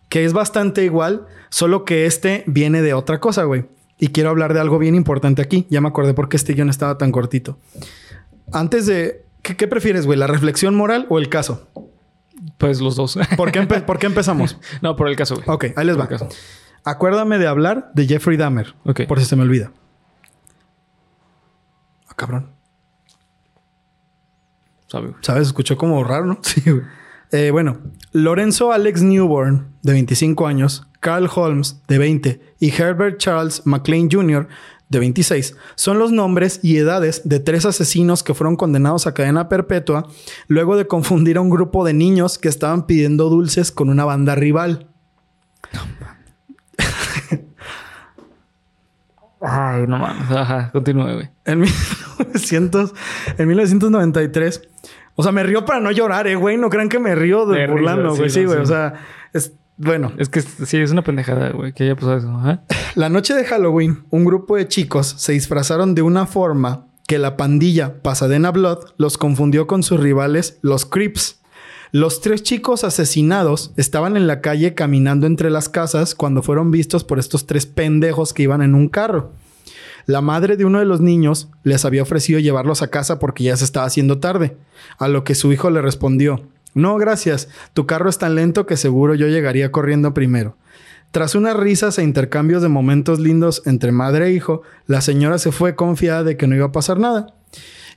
que 0.09 0.25
es 0.25 0.33
bastante 0.33 0.83
igual, 0.83 1.25
solo 1.49 1.85
que 1.85 2.05
este 2.05 2.43
viene 2.47 2.81
de 2.81 2.93
otra 2.93 3.19
cosa, 3.19 3.43
güey. 3.43 3.65
Y 3.99 4.07
quiero 4.09 4.29
hablar 4.29 4.53
de 4.53 4.59
algo 4.59 4.79
bien 4.79 4.95
importante 4.95 5.41
aquí. 5.41 5.67
Ya 5.69 5.79
me 5.81 5.87
acordé 5.87 6.13
por 6.13 6.27
qué 6.29 6.37
este 6.37 6.53
guion 6.53 6.69
estaba 6.69 6.97
tan 6.97 7.11
cortito. 7.11 7.57
Antes 8.51 8.85
de... 8.87 9.25
¿Qué, 9.43 9.55
qué 9.55 9.67
prefieres, 9.67 10.05
güey? 10.05 10.17
¿La 10.19 10.27
reflexión 10.27 10.75
moral 10.75 11.05
o 11.09 11.17
el 11.19 11.29
caso? 11.29 11.67
Pues 12.57 12.79
los 12.81 12.95
dos. 12.95 13.17
¿Por 13.37 13.51
qué, 13.51 13.61
empe- 13.61 13.83
por 13.85 13.99
qué 13.99 14.07
empezamos? 14.07 14.57
no, 14.81 14.95
por 14.95 15.07
el 15.07 15.15
caso, 15.15 15.35
güey. 15.35 15.45
Ok, 15.47 15.65
ahí 15.75 15.85
les 15.85 15.95
Por 15.95 16.01
va. 16.01 16.03
el 16.05 16.09
caso. 16.09 16.29
Acuérdame 16.83 17.37
de 17.37 17.47
hablar 17.47 17.91
de 17.93 18.07
Jeffrey 18.07 18.37
Dahmer. 18.37 18.73
Ok. 18.85 19.01
Por 19.07 19.19
si 19.19 19.25
se 19.25 19.35
me 19.35 19.43
olvida. 19.43 19.71
Ah, 22.07 22.13
cabrón. 22.15 22.49
Sabe, 24.91 25.07
güey. 25.07 25.19
¿Sabes? 25.21 25.47
Escuchó 25.47 25.77
como 25.77 26.03
raro, 26.03 26.25
¿no? 26.25 26.39
Sí, 26.43 26.61
güey. 26.65 26.81
Eh, 27.31 27.51
bueno, 27.51 27.77
Lorenzo 28.11 28.73
Alex 28.73 29.01
Newborn, 29.03 29.67
de 29.83 29.93
25 29.93 30.47
años, 30.47 30.85
Carl 30.99 31.29
Holmes, 31.33 31.81
de 31.87 31.97
20, 31.97 32.41
y 32.59 32.69
Herbert 32.69 33.17
Charles 33.17 33.61
McLean 33.65 34.09
Jr., 34.11 34.49
de 34.89 34.99
26, 34.99 35.55
son 35.75 35.97
los 35.97 36.11
nombres 36.11 36.59
y 36.61 36.75
edades 36.75 37.21
de 37.23 37.39
tres 37.39 37.65
asesinos 37.65 38.23
que 38.23 38.33
fueron 38.33 38.57
condenados 38.57 39.07
a 39.07 39.13
cadena 39.13 39.47
perpetua 39.47 40.09
luego 40.47 40.75
de 40.75 40.85
confundir 40.85 41.37
a 41.37 41.41
un 41.41 41.49
grupo 41.49 41.85
de 41.85 41.93
niños 41.93 42.37
que 42.37 42.49
estaban 42.49 42.85
pidiendo 42.85 43.29
dulces 43.29 43.71
con 43.71 43.87
una 43.89 44.03
banda 44.03 44.35
rival. 44.35 44.89
Ay, 49.39 49.87
no 49.87 49.97
mames. 49.97 50.29
Ajá, 50.29 50.69
continúe, 50.73 51.13
güey. 51.13 51.29
En 51.45 51.61
1900, 51.61 52.93
en 53.37 53.47
1993. 53.47 54.70
O 55.21 55.23
sea, 55.23 55.31
me 55.31 55.43
río 55.43 55.65
para 55.65 55.79
no 55.79 55.91
llorar, 55.91 56.27
eh, 56.27 56.35
güey. 56.35 56.57
No 56.57 56.69
crean 56.69 56.89
que 56.89 56.99
me 56.99 57.15
río 57.15 57.45
de 57.45 57.59
De 57.59 57.67
risa, 57.67 57.71
burlando, 57.73 58.11
sí, 58.13 58.17
güey. 58.17 58.29
Sí, 58.29 58.39
no, 58.41 58.47
güey. 58.47 58.57
sí. 58.57 58.63
O 58.63 58.65
sea, 58.65 58.93
es- 59.33 59.53
Bueno, 59.77 60.11
Es 60.17 60.29
que 60.29 60.41
sí, 60.41 60.77
es 60.77 60.91
una 60.91 61.01
pendejada, 61.03 61.49
güey, 61.51 61.73
que 61.73 61.83
haya 61.85 61.95
pasado 61.95 62.17
eso. 62.17 62.29
Ajá. 62.35 62.61
la 62.95 63.09
noche 63.09 63.33
de 63.33 63.45
Halloween, 63.45 64.03
un 64.11 64.25
grupo 64.25 64.55
de 64.57 64.67
chicos 64.67 65.07
se 65.17 65.31
disfrazaron 65.31 65.95
de 65.95 66.01
una 66.03 66.25
forma 66.27 66.85
que 67.07 67.17
la 67.17 67.35
pandilla 67.37 68.01
Pasadena 68.03 68.51
Blood 68.51 68.79
los 68.97 69.17
confundió 69.17 69.67
con 69.67 69.81
sus 69.83 69.99
rivales, 69.99 70.59
los 70.61 70.85
Crips. 70.85 71.41
Los 71.93 72.21
tres 72.21 72.41
chicos 72.43 72.83
asesinados 72.85 73.73
estaban 73.75 74.15
en 74.15 74.25
la 74.27 74.39
calle 74.39 74.75
caminando 74.75 75.27
entre 75.27 75.49
las 75.49 75.67
casas 75.67 76.15
cuando 76.15 76.41
fueron 76.41 76.71
vistos 76.71 77.03
por 77.03 77.19
estos 77.19 77.47
tres 77.47 77.65
pendejos 77.65 78.33
que 78.33 78.43
iban 78.43 78.61
en 78.61 78.75
un 78.75 78.87
carro. 78.87 79.33
La 80.05 80.21
madre 80.21 80.57
de 80.57 80.65
uno 80.65 80.79
de 80.79 80.85
los 80.85 81.01
niños 81.01 81.49
les 81.63 81.85
había 81.85 82.03
ofrecido 82.03 82.39
llevarlos 82.39 82.81
a 82.81 82.89
casa 82.89 83.19
porque 83.19 83.43
ya 83.43 83.55
se 83.57 83.65
estaba 83.65 83.85
haciendo 83.85 84.19
tarde, 84.19 84.57
a 84.97 85.07
lo 85.07 85.23
que 85.23 85.35
su 85.35 85.51
hijo 85.51 85.69
le 85.69 85.81
respondió, 85.81 86.43
no, 86.73 86.95
gracias, 86.97 87.49
tu 87.73 87.85
carro 87.85 88.09
es 88.09 88.17
tan 88.17 88.35
lento 88.35 88.65
que 88.65 88.77
seguro 88.77 89.15
yo 89.15 89.27
llegaría 89.27 89.71
corriendo 89.71 90.13
primero. 90.13 90.55
Tras 91.11 91.35
unas 91.35 91.57
risas 91.57 91.97
e 91.97 92.03
intercambios 92.03 92.61
de 92.61 92.69
momentos 92.69 93.19
lindos 93.19 93.63
entre 93.65 93.91
madre 93.91 94.27
e 94.27 94.31
hijo, 94.31 94.61
la 94.87 95.01
señora 95.01 95.37
se 95.37 95.51
fue 95.51 95.75
confiada 95.75 96.23
de 96.23 96.37
que 96.37 96.47
no 96.47 96.55
iba 96.55 96.67
a 96.67 96.71
pasar 96.71 96.99
nada. 96.99 97.35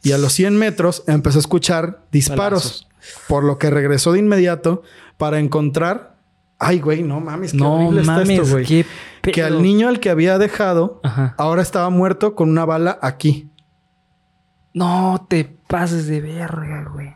Y 0.03 0.13
a 0.13 0.19
los 0.19 0.33
100 0.33 0.59
metros 0.59 1.05
empezó 1.07 1.39
a 1.39 1.41
escuchar 1.41 2.05
disparos, 2.11 2.89
por 3.29 3.45
lo 3.45 3.59
que 3.59 3.71
regresó 3.71 4.13
de 4.13 4.19
inmediato 4.19 4.83
para 5.17 5.39
encontrar... 5.39 6.14
Ay, 6.59 6.81
güey, 6.81 7.03
no 7.03 7.21
mames, 7.21 7.53
qué 7.53 7.59
No 7.59 7.75
horrible 7.75 8.01
está 8.03 8.13
mames, 8.13 8.39
esto, 8.41 8.53
güey. 8.53 8.65
qué 8.65 8.87
Que 9.23 9.43
al 9.43 9.63
niño 9.63 9.89
al 9.89 10.01
que 10.01 10.11
había 10.11 10.39
dejado, 10.39 11.01
Ajá. 11.03 11.35
ahora 11.39 11.63
estaba 11.63 11.91
muerto 11.91 12.35
con 12.35 12.49
una 12.51 12.65
bala 12.65 12.99
aquí. 13.03 13.51
No 14.73 15.27
te 15.29 15.45
pases 15.45 16.07
de 16.07 16.21
verga, 16.21 16.89
güey. 16.93 17.15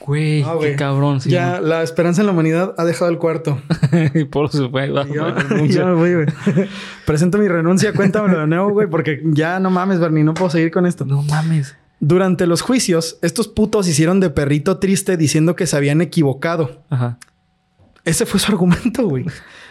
Güey, 0.00 0.42
Ah, 0.44 0.54
qué 0.60 0.76
cabrón. 0.76 1.20
Sí, 1.20 1.30
ya 1.30 1.60
la 1.60 1.82
esperanza 1.82 2.20
en 2.22 2.26
la 2.26 2.32
humanidad 2.32 2.74
ha 2.78 2.84
dejado 2.84 3.10
el 3.10 3.18
cuarto. 3.18 3.60
y 4.14 4.24
por 4.24 4.50
me 5.86 5.94
voy, 5.94 6.14
güey. 6.14 6.26
Presento 7.04 7.38
mi 7.38 7.48
renuncia, 7.48 7.92
cuéntamelo 7.92 8.38
de 8.38 8.46
nuevo, 8.46 8.70
güey, 8.70 8.86
porque 8.88 9.20
ya 9.24 9.58
no 9.58 9.70
mames, 9.70 9.98
Bernie, 9.98 10.22
no 10.22 10.34
puedo 10.34 10.50
seguir 10.50 10.70
con 10.70 10.86
esto. 10.86 11.04
No 11.04 11.22
mames. 11.22 11.76
Durante 12.00 12.46
los 12.46 12.60
juicios, 12.60 13.18
estos 13.22 13.48
putos 13.48 13.88
hicieron 13.88 14.20
de 14.20 14.30
perrito 14.30 14.78
triste 14.78 15.16
diciendo 15.16 15.56
que 15.56 15.66
se 15.66 15.76
habían 15.76 16.00
equivocado. 16.02 16.82
Ajá. 16.90 17.18
Ese 18.04 18.26
fue 18.26 18.38
su 18.38 18.52
argumento, 18.52 19.08
güey. 19.08 19.24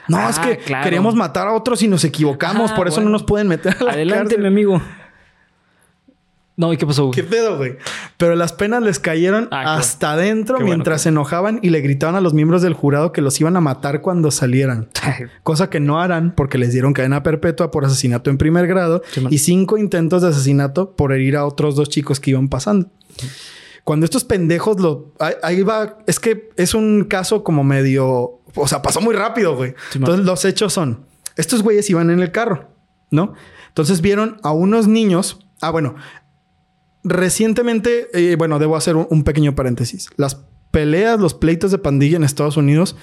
No, 0.08 0.18
Ah, 0.18 0.30
es 0.30 0.40
que 0.40 0.58
claro. 0.58 0.84
queríamos 0.84 1.16
matar 1.16 1.48
a 1.48 1.54
otros 1.54 1.82
y 1.84 1.88
nos 1.88 2.04
equivocamos, 2.04 2.72
Ah, 2.72 2.76
por 2.76 2.88
eso 2.88 2.96
bueno. 2.98 3.10
no 3.10 3.14
nos 3.14 3.24
pueden 3.24 3.48
meter 3.48 3.76
a 3.80 3.84
la 3.84 3.92
Adelante, 3.94 4.24
cárcel. 4.36 4.42
mi 4.42 4.48
amigo. 4.48 4.82
No, 6.58 6.72
¿y 6.72 6.78
qué 6.78 6.86
pasó, 6.86 7.12
¿Qué 7.12 7.24
pedo, 7.24 7.58
güey? 7.58 7.76
Pero 8.16 8.36
las 8.36 8.54
penas 8.54 8.82
les 8.82 9.00
cayeron 9.00 9.50
Ah, 9.52 9.76
hasta 9.76 10.14
adentro 10.14 10.56
bueno, 10.56 10.70
mientras 10.70 11.02
se 11.02 11.10
enojaban 11.10 11.60
y 11.62 11.70
le 11.70 11.82
gritaban 11.82 12.16
a 12.16 12.22
los 12.22 12.34
miembros 12.34 12.62
del 12.62 12.74
jurado 12.74 13.12
que 13.12 13.22
los 13.22 13.40
iban 13.42 13.58
a 13.58 13.62
matar 13.62 14.02
cuando 14.02 14.32
salieran. 14.32 14.88
Cosa 15.44 15.70
que 15.70 15.82
no 15.82 16.00
harán 16.00 16.34
porque 16.34 16.58
les 16.58 16.72
dieron 16.72 16.94
cadena 16.94 17.24
perpetua 17.24 17.72
por 17.72 17.84
asesinato 17.84 18.30
en 18.30 18.38
primer 18.38 18.68
grado 18.68 19.02
y 19.30 19.40
cinco 19.40 19.78
intentos 19.78 20.22
de 20.22 20.30
asesinato 20.30 20.96
por 20.96 21.12
herir 21.12 21.36
a 21.36 21.46
otros 21.46 21.76
dos 21.76 21.90
chicos 21.90 22.22
que 22.22 22.32
iban 22.32 22.48
pasando. 22.48 22.90
Cuando 23.84 24.06
estos 24.06 24.24
pendejos 24.24 24.80
lo... 24.80 25.14
Ahí, 25.44 25.62
va... 25.62 26.00
Es 26.08 26.20
que 26.20 26.50
es 26.58 26.74
un 26.74 27.04
caso 27.04 27.44
como 27.44 27.64
medio... 27.64 28.40
O 28.56 28.68
sea, 28.68 28.82
pasó 28.82 29.02
muy 29.02 29.14
rápido, 29.14 29.56
güey. 29.56 29.76
Entonces 29.94 30.26
los 30.26 30.44
hechos 30.46 30.74
son... 30.74 31.06
Estos 31.36 31.62
güeyes 31.62 31.90
iban 31.90 32.10
en 32.10 32.22
el 32.22 32.32
carro, 32.32 32.70
¿no? 33.12 33.34
Entonces 33.68 34.02
vieron 34.02 34.38
a 34.42 34.52
unos 34.54 34.88
niños... 34.88 35.40
Ah, 35.62 35.70
bueno. 35.70 35.96
Recientemente... 37.06 38.10
eh, 38.14 38.36
bueno, 38.36 38.60
debo 38.60 38.76
hacer 38.76 38.98
un, 38.98 39.08
un 39.10 39.24
pequeño 39.24 39.56
paréntesis. 39.56 40.10
Las 40.18 40.44
peleas, 40.72 41.20
los 41.20 41.34
pleitos 41.34 41.72
de 41.72 41.78
pandilla 41.78 42.18
en 42.18 42.26
Estados 42.26 42.58
Unidos 42.58 42.98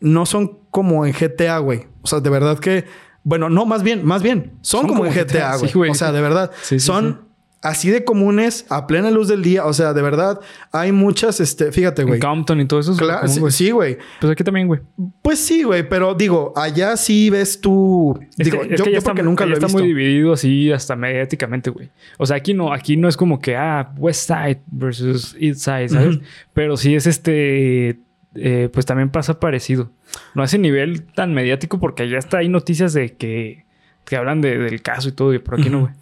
no 0.00 0.26
son 0.26 0.58
como 0.70 1.06
en 1.06 1.12
GTA, 1.12 1.58
güey. 1.58 1.86
O 2.02 2.08
sea, 2.08 2.18
de 2.18 2.30
verdad 2.30 2.58
que... 2.58 2.86
Bueno, 3.22 3.48
no, 3.48 3.64
más 3.66 3.84
bien, 3.84 4.04
más 4.04 4.22
bien. 4.22 4.58
Son, 4.62 4.88
como, 4.88 5.06
en 5.06 5.12
GTA, 5.12 5.56
güey. 5.56 5.70
sí, 5.70 5.78
o 5.78 5.94
sea, 5.94 6.10
de 6.10 6.20
verdad. 6.20 6.50
Sí, 6.62 6.80
sí, 6.80 6.86
son. 6.86 7.28
Así 7.62 7.90
de 7.90 8.04
comunes 8.04 8.66
a 8.68 8.86
plena 8.86 9.10
luz 9.10 9.28
del 9.28 9.42
día. 9.42 9.64
O 9.66 9.72
sea, 9.72 9.92
de 9.94 10.02
verdad, 10.02 10.40
hay 10.72 10.92
muchas, 10.92 11.40
este, 11.40 11.72
fíjate, 11.72 12.04
güey. 12.04 12.20
Compton 12.20 12.60
y 12.60 12.66
todo 12.66 12.80
eso. 12.80 12.92
es 12.92 12.98
Claro, 12.98 13.20
común, 13.20 13.32
sí, 13.34 13.40
güey. 13.40 13.52
sí, 13.52 13.70
güey. 13.70 13.98
Pues 14.20 14.32
aquí 14.32 14.44
también, 14.44 14.66
güey. 14.66 14.80
Pues 15.22 15.38
sí, 15.38 15.62
güey, 15.62 15.88
pero 15.88 16.14
digo, 16.14 16.52
allá 16.56 16.96
sí 16.96 17.30
ves 17.30 17.60
tú. 17.60 18.18
Es 18.36 18.46
digo, 18.50 18.60
que- 18.62 18.74
es 18.74 18.78
yo, 18.78 18.84
que 18.84 18.96
está- 18.96 19.10
porque 19.10 19.22
nunca 19.22 19.44
lo 19.46 19.52
he 19.52 19.54
está 19.54 19.66
visto. 19.66 19.78
muy 19.78 19.86
dividido 19.88 20.32
así 20.32 20.70
hasta 20.72 20.96
mediáticamente, 20.96 21.70
güey. 21.70 21.90
O 22.18 22.26
sea, 22.26 22.36
aquí 22.36 22.52
no, 22.52 22.72
aquí 22.72 22.96
no 22.96 23.08
es 23.08 23.16
como 23.16 23.40
que, 23.40 23.56
ah, 23.56 23.92
West 23.96 24.26
Side 24.28 24.60
versus 24.70 25.36
East 25.38 25.60
Side, 25.60 25.88
¿sabes? 25.90 26.18
Pero 26.52 26.76
sí 26.76 26.94
es 26.94 27.06
este, 27.06 27.98
eh, 28.34 28.68
pues 28.72 28.86
también 28.86 29.10
pasa 29.10 29.38
parecido. 29.38 29.90
No 30.34 30.42
a 30.42 30.46
ese 30.46 30.58
nivel 30.58 31.04
tan 31.04 31.32
mediático 31.32 31.78
porque 31.78 32.02
allá 32.02 32.18
está 32.18 32.38
hay 32.38 32.48
noticias 32.48 32.92
de 32.92 33.14
que, 33.14 33.64
que 34.04 34.16
hablan 34.16 34.40
de- 34.40 34.58
del 34.58 34.82
caso 34.82 35.08
y 35.08 35.12
todo, 35.12 35.32
y 35.34 35.38
por 35.38 35.58
aquí 35.60 35.70
no, 35.70 35.80
güey. 35.80 35.92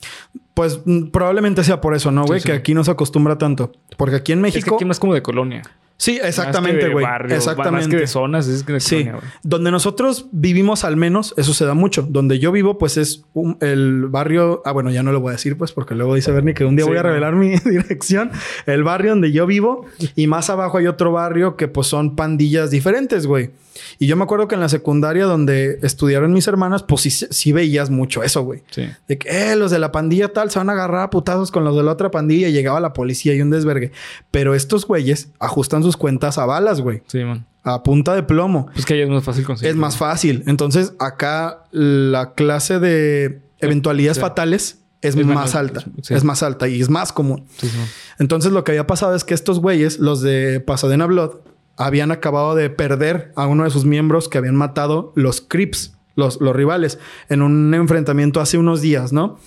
Pues 0.54 0.80
mm, 0.84 1.06
probablemente 1.10 1.64
sea 1.64 1.80
por 1.80 1.94
eso, 1.94 2.10
¿no, 2.10 2.24
güey? 2.24 2.40
Sí, 2.40 2.44
sí. 2.44 2.52
Que 2.52 2.58
aquí 2.58 2.74
no 2.74 2.84
se 2.84 2.90
acostumbra 2.90 3.38
tanto. 3.38 3.72
Porque 3.96 4.16
aquí 4.16 4.32
en 4.32 4.44
Es 4.44 4.52
que 4.52 4.58
México. 4.58 4.74
aquí 4.76 4.84
más 4.84 4.98
como 4.98 5.14
de 5.14 5.22
colonia. 5.22 5.62
Sí, 5.96 6.18
exactamente, 6.22 6.88
güey. 6.88 7.04
Exactamente. 7.28 7.86
Más 7.86 7.88
que 7.88 7.96
de 7.98 8.06
zonas, 8.06 8.48
es 8.48 8.62
que 8.64 8.72
de 8.72 8.80
Sí, 8.80 9.04
colonia, 9.04 9.20
donde 9.42 9.70
nosotros 9.70 10.26
vivimos 10.32 10.84
al 10.84 10.96
menos, 10.96 11.34
eso 11.36 11.52
se 11.52 11.66
da 11.66 11.74
mucho. 11.74 12.06
Donde 12.08 12.38
yo 12.38 12.52
vivo, 12.52 12.78
pues 12.78 12.96
es 12.96 13.24
un- 13.34 13.58
el 13.60 14.06
barrio. 14.06 14.62
Ah, 14.64 14.72
bueno, 14.72 14.90
ya 14.90 15.02
no 15.02 15.12
lo 15.12 15.20
voy 15.20 15.28
a 15.30 15.32
decir, 15.32 15.58
pues, 15.58 15.72
porque 15.72 15.94
luego 15.94 16.14
dice 16.14 16.32
Bernie 16.32 16.54
que 16.54 16.64
un 16.64 16.74
día 16.74 16.84
Sí, 16.86 16.90
voy 16.90 16.98
a 16.98 17.02
no. 17.02 17.08
revelar 17.10 17.34
mi 17.36 17.50
dirección. 17.64 18.30
El 18.64 18.82
barrio 18.82 19.10
donde 19.10 19.30
yo 19.30 19.46
vivo 19.46 19.84
y 20.16 20.26
más 20.26 20.48
abajo 20.48 20.78
hay 20.78 20.86
otro 20.86 21.12
barrio 21.12 21.56
que, 21.56 21.68
pues, 21.68 21.86
son 21.86 22.16
pandillas 22.16 22.70
diferentes, 22.70 23.26
güey. 23.26 23.50
Y 23.98 24.06
yo 24.06 24.16
me 24.16 24.24
acuerdo 24.24 24.48
que 24.48 24.54
en 24.54 24.60
la 24.60 24.68
secundaria 24.68 25.24
donde 25.24 25.78
estudiaron 25.82 26.32
mis 26.32 26.46
hermanas, 26.46 26.82
pues 26.82 27.02
sí, 27.02 27.10
sí 27.10 27.52
veías 27.52 27.90
mucho 27.90 28.22
eso, 28.22 28.42
güey. 28.42 28.62
Sí. 28.70 28.88
De 29.08 29.18
que, 29.18 29.28
eh, 29.52 29.56
los 29.56 29.70
de 29.70 29.78
la 29.78 29.92
pandilla 29.92 30.28
tal 30.32 30.50
se 30.50 30.58
van 30.58 30.70
a 30.70 30.72
agarrar 30.72 31.02
a 31.02 31.10
putazos 31.10 31.50
con 31.50 31.64
los 31.64 31.76
de 31.76 31.82
la 31.82 31.92
otra 31.92 32.10
pandilla 32.10 32.48
y 32.48 32.52
llegaba 32.52 32.80
la 32.80 32.92
policía 32.92 33.34
y 33.34 33.42
un 33.42 33.50
desvergue. 33.50 33.92
Pero 34.30 34.54
estos 34.54 34.86
güeyes 34.86 35.28
ajustan 35.38 35.82
sus 35.82 35.96
cuentas 35.96 36.38
a 36.38 36.46
balas, 36.46 36.80
güey. 36.80 37.02
Sí, 37.06 37.24
man. 37.24 37.46
A 37.62 37.82
punta 37.82 38.14
de 38.14 38.22
plomo. 38.22 38.68
Pues 38.72 38.86
que 38.86 38.94
allá 38.94 39.04
es 39.04 39.10
más 39.10 39.24
fácil 39.24 39.44
conseguir. 39.44 39.70
Es 39.70 39.76
más 39.76 39.96
fácil. 39.98 40.42
Entonces, 40.46 40.94
acá 40.98 41.64
la 41.72 42.32
clase 42.34 42.78
de 42.80 43.40
eventualidades 43.58 44.16
Sí. 44.16 44.20
fatales 44.22 44.78
es, 45.02 45.14
Es 45.16 45.26
más 45.26 45.54
alta. 45.54 45.82
sí. 46.02 46.14
Es 46.14 46.24
más 46.24 46.42
alta 46.42 46.68
y 46.68 46.80
es 46.80 46.88
más 46.90 47.12
común. 47.12 47.44
Sí, 47.58 47.68
sí, 47.68 47.76
man. 47.76 47.86
Entonces, 48.18 48.52
lo 48.52 48.64
que 48.64 48.72
había 48.72 48.86
pasado 48.86 49.14
es 49.14 49.24
que 49.24 49.34
estos 49.34 49.60
güeyes, 49.60 49.98
los 49.98 50.20
de 50.22 50.60
Pasadena 50.60 51.06
Blood, 51.06 51.36
habían 51.80 52.12
acabado 52.12 52.54
de 52.54 52.68
perder 52.68 53.32
a 53.36 53.46
uno 53.46 53.64
de 53.64 53.70
sus 53.70 53.86
miembros 53.86 54.28
que 54.28 54.36
habían 54.36 54.54
matado 54.54 55.12
los 55.16 55.40
Crips, 55.40 55.94
los, 56.14 56.40
los 56.40 56.54
rivales, 56.54 56.98
en 57.30 57.40
un 57.40 57.72
enfrentamiento 57.72 58.40
hace 58.40 58.58
unos 58.58 58.82
días, 58.82 59.12
¿no? 59.12 59.38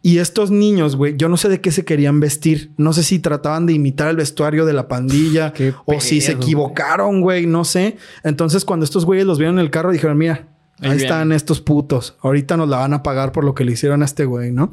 Y 0.00 0.18
estos 0.18 0.52
niños, 0.52 0.94
güey, 0.94 1.16
yo 1.16 1.28
no 1.28 1.36
sé 1.36 1.48
de 1.48 1.60
qué 1.60 1.72
se 1.72 1.84
querían 1.84 2.20
vestir. 2.20 2.70
No 2.76 2.92
sé 2.92 3.02
si 3.02 3.18
trataban 3.18 3.66
de 3.66 3.72
imitar 3.72 4.08
el 4.08 4.16
vestuario 4.16 4.64
de 4.64 4.72
la 4.72 4.86
pandilla 4.86 5.52
Qué 5.54 5.74
o 5.86 6.00
si 6.00 6.20
se 6.20 6.32
equivocaron, 6.32 7.20
güey, 7.20 7.46
no 7.46 7.64
sé. 7.64 7.96
Entonces, 8.22 8.64
cuando 8.64 8.84
estos 8.84 9.04
güeyes 9.04 9.26
los 9.26 9.38
vieron 9.38 9.56
en 9.56 9.64
el 9.64 9.70
carro, 9.70 9.90
dijeron, 9.90 10.16
mira, 10.16 10.46
ahí, 10.80 10.90
Ahí 10.90 10.96
están 10.98 11.32
estos 11.32 11.60
putos. 11.60 12.16
Ahorita 12.20 12.56
nos 12.56 12.68
la 12.68 12.76
van 12.76 12.94
a 12.94 13.02
pagar 13.02 13.32
por 13.32 13.42
lo 13.42 13.56
que 13.56 13.64
le 13.64 13.72
hicieron 13.72 14.02
a 14.02 14.04
este 14.04 14.24
güey, 14.24 14.52
¿no? 14.52 14.72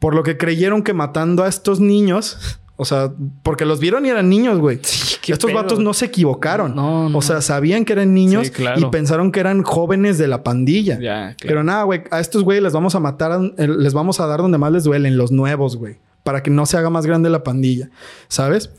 Por 0.00 0.16
lo 0.16 0.24
que 0.24 0.36
creyeron 0.36 0.82
que 0.82 0.94
matando 0.94 1.44
a 1.44 1.48
estos 1.48 1.78
niños, 1.78 2.60
o 2.76 2.84
sea, 2.84 3.12
porque 3.42 3.64
los 3.64 3.78
vieron 3.80 4.04
y 4.06 4.08
eran 4.08 4.28
niños, 4.28 4.58
güey. 4.58 4.76
estos 4.82 5.50
pedo. 5.50 5.54
vatos 5.54 5.78
no 5.78 5.94
se 5.94 6.06
equivocaron. 6.06 6.74
No, 6.74 7.08
no. 7.08 7.18
O 7.18 7.22
sea, 7.22 7.40
sabían 7.40 7.84
que 7.84 7.92
eran 7.92 8.12
niños 8.14 8.46
Sí, 8.48 8.52
claro. 8.52 8.80
y 8.80 8.84
pensaron 8.86 9.30
que 9.30 9.40
eran 9.40 9.62
jóvenes 9.62 10.18
de 10.18 10.26
la 10.28 10.42
pandilla. 10.42 10.94
Ya, 10.98 11.34
claro. 11.36 11.36
Pero 11.46 11.64
nada, 11.64 11.82
güey, 11.84 12.02
a 12.10 12.18
estos 12.20 12.42
güeyes 12.42 12.62
les 12.62 12.72
vamos 12.72 12.94
a 12.94 13.00
matar, 13.00 13.30
a- 13.32 13.38
les 13.66 13.92
vamos 13.94 14.18
a 14.20 14.26
dar 14.26 14.40
donde 14.40 14.58
más 14.58 14.72
les 14.72 14.84
duelen, 14.84 15.16
los 15.16 15.30
nuevos, 15.30 15.76
güey, 15.76 15.98
para 16.24 16.42
que 16.42 16.50
no 16.50 16.66
se 16.66 16.76
haga 16.76 16.90
más 16.90 17.06
grande 17.06 17.30
la 17.30 17.44
pandilla, 17.44 17.90
¿sabes? 18.28 18.70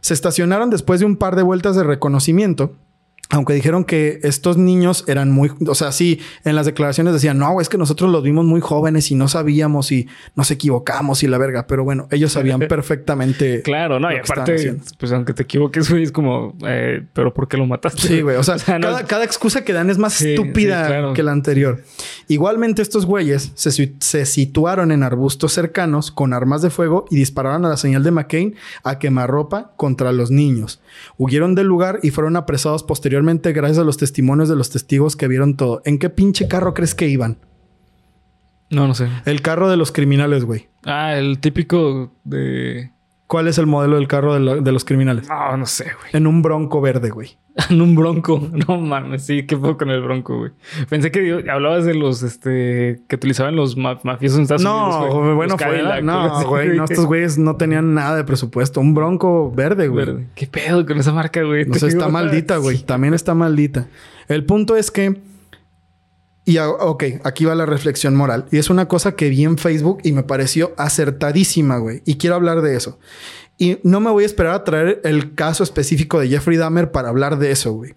Se 0.00 0.14
estacionaron 0.14 0.70
después 0.70 1.00
de 1.00 1.06
un 1.06 1.16
par 1.16 1.34
de 1.36 1.42
vueltas 1.42 1.74
de 1.76 1.84
reconocimiento. 1.84 2.74
Aunque 3.30 3.52
dijeron 3.52 3.84
que 3.84 4.20
estos 4.22 4.56
niños 4.56 5.04
eran 5.06 5.30
muy, 5.30 5.52
o 5.66 5.74
sea, 5.74 5.92
sí, 5.92 6.18
en 6.44 6.56
las 6.56 6.64
declaraciones 6.64 7.12
decían, 7.12 7.36
no, 7.38 7.60
es 7.60 7.68
que 7.68 7.76
nosotros 7.76 8.10
los 8.10 8.22
vimos 8.22 8.46
muy 8.46 8.62
jóvenes 8.62 9.10
y 9.10 9.14
no 9.16 9.28
sabíamos 9.28 9.92
y 9.92 10.08
nos 10.34 10.50
equivocamos 10.50 11.22
y 11.22 11.26
la 11.26 11.36
verga, 11.36 11.66
pero 11.66 11.84
bueno, 11.84 12.08
ellos 12.10 12.32
sabían 12.32 12.60
perfectamente. 12.68 13.60
Claro, 13.60 14.00
no, 14.00 14.10
y 14.10 14.16
aparte, 14.16 14.78
pues 14.98 15.12
aunque 15.12 15.34
te 15.34 15.42
equivoques, 15.42 15.90
güey, 15.90 16.04
es 16.04 16.10
como, 16.12 16.56
eh, 16.66 17.02
pero 17.12 17.34
¿por 17.34 17.48
qué 17.48 17.58
lo 17.58 17.66
mataste? 17.66 18.00
Sí, 18.08 18.22
güey. 18.22 18.36
O 18.36 18.42
sea, 18.42 18.56
no- 18.78 18.86
cada, 18.86 19.04
cada 19.04 19.24
excusa 19.24 19.62
que 19.62 19.74
dan 19.74 19.90
es 19.90 19.98
más 19.98 20.14
Sí, 20.14 20.30
estúpida 20.30 20.84
sí, 20.84 20.88
claro. 20.92 21.12
que 21.12 21.22
la 21.22 21.32
anterior. 21.32 21.82
Igualmente, 22.28 22.80
estos 22.80 23.04
güeyes 23.04 23.52
se, 23.54 23.70
se 24.00 24.24
situaron 24.24 24.90
en 24.90 25.02
arbustos 25.02 25.52
cercanos 25.52 26.10
con 26.10 26.32
armas 26.32 26.62
de 26.62 26.70
fuego 26.70 27.04
y 27.10 27.16
dispararon 27.16 27.66
a 27.66 27.68
la 27.68 27.76
señal 27.76 28.02
de 28.04 28.10
McCain 28.10 28.54
a 28.84 28.98
quemarropa 28.98 29.72
contra 29.76 30.12
los 30.12 30.30
niños. 30.30 30.80
Huyeron 31.18 31.54
del 31.54 31.66
lugar 31.66 32.00
y 32.02 32.10
fueron 32.10 32.34
apresados 32.36 32.82
posteriormente 32.84 33.17
gracias 33.22 33.78
a 33.78 33.84
los 33.84 33.96
testimonios 33.96 34.48
de 34.48 34.56
los 34.56 34.70
testigos 34.70 35.16
que 35.16 35.28
vieron 35.28 35.56
todo. 35.56 35.82
¿En 35.84 35.98
qué 35.98 36.10
pinche 36.10 36.48
carro 36.48 36.74
crees 36.74 36.94
que 36.94 37.08
iban? 37.08 37.38
No, 38.70 38.86
no 38.86 38.94
sé. 38.94 39.08
El 39.24 39.40
carro 39.42 39.68
de 39.70 39.76
los 39.76 39.92
criminales, 39.92 40.44
güey. 40.44 40.68
Ah, 40.84 41.14
el 41.16 41.38
típico 41.38 42.12
de... 42.24 42.92
¿Cuál 43.26 43.48
es 43.48 43.58
el 43.58 43.66
modelo 43.66 43.96
del 43.96 44.08
carro 44.08 44.34
de, 44.34 44.40
la- 44.40 44.56
de 44.56 44.72
los 44.72 44.84
criminales? 44.84 45.28
No, 45.28 45.56
no 45.56 45.66
sé, 45.66 45.84
güey. 45.84 46.10
En 46.12 46.26
un 46.26 46.40
bronco 46.42 46.80
verde, 46.80 47.10
güey. 47.10 47.36
En 47.70 47.80
un 47.82 47.94
bronco. 47.96 48.48
No 48.68 48.78
mames, 48.80 49.24
sí, 49.26 49.44
qué 49.46 49.56
poco 49.56 49.78
con 49.78 49.90
el 49.90 50.00
bronco, 50.02 50.38
güey. 50.38 50.52
Pensé 50.88 51.10
que 51.10 51.20
digo, 51.20 51.38
hablabas 51.50 51.84
de 51.84 51.94
los 51.94 52.22
este 52.22 53.00
que 53.08 53.16
utilizaban 53.16 53.56
los 53.56 53.76
ma- 53.76 53.98
mafiosos 54.04 54.38
en 54.38 54.42
Estados 54.44 54.62
Unidos. 54.64 55.12
No, 55.14 55.20
güey. 55.22 55.34
bueno, 55.34 55.54
Los 55.54 55.62
fue. 55.62 55.70
Cadillac, 55.76 56.02
No, 56.04 56.48
güey. 56.48 56.68
No, 56.76 56.84
estos 56.84 57.06
güeyes 57.06 57.36
no 57.38 57.56
tenían 57.56 57.94
nada 57.94 58.16
de 58.16 58.24
presupuesto. 58.24 58.80
Un 58.80 58.94
bronco 58.94 59.50
verde, 59.50 59.88
güey. 59.88 60.06
Verde. 60.06 60.26
¿Qué 60.34 60.46
pedo 60.46 60.86
con 60.86 60.98
esa 60.98 61.12
marca, 61.12 61.42
güey? 61.42 61.68
O 61.68 61.74
sea, 61.74 61.88
está 61.88 62.08
maldita, 62.08 62.58
güey. 62.58 62.78
También 62.78 63.14
está 63.14 63.34
maldita. 63.34 63.88
El 64.28 64.44
punto 64.44 64.76
es 64.76 64.90
que. 64.90 65.20
Y 66.44 66.56
ok, 66.58 67.04
aquí 67.24 67.44
va 67.44 67.54
la 67.54 67.66
reflexión 67.66 68.14
moral. 68.16 68.46
Y 68.50 68.56
es 68.56 68.70
una 68.70 68.88
cosa 68.88 69.16
que 69.16 69.28
vi 69.28 69.44
en 69.44 69.58
Facebook 69.58 69.98
y 70.02 70.12
me 70.12 70.22
pareció 70.22 70.72
acertadísima, 70.78 71.76
güey. 71.76 72.00
Y 72.06 72.16
quiero 72.16 72.36
hablar 72.36 72.62
de 72.62 72.74
eso. 72.74 72.98
Y 73.58 73.78
no 73.82 74.00
me 74.00 74.10
voy 74.10 74.22
a 74.22 74.26
esperar 74.26 74.54
a 74.54 74.64
traer 74.64 75.00
el 75.04 75.34
caso 75.34 75.64
específico 75.64 76.20
de 76.20 76.28
Jeffrey 76.28 76.56
Dahmer 76.56 76.92
para 76.92 77.08
hablar 77.08 77.38
de 77.38 77.50
eso, 77.50 77.72
güey. 77.72 77.94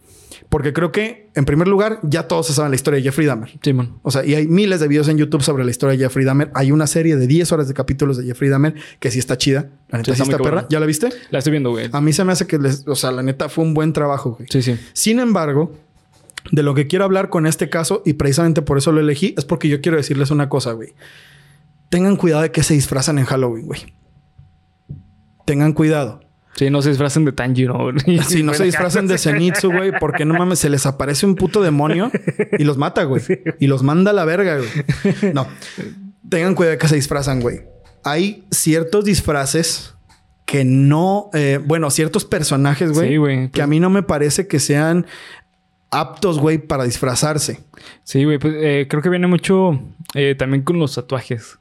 Porque 0.50 0.74
creo 0.74 0.92
que, 0.92 1.30
en 1.36 1.46
primer 1.46 1.70
lugar, 1.70 2.00
ya 2.04 2.28
todos 2.28 2.48
se 2.48 2.54
saben 2.54 2.72
la 2.72 2.76
historia 2.76 2.98
de 2.98 3.04
Jeffrey 3.04 3.26
Dahmer. 3.26 3.58
Simón. 3.64 4.00
O 4.02 4.12
sea, 4.12 4.26
y 4.26 4.36
hay 4.36 4.48
miles 4.48 4.82
de 4.82 4.90
videos 4.90 5.08
en 5.08 5.18
YouTube 5.18 5.44
sobre 5.44 5.64
la 5.64 5.72
historia 5.72 5.98
de 5.98 6.04
Jeffrey 6.04 6.26
Dahmer. 6.26 6.52
Hay 6.56 6.74
una 6.74 6.88
serie 6.88 7.16
de 7.16 7.26
10 7.26 7.52
horas 7.54 7.70
de 7.70 7.74
capítulos 7.74 8.18
de 8.18 8.26
Jeffrey 8.26 8.50
Dahmer 8.50 8.74
que 9.00 9.12
sí 9.12 9.20
está 9.20 9.38
chida. 9.38 9.70
La 9.88 10.00
neta 10.00 10.12
Sí, 10.12 10.18
sí 10.18 10.30
está 10.30 10.44
perra. 10.44 10.66
¿Ya 10.70 10.82
la 10.82 10.86
viste? 10.88 11.10
La 11.30 11.38
estoy 11.38 11.52
viendo, 11.52 11.70
güey. 11.70 11.90
A 11.92 12.02
mí 12.02 12.12
se 12.12 12.26
me 12.26 12.34
hace 12.34 12.48
que, 12.48 12.58
les, 12.58 12.86
o 12.86 12.96
sea, 12.96 13.12
la 13.12 13.24
neta 13.24 13.48
fue 13.48 13.64
un 13.64 13.74
buen 13.74 13.94
trabajo, 13.94 14.32
güey. 14.32 14.50
Sí, 14.52 14.62
sí. 14.62 14.78
Sin 14.92 15.20
embargo, 15.20 15.74
de 16.52 16.64
lo 16.64 16.74
que 16.74 16.88
quiero 16.88 17.06
hablar 17.06 17.30
con 17.30 17.46
este 17.46 17.70
caso, 17.70 18.02
y 18.06 18.14
precisamente 18.14 18.62
por 18.62 18.78
eso 18.78 18.92
lo 18.92 19.00
elegí, 19.00 19.34
es 19.38 19.46
porque 19.46 19.70
yo 19.70 19.80
quiero 19.80 19.98
decirles 19.98 20.32
una 20.32 20.50
cosa, 20.50 20.74
güey. 20.74 20.94
Tengan 21.90 22.18
cuidado 22.18 22.42
de 22.42 22.52
que 22.52 22.64
se 22.64 22.74
disfrazan 22.74 23.20
en 23.20 23.26
Halloween, 23.26 23.68
güey. 23.68 23.82
Tengan 25.46 25.74
cuidado. 25.74 26.22
Sí, 26.56 26.70
no 26.70 26.82
se 26.82 26.90
disfracen 26.90 27.24
de 27.26 27.32
Tanjiro. 27.32 27.92
Si 28.28 28.44
no 28.44 28.54
se 28.54 28.66
disfrazan 28.66 29.08
de 29.08 29.18
Zenitsu, 29.18 29.72
güey, 29.72 29.92
porque 30.00 30.26
no 30.26 30.34
mames, 30.34 30.60
se 30.60 30.70
les 30.70 30.86
aparece 30.86 31.26
un 31.26 31.36
puto 31.36 31.62
demonio 31.62 32.12
y 32.58 32.64
los 32.64 32.78
mata, 32.78 33.04
güey. 33.04 33.22
Y 33.60 33.68
los 33.68 33.84
manda 33.84 34.12
a 34.12 34.14
la 34.14 34.26
verga, 34.26 34.58
güey. 34.58 35.34
No. 35.34 35.48
Tengan 36.30 36.56
cuidado 36.56 36.72
de 36.74 36.78
que 36.78 36.88
se 36.88 36.96
disfrazan, 36.96 37.40
güey. 37.40 37.62
Hay 38.04 38.46
ciertos 38.52 39.06
disfraces 39.06 39.96
que 40.46 40.66
no, 40.66 41.30
eh, 41.34 41.60
bueno, 41.64 41.90
ciertos 41.90 42.26
personajes, 42.26 42.92
güey, 42.92 43.10
Sí, 43.12 43.18
güey. 43.18 43.50
que 43.52 43.62
a 43.62 43.68
mí 43.68 43.80
no 43.80 43.90
me 43.90 44.04
parece 44.04 44.48
que 44.48 44.60
sean 44.60 45.06
aptos, 45.90 46.40
güey, 46.40 46.58
para 46.58 46.84
disfrazarse. 46.84 47.62
Sí, 48.04 48.26
güey. 48.26 48.40
Pues 48.40 48.54
eh, 48.58 48.88
creo 48.90 49.02
que 49.02 49.10
viene 49.10 49.28
mucho 49.28 49.80
eh, 50.14 50.36
también 50.38 50.64
con 50.64 50.80
los 50.80 50.96
tatuajes. 50.96 51.60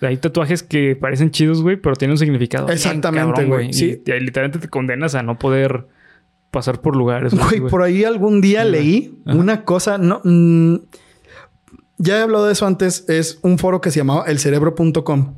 Hay 0.00 0.16
tatuajes 0.16 0.62
que 0.62 0.94
parecen 0.96 1.30
chidos, 1.30 1.62
güey, 1.62 1.76
pero 1.76 1.96
tienen 1.96 2.12
un 2.12 2.18
significado. 2.18 2.68
Exactamente, 2.68 3.44
güey. 3.44 3.72
Sí. 3.72 4.02
Y, 4.06 4.10
y 4.10 4.20
literalmente 4.20 4.58
te 4.58 4.68
condenas 4.68 5.14
a 5.14 5.22
no 5.22 5.38
poder 5.38 5.86
pasar 6.50 6.80
por 6.80 6.96
lugares. 6.96 7.34
Güey, 7.34 7.60
por 7.68 7.82
ahí 7.82 8.04
algún 8.04 8.40
día 8.40 8.64
Sí, 8.64 8.70
leí 8.70 9.18
Ajá. 9.26 9.36
una 9.36 9.64
cosa, 9.64 9.98
no, 9.98 10.20
mm, 10.24 10.76
ya 11.98 12.18
he 12.18 12.20
hablado 12.22 12.46
de 12.46 12.52
eso 12.52 12.66
antes, 12.66 13.04
es 13.08 13.38
un 13.42 13.58
foro 13.58 13.80
que 13.80 13.90
se 13.90 13.98
llamaba 13.98 14.24
elcerebro.com, 14.26 15.34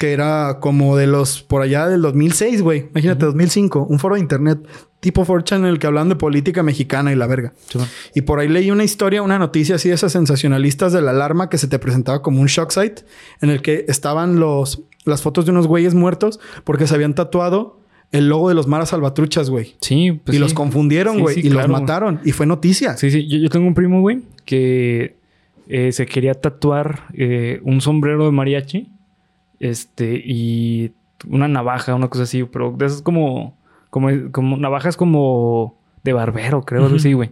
que 0.00 0.12
era 0.12 0.60
como 0.60 0.96
de 0.96 1.06
los, 1.06 1.42
por 1.42 1.60
allá 1.60 1.86
del 1.86 2.00
2006, 2.00 2.62
güey, 2.62 2.88
imagínate, 2.90 3.26
2005, 3.26 3.86
un 3.86 3.98
foro 3.98 4.14
de 4.14 4.22
internet 4.22 4.66
tipo 5.00 5.26
4chan 5.26 5.58
en 5.58 5.64
el 5.66 5.78
que 5.78 5.88
hablan 5.88 6.08
de 6.08 6.16
política 6.16 6.62
mexicana 6.62 7.12
y 7.12 7.16
la 7.16 7.26
verga. 7.26 7.52
Y 8.14 8.22
por 8.22 8.38
ahí 8.38 8.48
leí 8.48 8.70
una 8.70 8.82
historia, 8.82 9.20
una 9.20 9.38
noticia 9.38 9.74
así 9.74 9.90
de 9.90 9.96
esas 9.96 10.12
sensacionalistas 10.12 10.94
de 10.94 11.02
la 11.02 11.10
alarma 11.10 11.50
que 11.50 11.58
se 11.58 11.68
te 11.68 11.78
presentaba 11.78 12.22
como 12.22 12.40
un 12.40 12.46
shock 12.46 12.70
site 12.70 13.02
en 13.42 13.50
el 13.50 13.60
que 13.60 13.84
estaban 13.88 14.40
los, 14.40 14.84
las 15.04 15.20
fotos 15.20 15.44
de 15.44 15.50
unos 15.50 15.66
güeyes 15.66 15.92
muertos 15.92 16.40
porque 16.64 16.86
se 16.86 16.94
habían 16.94 17.14
tatuado 17.14 17.80
el 18.10 18.30
logo 18.30 18.48
de 18.48 18.54
los 18.54 18.66
maras 18.66 18.88
salvatruchas, 18.88 19.50
güey. 19.50 19.74
Sí, 19.82 20.12
pues 20.24 20.34
y 20.34 20.38
sí. 20.38 20.42
los 20.42 20.54
confundieron, 20.54 21.20
güey. 21.20 21.34
sí, 21.34 21.40
y 21.46 21.50
claro. 21.50 21.68
los 21.68 21.78
mataron. 21.78 22.20
Y 22.24 22.32
fue 22.32 22.46
noticia. 22.46 22.96
Sí, 22.96 23.10
sí. 23.10 23.28
Yo, 23.28 23.36
yo 23.36 23.50
tengo 23.50 23.66
un 23.66 23.74
primo, 23.74 24.00
güey, 24.00 24.22
que 24.46 25.18
eh, 25.68 25.92
se 25.92 26.06
quería 26.06 26.32
tatuar 26.32 27.04
eh, 27.12 27.60
un 27.64 27.82
sombrero 27.82 28.24
de 28.24 28.32
mariachi. 28.32 28.92
Este, 29.60 30.20
y 30.24 30.92
una 31.28 31.46
navaja, 31.46 31.94
una 31.94 32.08
cosa 32.08 32.24
así. 32.24 32.42
Pero 32.44 32.72
de 32.76 32.86
esas 32.86 33.02
como, 33.02 33.56
como, 33.90 34.08
como 34.32 34.56
navajas 34.56 34.96
como 34.96 35.78
de 36.02 36.12
barbero, 36.12 36.62
creo, 36.62 36.86
así, 36.86 37.12
güey. 37.12 37.30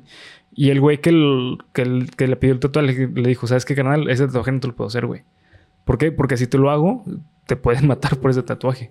Y 0.55 0.71
el 0.71 0.81
güey 0.81 1.01
que, 1.01 1.11
el- 1.11 1.59
que, 1.73 1.83
el- 1.83 2.11
que 2.17 2.27
le 2.29 2.37
pidió 2.37 2.53
el 2.55 2.61
tatuaje 2.61 3.09
le, 3.09 3.23
le 3.23 3.29
dijo, 3.29 3.47
¿sabes 3.47 3.65
qué, 3.65 3.75
carnal? 3.75 4.09
Ese 4.11 4.27
tatuaje 4.27 4.53
no 4.53 4.61
te 4.61 4.69
lo 4.69 4.77
puedo 4.77 4.89
hacer, 4.89 5.07
güey. 5.07 5.23
¿Por 5.85 5.99
qué? 5.99 6.13
Porque 6.13 6.37
si 6.37 6.47
te 6.47 6.59
lo 6.59 6.71
hago, 6.71 7.03
te 7.47 7.57
pueden 7.57 7.87
matar 7.89 8.17
por 8.19 8.31
ese 8.31 8.43
tatuaje. 8.43 8.91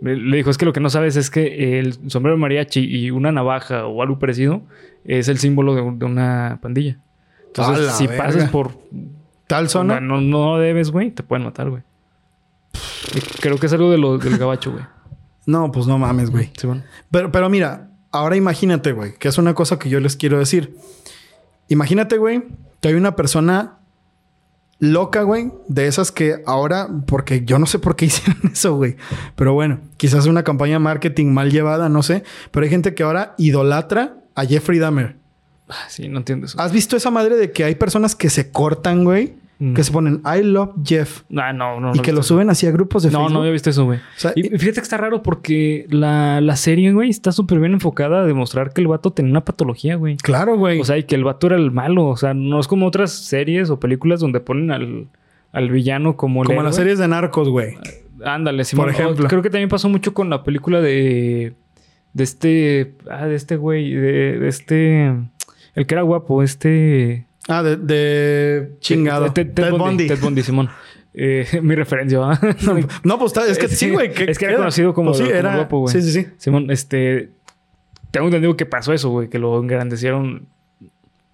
Le 0.00 0.36
dijo, 0.36 0.50
es 0.50 0.58
que 0.58 0.64
lo 0.64 0.72
que 0.72 0.80
no 0.80 0.90
sabes 0.90 1.14
es 1.14 1.30
que 1.30 1.78
el 1.78 2.10
sombrero 2.10 2.34
de 2.36 2.40
mariachi 2.40 2.80
y 2.80 3.12
una 3.12 3.30
navaja 3.30 3.86
o 3.86 4.02
algo 4.02 4.18
parecido 4.18 4.62
es 5.04 5.28
el 5.28 5.38
símbolo 5.38 5.76
de, 5.76 5.82
un- 5.82 5.98
de 6.00 6.06
una 6.06 6.58
pandilla. 6.60 6.98
Entonces, 7.46 7.92
si 7.92 8.08
verga. 8.08 8.24
pasas 8.24 8.50
por 8.50 8.72
Tal 9.46 9.68
zona. 9.68 10.00
no, 10.00 10.20
no 10.20 10.58
debes, 10.58 10.90
güey, 10.90 11.10
te 11.12 11.22
pueden 11.22 11.44
matar, 11.44 11.70
güey. 11.70 11.82
Creo 13.40 13.58
que 13.58 13.66
es 13.66 13.72
algo 13.72 13.90
de 13.90 13.98
lo, 13.98 14.18
del 14.18 14.38
gabacho, 14.38 14.72
güey. 14.72 14.84
No, 15.46 15.72
pues 15.72 15.86
no 15.86 15.98
mames, 15.98 16.30
güey. 16.30 16.50
Sí, 16.56 16.66
bueno. 16.66 16.82
Pero, 17.10 17.32
pero 17.32 17.48
mira, 17.48 17.90
ahora 18.10 18.36
imagínate, 18.36 18.92
güey, 18.92 19.14
que 19.14 19.28
es 19.28 19.38
una 19.38 19.54
cosa 19.54 19.78
que 19.78 19.88
yo 19.88 20.00
les 20.00 20.16
quiero 20.16 20.38
decir. 20.38 20.76
Imagínate, 21.68 22.18
güey, 22.18 22.44
que 22.80 22.88
hay 22.88 22.94
una 22.94 23.16
persona 23.16 23.78
loca, 24.78 25.22
güey, 25.22 25.52
de 25.68 25.86
esas 25.86 26.10
que 26.10 26.42
ahora, 26.46 26.88
porque 27.06 27.44
yo 27.44 27.58
no 27.58 27.66
sé 27.66 27.78
por 27.78 27.96
qué 27.96 28.04
hicieron 28.06 28.52
eso, 28.52 28.76
güey. 28.76 28.96
Pero 29.36 29.54
bueno, 29.54 29.80
quizás 29.96 30.26
una 30.26 30.42
campaña 30.42 30.74
de 30.74 30.80
marketing 30.80 31.26
mal 31.26 31.50
llevada, 31.50 31.88
no 31.88 32.02
sé. 32.02 32.24
Pero 32.50 32.64
hay 32.64 32.70
gente 32.70 32.94
que 32.94 33.02
ahora 33.02 33.34
idolatra 33.38 34.16
a 34.34 34.44
Jeffrey 34.44 34.78
Dahmer. 34.78 35.16
Ah, 35.68 35.86
Sí, 35.88 36.08
no 36.08 36.18
entiendo 36.18 36.46
eso. 36.46 36.60
¿Has 36.60 36.72
visto 36.72 36.96
esa 36.96 37.10
madre 37.10 37.36
de 37.36 37.52
que 37.52 37.64
hay 37.64 37.74
personas 37.74 38.14
que 38.14 38.28
se 38.28 38.50
cortan, 38.50 39.04
güey? 39.04 39.34
Mm. 39.62 39.74
Que 39.74 39.84
se 39.84 39.92
ponen 39.92 40.20
I 40.24 40.42
love 40.42 40.70
Jeff. 40.84 41.22
Ah, 41.36 41.52
no, 41.52 41.78
no. 41.78 41.92
y 41.94 41.98
no 41.98 42.02
que 42.02 42.10
lo 42.10 42.18
visto 42.18 42.34
suben 42.34 42.50
así 42.50 42.66
a 42.66 42.72
grupos 42.72 43.04
de. 43.04 43.12
No, 43.12 43.18
Facebook. 43.18 43.32
no 43.32 43.38
había 43.38 43.52
visto 43.52 43.70
eso, 43.70 43.84
güey. 43.84 44.00
O 44.00 44.02
sea, 44.16 44.32
Y 44.34 44.42
fíjate 44.42 44.72
que 44.72 44.80
está 44.80 44.96
raro 44.96 45.22
porque 45.22 45.86
la, 45.88 46.40
la 46.40 46.56
serie, 46.56 46.92
güey, 46.92 47.10
está 47.10 47.30
súper 47.30 47.60
bien 47.60 47.72
enfocada 47.72 48.22
a 48.22 48.26
demostrar 48.26 48.72
que 48.72 48.80
el 48.80 48.88
vato 48.88 49.12
tenía 49.12 49.30
una 49.30 49.44
patología, 49.44 49.94
güey. 49.94 50.16
Claro, 50.16 50.56
güey. 50.56 50.80
O 50.80 50.84
sea, 50.84 50.98
y 50.98 51.04
que 51.04 51.14
el 51.14 51.22
vato 51.22 51.46
era 51.46 51.54
el 51.54 51.70
malo. 51.70 52.08
O 52.08 52.16
sea, 52.16 52.34
no 52.34 52.58
es 52.58 52.66
como 52.66 52.88
otras 52.88 53.12
series 53.12 53.70
o 53.70 53.78
películas 53.78 54.18
donde 54.18 54.40
ponen 54.40 54.72
al, 54.72 55.06
al 55.52 55.70
villano 55.70 56.16
como 56.16 56.42
el 56.42 56.48
como 56.48 56.62
las 56.64 56.74
series 56.74 56.98
de 56.98 57.06
narcos, 57.06 57.48
güey. 57.48 57.76
Ándale, 58.24 58.64
Simón. 58.64 58.86
Por 58.86 58.94
ejemplo. 58.94 59.26
O 59.26 59.28
Creo 59.28 59.42
que 59.42 59.50
también 59.50 59.68
pasó 59.68 59.88
mucho 59.88 60.12
con 60.12 60.28
la 60.28 60.42
película 60.42 60.80
de. 60.80 61.54
De 62.14 62.24
este. 62.24 62.94
Ah, 63.08 63.26
de 63.26 63.36
este 63.36 63.54
güey. 63.54 63.94
De, 63.94 64.40
de 64.40 64.48
este. 64.48 65.06
El 65.76 65.86
que 65.86 65.94
era 65.94 66.02
guapo, 66.02 66.42
este. 66.42 67.26
Ah, 67.48 67.62
de, 67.62 67.76
de 67.76 68.72
chingado. 68.80 69.32
Ted, 69.32 69.52
Ted 69.52 69.70
Bundy. 69.72 70.06
Ted 70.06 70.20
Bundy, 70.20 70.42
Simón. 70.42 70.70
Eh, 71.14 71.46
mi 71.62 71.74
referencia, 71.74 72.18
¿va? 72.18 72.38
No, 73.04 73.18
pues 73.18 73.36
es 73.36 73.58
que 73.58 73.68
sí, 73.68 73.90
güey. 73.90 74.10
Es 74.26 74.38
que 74.38 74.46
era 74.46 74.56
conocido 74.56 74.94
como- 74.94 75.10
Pues 75.10 75.18
sí, 75.18 75.24
como 75.24 75.36
era 75.36 75.56
guapo, 75.56 75.80
güey. 75.80 75.92
Sí, 75.92 76.02
sí, 76.02 76.12
sí. 76.12 76.28
Simón, 76.38 76.70
este. 76.70 77.30
Tengo 78.10 78.26
entendido 78.26 78.56
que 78.56 78.66
pasó 78.66 78.92
eso, 78.92 79.10
güey. 79.10 79.28
Que 79.28 79.38
lo 79.38 79.58
engrandecieron 79.58 80.46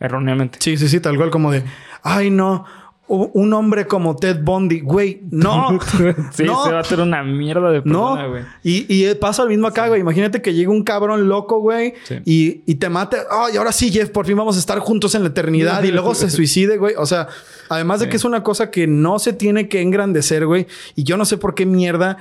erróneamente. 0.01 0.59
Sí, 0.61 0.77
sí, 0.77 0.89
sí, 0.89 1.01
tal 1.01 1.17
cual 1.17 1.31
como 1.31 1.51
de, 1.51 1.63
ay, 2.03 2.31
no, 2.31 2.65
un 3.09 3.53
hombre 3.55 3.87
como 3.87 4.17
Ted 4.17 4.41
Bundy, 4.43 4.81
güey, 4.81 5.23
no. 5.31 5.79
sí, 6.33 6.45
no. 6.45 6.65
se 6.65 6.71
va 6.73 6.79
a 6.79 6.81
hacer 6.81 7.01
una 7.01 7.23
mierda 7.23 7.71
de 7.71 7.83
No, 7.85 8.15
persona, 8.15 8.27
güey. 8.27 8.43
y, 8.63 8.87
y 8.89 9.15
pasa 9.15 9.45
lo 9.45 9.49
mismo 9.49 9.67
acá, 9.67 9.89
güey. 9.89 10.01
Imagínate 10.01 10.43
que 10.43 10.53
llega 10.55 10.71
un 10.71 10.83
cabrón 10.83 11.29
loco, 11.29 11.61
güey, 11.61 11.95
Sí. 12.05 12.17
y, 12.25 12.63
y 12.67 12.75
te 12.77 12.89
mate. 12.89 13.17
Ay, 13.31 13.57
ahora 13.57 13.73
sí, 13.73 13.91
Jeff, 13.91 14.11
por 14.11 14.27
fin 14.27 14.37
vamos 14.37 14.57
a 14.57 14.59
estar 14.59 14.79
juntos 14.79 15.15
en 15.15 15.23
la 15.23 15.29
eternidad. 15.29 15.83
y 15.83 15.91
luego 15.91 16.15
se 16.15 16.29
suicide, 16.31 16.77
güey. 16.77 16.95
O 16.99 17.07
sea, 17.07 17.29
además 17.69 18.01
de 18.01 18.09
que 18.09 18.17
es 18.17 18.25
una 18.25 18.43
cosa 18.43 18.71
que 18.71 18.87
no 18.87 19.19
se 19.19 19.33
tiene 19.33 19.69
que 19.69 19.81
engrandecer, 19.81 20.47
güey. 20.47 20.67
Y 20.95 21.05
yo 21.05 21.17
no 21.17 21.25
sé 21.25 21.39
por 21.39 21.55
qué 21.55 21.65
mierda 21.67 22.19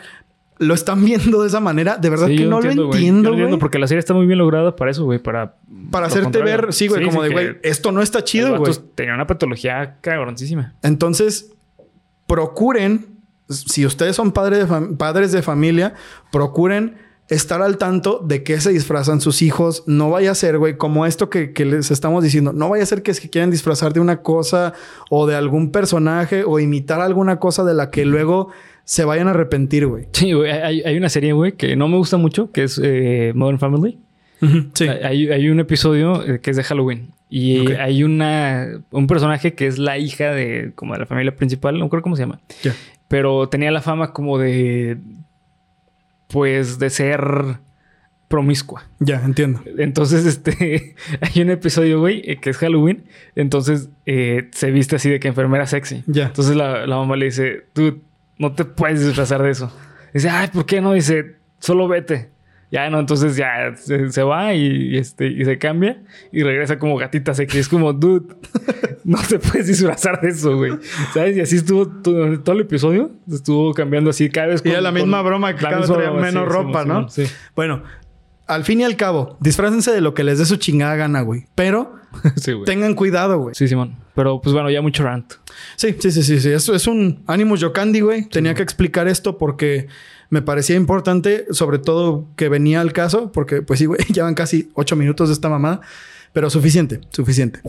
lo 0.59 0.73
están 0.73 1.03
viendo 1.05 1.41
de 1.41 1.47
esa 1.47 1.59
manera. 1.59 1.97
De 1.97 2.09
verdad 2.09 2.27
Sí, 2.27 2.37
que 2.37 2.45
no 2.45 2.57
entiendo, 2.57 2.83
lo. 2.83 2.91
Yo 2.93 2.97
entiendo, 3.37 3.59
porque 3.59 3.79
la 3.79 3.87
serie 3.87 3.99
está 3.99 4.13
muy 4.13 4.25
bien 4.25 4.39
lograda 4.39 4.75
para 4.75 4.91
eso, 4.91 5.05
güey. 5.05 5.19
Para, 5.19 5.55
Para 5.91 6.07
hacerte 6.07 6.39
contrario. 6.39 6.61
ver, 6.63 6.73
sí, 6.73 6.87
güey, 6.87 7.05
como 7.05 7.23
de, 7.23 7.29
que 7.29 7.33
güey, 7.33 7.57
esto 7.63 7.91
no 7.91 8.01
está 8.01 8.23
chido, 8.23 8.57
güey. 8.57 8.73
Tenía 8.95 9.13
una 9.13 9.27
patología 9.27 9.97
cabroncísima. 10.01 10.75
Entonces, 10.83 11.51
procuren, 12.25 13.05
si 13.49 13.85
ustedes 13.85 14.15
son 14.15 14.31
padres 14.31 14.69
de, 14.69 14.95
padres 14.97 15.31
de 15.31 15.41
familia, 15.41 15.93
procuren 16.31 16.97
estar 17.29 17.61
al 17.61 17.77
tanto 17.77 18.21
de 18.25 18.43
qué 18.43 18.59
se 18.61 18.71
disfrazan 18.71 19.19
sus 19.21 19.41
hijos. 19.41 19.83
No 19.85 20.09
vaya 20.09 20.31
a 20.31 20.35
ser, 20.35 20.57
güey, 20.57 20.77
como 20.77 21.05
esto 21.05 21.29
que, 21.29 21.51
que 21.53 21.65
les 21.65 21.91
estamos 21.91 22.23
diciendo. 22.23 22.53
No 22.53 22.69
vaya 22.69 22.83
a 22.83 22.85
ser 22.85 23.03
que 23.03 23.13
se 23.13 23.29
quieran 23.29 23.51
disfrazar 23.51 23.93
de 23.93 23.99
una 23.99 24.21
cosa 24.21 24.73
o 25.09 25.27
de 25.27 25.35
algún 25.35 25.71
personaje 25.71 26.43
o 26.45 26.59
imitar 26.59 27.01
alguna 27.01 27.37
cosa 27.39 27.63
de 27.63 27.73
la 27.73 27.91
que 27.91 28.05
luego 28.05 28.49
se 28.87 29.03
vayan 29.03 29.27
a 29.27 29.31
arrepentir, 29.31 29.85
güey. 29.85 30.07
Sí, 30.13 30.31
güey. 30.31 30.49
Hay, 30.49 30.81
hay 30.81 30.95
una 30.95 31.09
serie, 31.09 31.33
güey, 31.33 31.51
que 31.51 31.75
no 31.75 31.89
me 31.89 31.97
gusta 31.97 32.15
mucho, 32.15 32.53
que 32.53 32.63
es 32.63 32.79
eh, 32.81 33.33
Modern 33.35 33.59
Family. 33.59 33.99
Sí. 34.73 34.87
Hay, 34.87 35.29
hay 35.29 35.49
un 35.49 35.59
episodio 35.59 36.23
eh, 36.23 36.39
que 36.39 36.51
es 36.51 36.57
de 36.57 36.63
Halloween. 36.63 37.11
Y 37.29 37.73
hay 37.73 38.03
una 38.03 38.81
un 38.91 39.07
personaje 39.07 39.55
que 39.55 39.67
es 39.67 39.77
la 39.77 39.97
hija 39.97 40.31
de 40.31 40.71
como 40.75 40.93
de 40.93 40.99
la 40.99 41.05
familia 41.05 41.35
principal, 41.35 41.77
no 41.77 41.89
creo 41.89 42.01
cómo 42.01 42.15
se 42.15 42.21
llama. 42.21 42.39
Ya. 42.63 42.73
Pero 43.09 43.49
tenía 43.49 43.71
la 43.71 43.81
fama 43.81 44.13
como 44.13 44.37
de 44.37 44.97
pues, 46.29 46.79
de 46.79 46.89
ser 46.89 47.59
promiscua. 48.29 48.85
Ya, 48.99 49.21
entiendo. 49.23 49.61
Entonces, 49.77 50.25
este, 50.27 50.95
hay 51.19 51.41
un 51.41 51.49
episodio, 51.49 51.99
güey, 51.99 52.21
eh, 52.25 52.37
que 52.37 52.51
es 52.51 52.57
Halloween. 52.57 53.03
Entonces, 53.35 53.89
eh, 54.05 54.47
se 54.51 54.71
viste 54.71 54.95
así 54.95 55.09
de 55.09 55.19
que 55.19 55.27
enfermera 55.27 55.67
sexy. 55.67 56.03
Ya. 56.07 56.27
Entonces, 56.27 56.55
la, 56.55 56.87
la 56.87 56.95
mamá 56.95 57.17
le 57.17 57.25
dice, 57.25 57.65
no 58.37 58.53
te 58.53 58.65
puedes 58.65 59.05
disfrazar 59.05 59.41
de 59.43 59.51
eso. 59.51 59.71
Dice, 60.13 60.29
ay, 60.29 60.49
¿por 60.49 60.65
qué 60.65 60.81
no? 60.81 60.93
Dice, 60.93 61.35
solo 61.59 61.87
vete. 61.87 62.31
Ya, 62.69 62.89
no, 62.89 62.99
entonces 62.99 63.37
ya 63.37 63.75
se, 63.77 64.11
se 64.11 64.23
va 64.23 64.53
y, 64.53 64.97
este, 64.97 65.27
y 65.27 65.45
se 65.45 65.57
cambia 65.57 66.01
y 66.33 66.43
regresa 66.43 66.77
como 66.77 66.97
gatita 66.97 67.33
sexy. 67.33 67.59
Es 67.59 67.69
como, 67.69 67.93
dude, 67.93 68.35
no 69.05 69.19
te 69.21 69.39
puedes 69.39 69.67
disfrazar 69.67 70.19
de 70.19 70.29
eso, 70.29 70.57
güey. 70.57 70.73
¿Sabes? 71.13 71.37
Y 71.37 71.41
así 71.41 71.55
estuvo 71.57 71.87
todo, 71.87 72.39
todo 72.41 72.55
el 72.55 72.61
episodio. 72.61 73.11
Estuvo 73.31 73.73
cambiando 73.73 74.09
así 74.09 74.29
cada 74.29 74.47
vez. 74.47 74.61
Y 74.65 74.69
era 74.69 74.81
la 74.81 74.91
misma 74.91 75.21
broma 75.21 75.55
que 75.55 75.61
cada 75.61 75.77
vez 75.77 75.87
traía 75.87 76.09
broma, 76.09 76.25
menos 76.25 76.43
sí, 76.43 76.49
ropa, 76.49 76.83
sí, 76.83 76.87
¿no? 76.89 77.09
Sí. 77.09 77.23
Bueno, 77.55 77.83
al 78.47 78.65
fin 78.65 78.81
y 78.81 78.83
al 78.83 78.97
cabo, 78.97 79.37
disfrácense 79.39 79.91
de 79.91 80.01
lo 80.01 80.13
que 80.13 80.25
les 80.25 80.37
dé 80.39 80.45
su 80.45 80.57
chingada 80.57 80.95
gana, 80.97 81.21
güey. 81.21 81.45
Pero 81.55 81.95
Sí, 82.35 82.51
güey. 82.51 82.65
tengan 82.65 82.95
cuidado, 82.95 83.39
güey. 83.39 83.55
Sí, 83.55 83.69
Simón. 83.69 83.95
Pero 84.17 84.41
pues 84.41 84.51
bueno, 84.51 84.71
ya 84.71 84.81
mucho 84.81 85.03
rant. 85.03 85.33
Sí, 85.75 85.95
sí, 85.99 86.09
sí, 86.09 86.23
sí, 86.23 86.39
sí. 86.39 86.49
Eso 86.49 86.73
es 86.73 86.87
un 86.87 87.21
Animus 87.27 87.59
Yokandi, 87.59 87.99
güey. 87.99 88.25
Tenía 88.27 88.55
que 88.55 88.63
explicar 88.63 89.07
esto 89.07 89.37
porque 89.37 89.89
me 90.31 90.41
parecía 90.41 90.75
importante, 90.75 91.45
sobre 91.51 91.77
todo 91.77 92.25
que 92.35 92.49
venía 92.49 92.81
al 92.81 92.93
caso, 92.93 93.31
porque 93.31 93.61
pues 93.61 93.77
sí, 93.77 93.85
güey, 93.85 93.99
ya 94.09 94.23
van 94.23 94.33
casi 94.33 94.71
ocho 94.73 94.95
minutos 94.95 95.29
de 95.29 95.33
esta 95.33 95.49
mamada. 95.49 95.81
Pero 96.37 96.51
suficiente, 96.51 96.99
suficiente. 97.09 97.61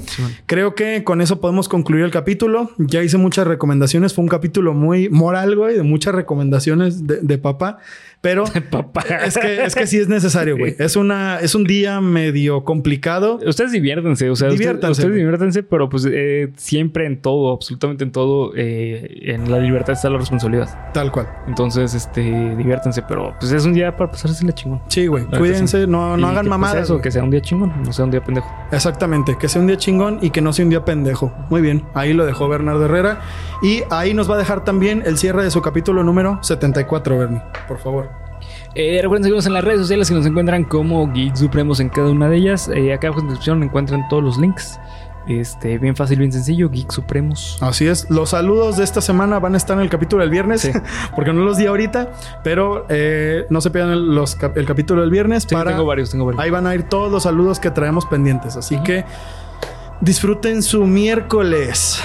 Creo 0.45 0.75
que 0.75 1.03
con 1.03 1.23
eso 1.23 1.41
podemos 1.41 1.71
concluir 1.71 2.05
el 2.05 2.11
capítulo. 2.11 2.71
Ya 2.77 3.03
hice 3.03 3.17
muchas 3.17 3.47
recomendaciones. 3.47 4.13
Fue 4.13 4.23
un 4.23 4.29
capítulo 4.29 4.75
muy 4.75 5.09
moral, 5.09 5.57
güey, 5.57 5.75
de 5.75 5.83
muchas 5.83 6.15
recomendaciones 6.15 7.07
de, 7.07 7.21
de 7.23 7.39
papá. 7.39 7.79
Pero 8.21 8.45
Papá. 8.71 9.03
es 9.25 9.39
que, 9.39 9.63
es 9.65 9.75
que 9.77 9.87
sí 9.87 9.97
es 9.97 10.09
necesario, 10.09 10.59
güey. 10.59 10.75
Es, 10.79 10.97
una, 10.97 11.39
es 11.41 11.55
un 11.55 11.65
día 11.65 12.01
medio 12.03 12.65
complicado. 12.65 13.39
Ustedes 13.47 13.73
diviértanse, 13.73 14.29
o 14.29 14.37
sea, 14.37 14.49
ustedes- 14.49 14.59
Diviértanse, 14.59 14.91
ustedes, 14.91 15.09
güey. 15.11 15.21
diviértanse, 15.23 15.63
pero 15.63 15.89
pues 15.89 16.07
eh, 16.11 16.53
siempre 16.57 17.07
en 17.07 17.23
todo, 17.23 17.53
absolutamente 17.55 18.05
en 18.05 18.11
todo, 18.13 18.53
eh, 18.57 19.21
en 19.33 19.51
la 19.51 19.61
libertad 19.61 19.93
está 19.95 20.11
la 20.11 20.19
responsabilidad. 20.19 20.69
Tal 20.93 21.11
cual. 21.13 21.29
Entonces, 21.47 21.95
este, 21.95 22.21
diviértanse, 22.57 23.03
pero 23.09 23.35
pues 23.41 23.53
es 23.53 23.65
un 23.65 23.73
día 23.73 23.97
para 23.97 24.11
pasarse 24.11 24.45
la 24.45 24.53
chingón. 24.53 24.83
Sí, 24.89 25.07
güey. 25.07 25.25
Cuídense, 25.27 25.87
no, 25.87 26.17
no 26.19 26.27
Y 26.27 26.31
hagan 26.31 26.35
que, 26.35 26.41
pues, 26.41 26.49
mamadas. 26.51 26.83
eso, 26.85 27.01
que 27.01 27.11
sea 27.13 27.23
un 27.23 27.31
día 27.31 27.41
chingón, 27.41 27.73
no 27.85 27.93
sea 27.93 28.05
un 28.05 28.11
día 28.11 28.23
pendejo. 28.25 28.53
Exactamente, 28.71 29.37
que 29.39 29.49
sea 29.49 29.61
un 29.61 29.67
día 29.67 29.79
chingón 29.79 30.19
y 30.21 30.31
que 30.31 30.41
no 30.41 30.53
sea 30.53 30.65
un 30.65 30.71
día 30.71 30.85
pendejo. 30.85 31.33
Muy 31.49 31.61
bien, 31.61 31.85
ahí 31.95 32.13
lo 32.13 32.27
dejó 32.27 32.49
Bernardo 32.49 32.85
Herrera. 32.85 33.21
Y 33.63 33.83
ahí 33.91 34.15
nos 34.15 34.31
va 34.31 34.35
a 34.35 34.39
dejar 34.39 34.65
también 34.65 35.03
el 35.07 35.17
cierre 35.17 35.43
de 35.43 35.51
su 35.51 35.63
capítulo 35.63 36.05
número 36.05 36.39
74, 36.43 37.19
Bernie. 37.19 37.43
Por 37.67 37.79
favor. 37.79 38.11
Eh, 38.75 39.01
recuerden 39.03 39.25
seguirnos 39.25 39.47
en 39.47 39.55
las 39.55 39.65
redes 39.65 39.81
sociales 39.81 40.09
que 40.09 40.15
nos 40.15 40.27
encuentran 40.27 40.65
como 40.65 41.11
Geek 41.13 41.35
Supremos 41.35 41.81
en 41.81 41.89
cada 41.89 42.11
una 42.11 42.29
de 42.29 42.37
ellas. 42.37 42.69
Eh, 42.69 42.93
acá 42.93 43.09
abajo 43.09 43.21
en 43.21 43.27
la 43.27 43.33
descripción 43.33 43.63
encuentran 43.63 44.07
todos 44.09 44.23
los 44.23 44.39
links. 44.39 44.79
Este, 45.29 45.77
bien 45.79 45.95
fácil, 45.95 46.19
bien 46.19 46.33
sencillo, 46.33 46.71
Geek 46.71 46.91
Supremos. 46.91 47.59
Así 47.61 47.87
es. 47.87 48.09
Los 48.11 48.31
saludos 48.31 48.79
de 48.79 48.85
esta 48.85 49.01
semana 49.03 49.39
van 49.39 49.53
a 49.55 49.59
estar 49.59 49.77
en 49.77 49.83
el 49.83 49.91
capítulo 49.91 50.23
del 50.23 50.31
viernes, 50.31 50.63
Sí. 50.63 50.73
porque 51.15 51.33
no 51.35 51.45
los 51.45 51.59
di 51.59 51.67
ahorita, 51.67 52.13
pero 52.43 52.87
eh, 52.89 53.45
no 53.51 53.61
se 53.61 53.71
pierdan 53.71 53.93
el, 53.93 54.15
los 54.15 54.37
el 54.55 54.65
capítulo 54.67 55.03
del 55.03 55.11
viernes. 55.11 55.45
Sí, 55.47 55.55
para, 55.55 55.73
tengo 55.73 55.85
varios, 55.85 56.11
tengo 56.11 56.25
varios. 56.25 56.43
ahí 56.43 56.51
van 56.51 56.67
a 56.67 56.75
ir 56.75 56.85
todos 56.85 57.13
los 57.13 57.25
saludos 57.25 57.61
que 57.61 57.71
traemos 57.71 58.07
pendientes. 58.07 58.57
Así 58.57 58.83
que 58.83 59.05
disfruten 60.01 60.63
su 60.63 60.85
miércoles. 60.87 62.01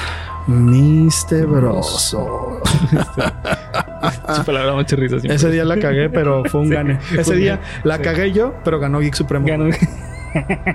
Misterioso. 0.48 2.60
Su 4.36 4.44
palabra 4.44 4.74
mucha 4.74 4.98
risa 4.98 5.18
siempre. 5.20 5.36
Ese 5.36 5.50
día 5.50 5.64
la 5.64 5.80
cagué, 5.80 6.10
pero 6.10 6.44
fue 6.46 6.60
un 6.60 6.70
gane. 6.70 7.00
Ese 7.14 7.24
Fue 7.24 7.36
día 7.38 7.62
la 7.86 7.96
Sí. 7.98 8.02
cagué 8.04 8.34
yo, 8.34 8.54
pero 8.66 8.78
ganó 8.80 9.00
Geek 9.00 9.14
Supremo. 9.16 9.48
Ganó. 9.48 9.70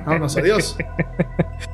Vámonos, 0.07 0.35
adiós. 0.39 0.79